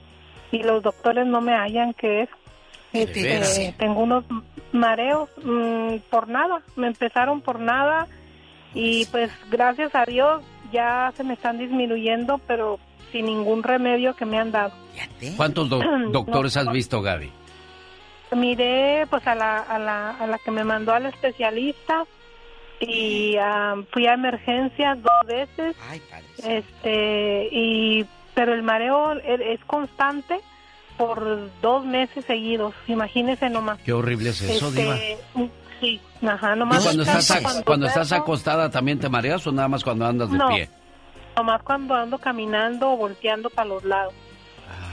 [0.51, 2.29] y los doctores no me hallan qué es.
[2.91, 4.23] Este, tengo unos
[4.71, 8.07] mareos mm, por nada, me empezaron por nada
[8.73, 10.41] y pues gracias a Dios
[10.71, 12.79] ya se me están disminuyendo, pero
[13.11, 14.71] sin ningún remedio que me han dado.
[15.37, 15.81] ¿Cuántos do-
[16.11, 17.31] doctores has visto, Gaby?
[18.35, 22.05] Miré pues a la, a la, a la que me mandó al especialista
[22.79, 25.75] y ah, fui a emergencias dos veces.
[26.45, 28.05] Este, y
[28.35, 30.39] pero el mareo e- es constante
[30.97, 33.79] por dos meses seguidos, imagínese nomás.
[33.81, 34.97] Qué horrible es eso, Este, Diva.
[35.79, 39.45] Sí, ajá, ¿Y nomás cuando estás, descanso ac- cuando cuando estás acostada también te mareas
[39.47, 40.49] o nada más cuando andas de No.
[40.49, 40.69] pie?
[41.35, 44.13] Nomás cuando ando caminando o volteando para los lados.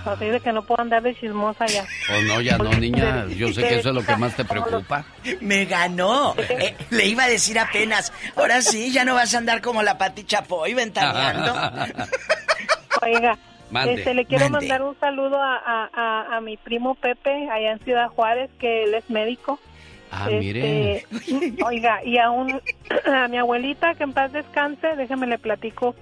[0.06, 0.12] Ah.
[0.12, 1.84] Así de que no puedo andar de chismosa ya.
[2.16, 3.26] O no, ya no, niña.
[3.36, 5.04] Yo sé que eso es lo que más te preocupa.
[5.40, 6.34] Me ganó.
[6.38, 9.98] Eh, le iba a decir apenas, ahora sí, ya no vas a andar como la
[9.98, 11.52] Pati Chapoy ventaneando.
[13.02, 13.36] Oiga,
[13.70, 13.94] Mande.
[13.94, 14.68] este, le quiero Mande.
[14.68, 18.84] mandar un saludo a, a, a- a mi primo Pepe, allá en Ciudad Juárez, que
[18.84, 19.58] él es médico.
[20.10, 21.06] Ah, Este, mire.
[21.64, 22.60] Oiga, y a, un,
[23.14, 25.94] a mi abuelita, que en paz descanse, déjeme le platico.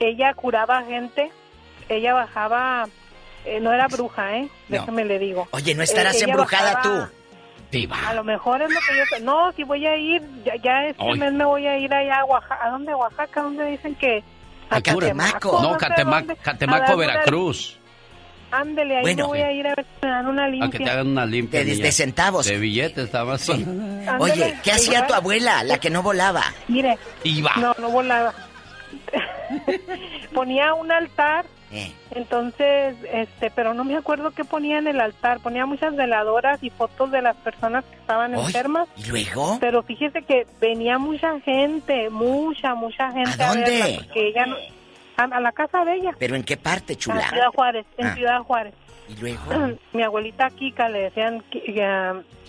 [0.00, 1.30] Ella curaba gente,
[1.88, 2.88] ella bajaba,
[3.44, 4.48] eh, no era bruja, ¿eh?
[4.68, 4.78] No.
[4.78, 5.46] Déjeme le digo.
[5.52, 7.12] Oye, no estarás Eh, ella embrujada bajaba- tú.
[8.06, 9.24] A lo mejor es lo que yo...
[9.24, 12.24] No, si voy a ir, ya, ya este mes me voy a ir allá a
[12.26, 12.58] Oaxaca.
[12.66, 13.42] ¿A dónde Oaxaca?
[13.42, 14.22] ¿Dónde dicen que...?
[14.68, 15.58] A Catemaco.
[15.62, 17.78] No, Catemaco, Catemaco, Veracruz.
[18.52, 19.24] Ándele, ahí Bueno.
[19.24, 20.68] me voy a ir a ver si me dan una limpia.
[20.68, 21.64] A que te hagan una limpia.
[21.64, 22.46] De- de centavos.
[22.46, 23.66] De billetes, estaba así.
[24.18, 26.42] Oye, ¿qué hacía tu abuela, la que no volaba?
[26.68, 26.98] Mire.
[27.24, 27.52] Iba.
[27.56, 28.32] No, no volaba.
[30.34, 31.44] ponía un altar.
[31.74, 31.90] Eh.
[32.10, 35.40] Entonces, este, pero no me acuerdo qué ponía en el altar.
[35.40, 38.88] Ponía muchas veladoras y fotos de las personas que estaban enfermas.
[38.98, 39.56] ¿Y luego?
[39.58, 43.42] Pero fíjese que venía mucha gente, mucha, mucha gente.
[43.42, 43.70] ¿A dónde?
[43.70, 44.56] verla, porque ella no-
[45.16, 46.10] a, a la casa de ella.
[46.18, 47.28] ¿Pero en qué parte, En chula?
[47.28, 48.14] Ciudad Juárez, en Ah.
[48.14, 48.74] Ciudad Juárez.
[49.08, 49.42] ¿Y luego?
[49.92, 51.42] mi abuelita Kika, le decían,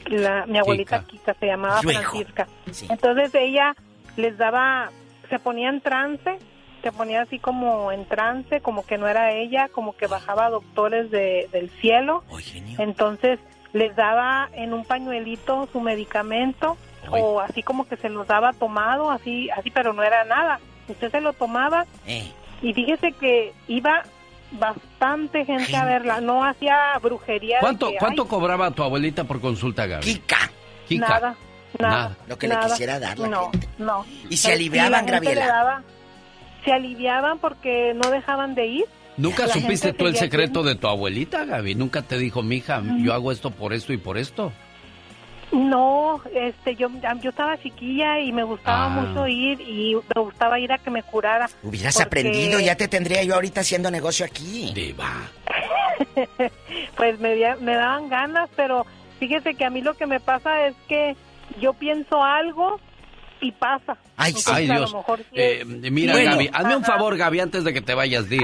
[0.08, 2.02] la- mi abuelita Kika, se llamaba Luego.
[2.02, 2.48] Francisca.
[2.90, 3.76] Entonces ella
[4.18, 4.90] les daba,
[5.30, 6.38] se ponía en trance,
[6.82, 11.10] se ponía así como en trance, como que no era ella, como que bajaba doctores
[11.12, 12.24] de, del cielo.
[12.78, 13.40] Entonces
[13.72, 16.78] les daba en un pañuelito su medicamento
[17.10, 20.60] o así como que se los daba tomado, así, así, pero no era nada.
[20.88, 22.32] Usted se lo tomaba Eh.
[22.64, 24.02] Y fíjese que iba
[24.52, 27.58] bastante gente a verla, no hacía brujería.
[27.60, 30.04] ¿Cuánto, que, cuánto ay, cobraba tu abuelita por consulta, Gaby?
[30.06, 30.52] Kika.
[30.88, 31.08] Kika.
[31.08, 31.36] Nada,
[31.80, 31.92] nada.
[31.98, 32.18] Nada.
[32.28, 32.68] Lo que le nada.
[32.68, 34.06] quisiera dar la No, no.
[34.30, 35.42] ¿Y se aliviaban, sí, la gente Graviela?
[35.42, 35.84] le daba-
[36.64, 38.86] se aliviaban porque no dejaban de ir.
[39.18, 41.76] ¿Nunca La supiste gente tú el secreto de tu abuelita, Gaby?
[41.76, 44.52] ¿Nunca te dijo, mija, yo hago esto por esto y por esto?
[45.54, 46.90] No, este, yo,
[47.22, 48.90] yo estaba chiquilla y me gustaba Ah.
[48.90, 51.48] mucho ir y me gustaba ir a que me curara.
[51.62, 54.72] Hubieras porque, aprendido, ya te tendría yo ahorita haciendo negocio aquí.
[54.74, 55.12] Diva.
[56.98, 58.86] pues me, da- me daban ganas, pero
[59.20, 61.16] fíjese que a mí lo que me pasa es que
[61.62, 62.80] yo pienso algo
[63.40, 63.98] y pasa.
[64.18, 64.94] Ay, Entonces, Ay, a lo Dios.
[64.96, 66.32] mejor sí Eh, mira, Bueno.
[66.32, 68.40] Gaby, hazme un favor, Gaby, antes de que te vayas, di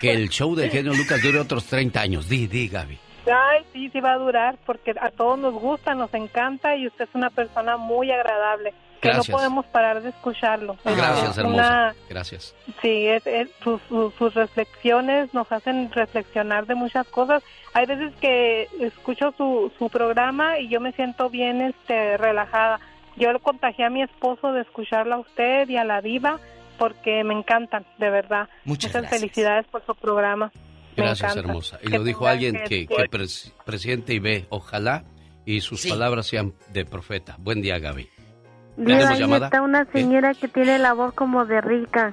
[0.00, 2.28] que el show de genio Lucas dure otros 30 años.
[2.28, 2.98] Di, di, Gaby.
[3.32, 7.04] Ay, sí, sí va a durar porque a todos nos gusta, nos encanta y usted
[7.08, 8.72] es una persona muy agradable.
[9.00, 9.28] Que Gracias.
[9.28, 10.76] no podemos parar de escucharlo.
[10.84, 11.94] Es Gracias, una- hermosa.
[12.08, 12.54] Gracias.
[12.82, 17.44] Sí, es, es- sus, reflexiones nos hacen reflexionar de muchas cosas.
[17.74, 22.80] Hay veces que escucho su, su programa y yo me siento bien este, relajada.
[23.16, 26.38] Yo lo contagié a mi esposo de escucharla a usted y a la diva
[26.76, 28.48] porque me encantan, de verdad.
[28.64, 30.50] Muchas Muchas felicidades por su programa.
[31.02, 31.40] Gracias, encanta.
[31.48, 31.78] hermosa.
[31.82, 35.04] Y Que lo dijo alguien que, que- que pres- presiente y ve, ojalá,
[35.46, 37.36] y sus palabras sean de profeta.
[37.38, 38.08] Buen día, Gaby.
[38.76, 39.46] Mira, ¿Tenemos ahí llamada?
[39.46, 42.12] está una señora que tiene la voz como de rica.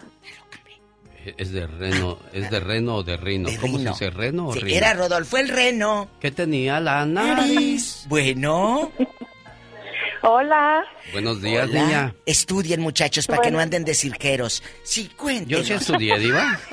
[1.25, 3.49] Eh, Es de reno, es de reno o de rino.
[3.61, 3.93] ¿Cómo rino.
[3.95, 4.77] se dice reno o Sí, rino?
[4.77, 6.07] era Rodolfo el Reno.
[6.19, 8.05] ¿Qué tenía la nariz?
[8.07, 8.91] Bueno.
[10.21, 10.83] Hola.
[11.11, 11.83] Buenos días, Hola.
[11.83, 12.15] niña.
[12.25, 14.63] Estudien, muchachos, para que no anden de cirqueros.
[14.83, 15.67] Sí, cuéntenos.
[15.67, 16.59] Yo sí estudié, Diva.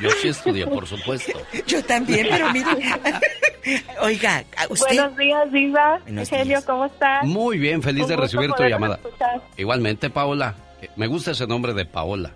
[0.00, 1.32] Yo sí estudié, por supuesto.
[1.66, 2.66] Yo también, pero mire.
[4.00, 4.86] Oiga, ¿a usted.
[4.96, 6.00] Buenos días, Diva.
[6.06, 7.24] Egelio, ¿cómo estás?
[7.24, 8.96] Muy bien, feliz Un de recibir tu llamada.
[8.96, 9.40] escuchar.
[9.56, 10.54] Igualmente, Paola.
[10.96, 12.32] Me gusta ese nombre de Paola.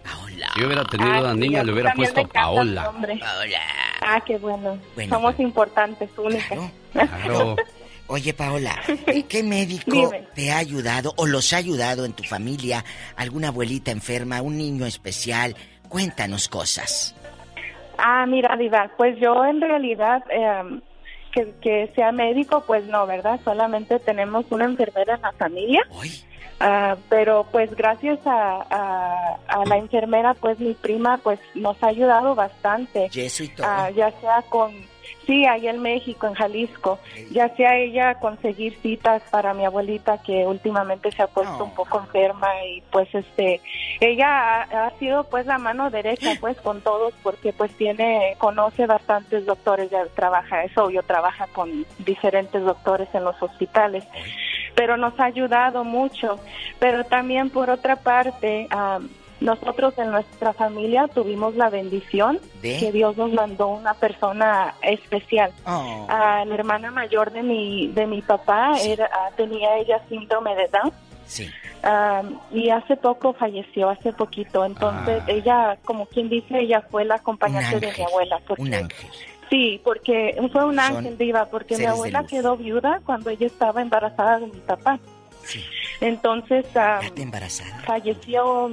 [0.54, 2.84] Si yo hubiera tenido Ah, una niña, le hubiera puesto Paola.
[2.84, 3.60] Paola.
[4.02, 4.78] Ah, qué bueno.
[4.94, 6.58] Bueno, Somos importantes, únicas.
[6.92, 7.56] Claro.
[8.06, 8.78] Oye, Paola,
[9.30, 10.28] ¿qué médico Dime.
[10.34, 12.84] te ha ayudado o los ha ayudado en tu familia?
[13.16, 15.56] ¿Alguna abuelita enferma, un niño especial?
[15.88, 17.14] Cuéntanos cosas.
[17.98, 20.80] Ah, mira, Diva, pues yo en realidad eh,
[21.32, 23.40] que, que sea médico, pues no, ¿verdad?
[23.44, 25.82] Solamente tenemos una enfermera en la familia.
[26.60, 31.88] Ah, pero pues gracias a, a, a la enfermera, pues mi prima pues nos ha
[31.88, 33.10] ayudado bastante.
[33.12, 33.66] Y eso y todo.
[33.68, 34.72] Ah, ya sea con,
[35.26, 36.98] sí, ahí en México, en Jalisco,
[37.30, 42.00] ya sea ella conseguir citas para mi abuelita que últimamente se ha puesto un poco
[42.00, 43.60] enferma y pues este,
[44.00, 48.86] ella ha, ha sido pues la mano derecha pues con todos porque pues tiene, conoce
[48.86, 54.04] bastantes doctores, ya trabaja eso, yo trabaja con diferentes doctores en los hospitales
[54.74, 56.38] pero nos ha ayudado mucho.
[56.78, 59.08] Pero también por otra parte, am,
[59.40, 62.78] nosotros en nuestra familia tuvimos la bendición ¿De?
[62.78, 65.52] que Dios nos mandó una persona especial.
[65.66, 66.06] Oh.
[66.08, 70.68] Ah, la hermana mayor de mi de mi papá era, ah, tenía ella síndrome de
[70.68, 70.92] Down.
[71.26, 71.48] Sí.
[71.82, 74.64] Am, y hace poco falleció, hace poquito.
[74.64, 75.30] Entonces Ah.
[75.30, 78.40] ella, como quien dice, ella fue la acompañante de mi abuela.
[78.46, 79.10] Porque, Un ángel.
[79.50, 84.38] Sí, porque fue un ángel diva, porque mi abuela quedó viuda cuando ella estaba embarazada
[84.38, 84.98] de mi papá.
[86.00, 87.78] Entonces am, embarazada.
[87.86, 88.70] falleció,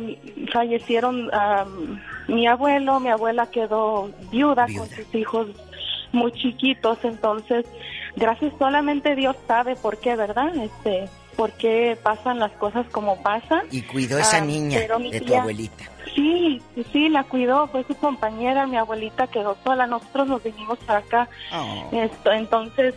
[0.51, 5.47] fallecieron am, mi abuelo, mi abuela quedó viuda, con sus hijos
[6.11, 7.65] muy chiquitos, entonces
[8.15, 10.53] gracias solamente Dios sabe por qué, ¿verdad?
[10.55, 13.61] Este, por qué pasan las cosas como pasan.
[13.71, 15.85] Y cuidó esa Ah, niña de tu abuelita.
[16.13, 20.77] Sí, sí, sí, la cuidó, fue su compañera, mi abuelita quedó sola, nosotros nos vinimos
[20.79, 21.29] para acá.
[21.53, 21.87] Oh.
[21.93, 22.95] Esto, entonces,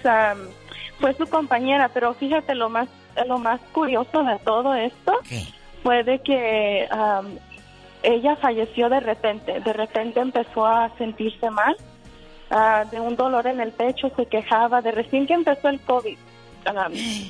[0.98, 2.88] fue su compañera, pero fíjate, lo más,
[3.26, 5.12] lo más curioso de todo esto
[5.82, 7.38] fue de que am,
[8.02, 11.76] ella falleció de repente, de repente empezó a sentirse mal
[12.50, 16.18] ah, de un dolor en el pecho, se quejaba de recién que empezó el COVID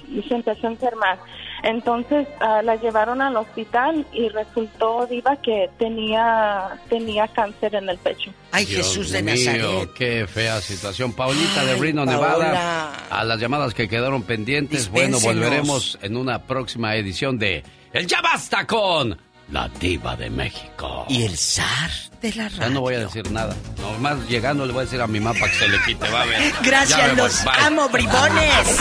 [0.08, 1.18] y se empezó a enfermar.
[1.62, 7.96] Entonces ah, la llevaron al hospital y resultó, Diva, que tenía, tenía cáncer en el
[7.98, 8.30] pecho.
[8.52, 9.90] Ay, Jesús de Nazaret.
[9.96, 11.12] Qué fea situación.
[11.14, 12.92] Paulita de Reno, Nevada.
[13.10, 14.90] A las llamadas que quedaron pendientes.
[14.90, 19.18] Bueno, volveremos en una próxima edición de El Ya Basta con
[19.54, 21.06] la Diva de México.
[21.08, 22.60] Y el zar de la radio.
[22.60, 23.54] Ya no voy a decir nada.
[23.80, 26.10] Nomás llegando le voy a decir a mi mamá que se le quite.
[26.10, 26.52] Va a ver.
[26.64, 28.80] Gracias, los amo, bribones.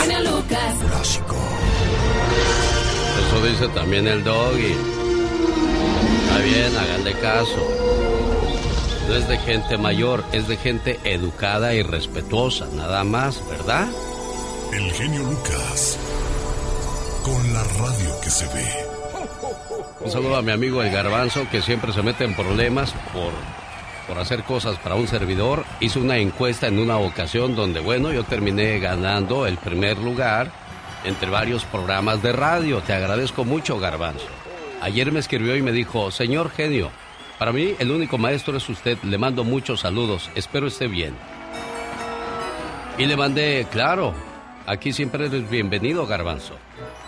[3.20, 4.74] Eso dice también el doggy.
[6.24, 7.68] Está bien, háganle caso.
[9.08, 13.86] No es de gente mayor, es de gente educada y respetuosa, nada más, ¿verdad?
[14.72, 15.96] El genio Lucas.
[17.22, 18.93] Con la radio que se ve.
[20.04, 23.32] Un saludo a mi amigo el Garbanzo, que siempre se mete en problemas por,
[24.06, 25.64] por hacer cosas para un servidor.
[25.80, 30.52] Hizo una encuesta en una ocasión donde, bueno, yo terminé ganando el primer lugar
[31.04, 32.82] entre varios programas de radio.
[32.82, 34.26] Te agradezco mucho, Garbanzo.
[34.82, 36.90] Ayer me escribió y me dijo, señor genio,
[37.38, 38.98] para mí el único maestro es usted.
[39.04, 40.30] Le mando muchos saludos.
[40.34, 41.14] Espero esté bien.
[42.98, 44.12] Y le mandé, claro,
[44.66, 46.58] aquí siempre eres bienvenido, Garbanzo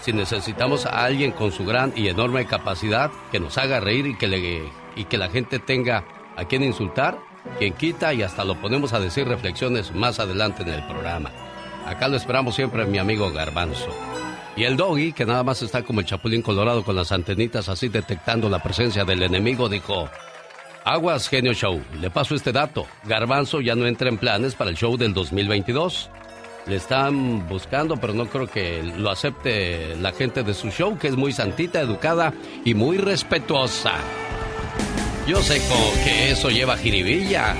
[0.07, 4.15] si necesitamos a alguien con su gran y enorme capacidad que nos haga reír y
[4.15, 6.05] que, la gente tenga
[6.36, 7.18] a quien insultar,
[7.59, 11.33] quien quita y hasta lo ponemos a decir reflexiones más adelante en el programa.
[11.85, 13.89] Acá lo esperamos siempre mi amigo Garbanzo.
[14.55, 17.89] Y el doggy, que nada más está como el chapulín colorado con las antenitas así
[17.89, 20.09] detectando la presencia del enemigo, dijo,
[20.85, 24.76] Aguas, genio show, le paso este dato, Garbanzo ya no entra en planes para el
[24.76, 26.10] show del 2022
[26.66, 31.08] le están buscando, pero no creo que lo acepte la gente de su show, que
[31.08, 32.32] es muy santita, educada
[32.64, 33.92] y muy respetuosa.
[35.26, 35.60] Yo sé
[36.04, 37.54] que eso lleva jiribilla,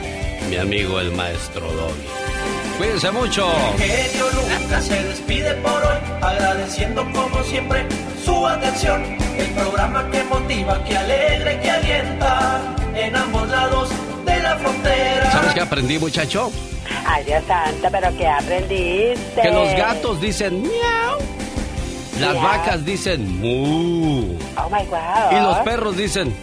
[0.49, 2.26] mi amigo el maestro Doggy.
[2.79, 3.51] Cuídense mucho.
[3.79, 7.87] Genio Lucas se despide por hoy, agradeciendo como siempre
[8.23, 9.03] su atención.
[9.39, 12.61] El programa que motiva, que alegra, que alienta
[12.95, 13.91] en ambos lados
[14.27, 15.31] de la frontera.
[15.33, 16.53] ¿Sabes qué aprendí, muchacho?
[17.07, 19.41] Ay, Dios santo, pero ¿qué aprendiste?
[19.43, 21.19] Que los gatos dicen miau.
[22.21, 24.37] Las vacas dicen mu.
[24.57, 25.33] Oh my God.
[25.33, 26.35] Y los perros dicen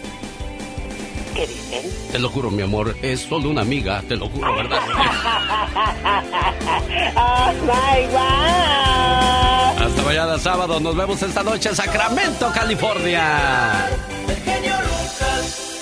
[1.34, 1.90] qué dicen?
[2.12, 4.80] Te lo juro, mi amor, es solo una amiga, te lo juro, ¿verdad?
[7.16, 8.06] Ah, ¡Oh, my
[9.84, 13.88] Hasta mañana sábado, nos vemos esta noche en Sacramento, California.
[14.28, 15.73] El genio Lucas.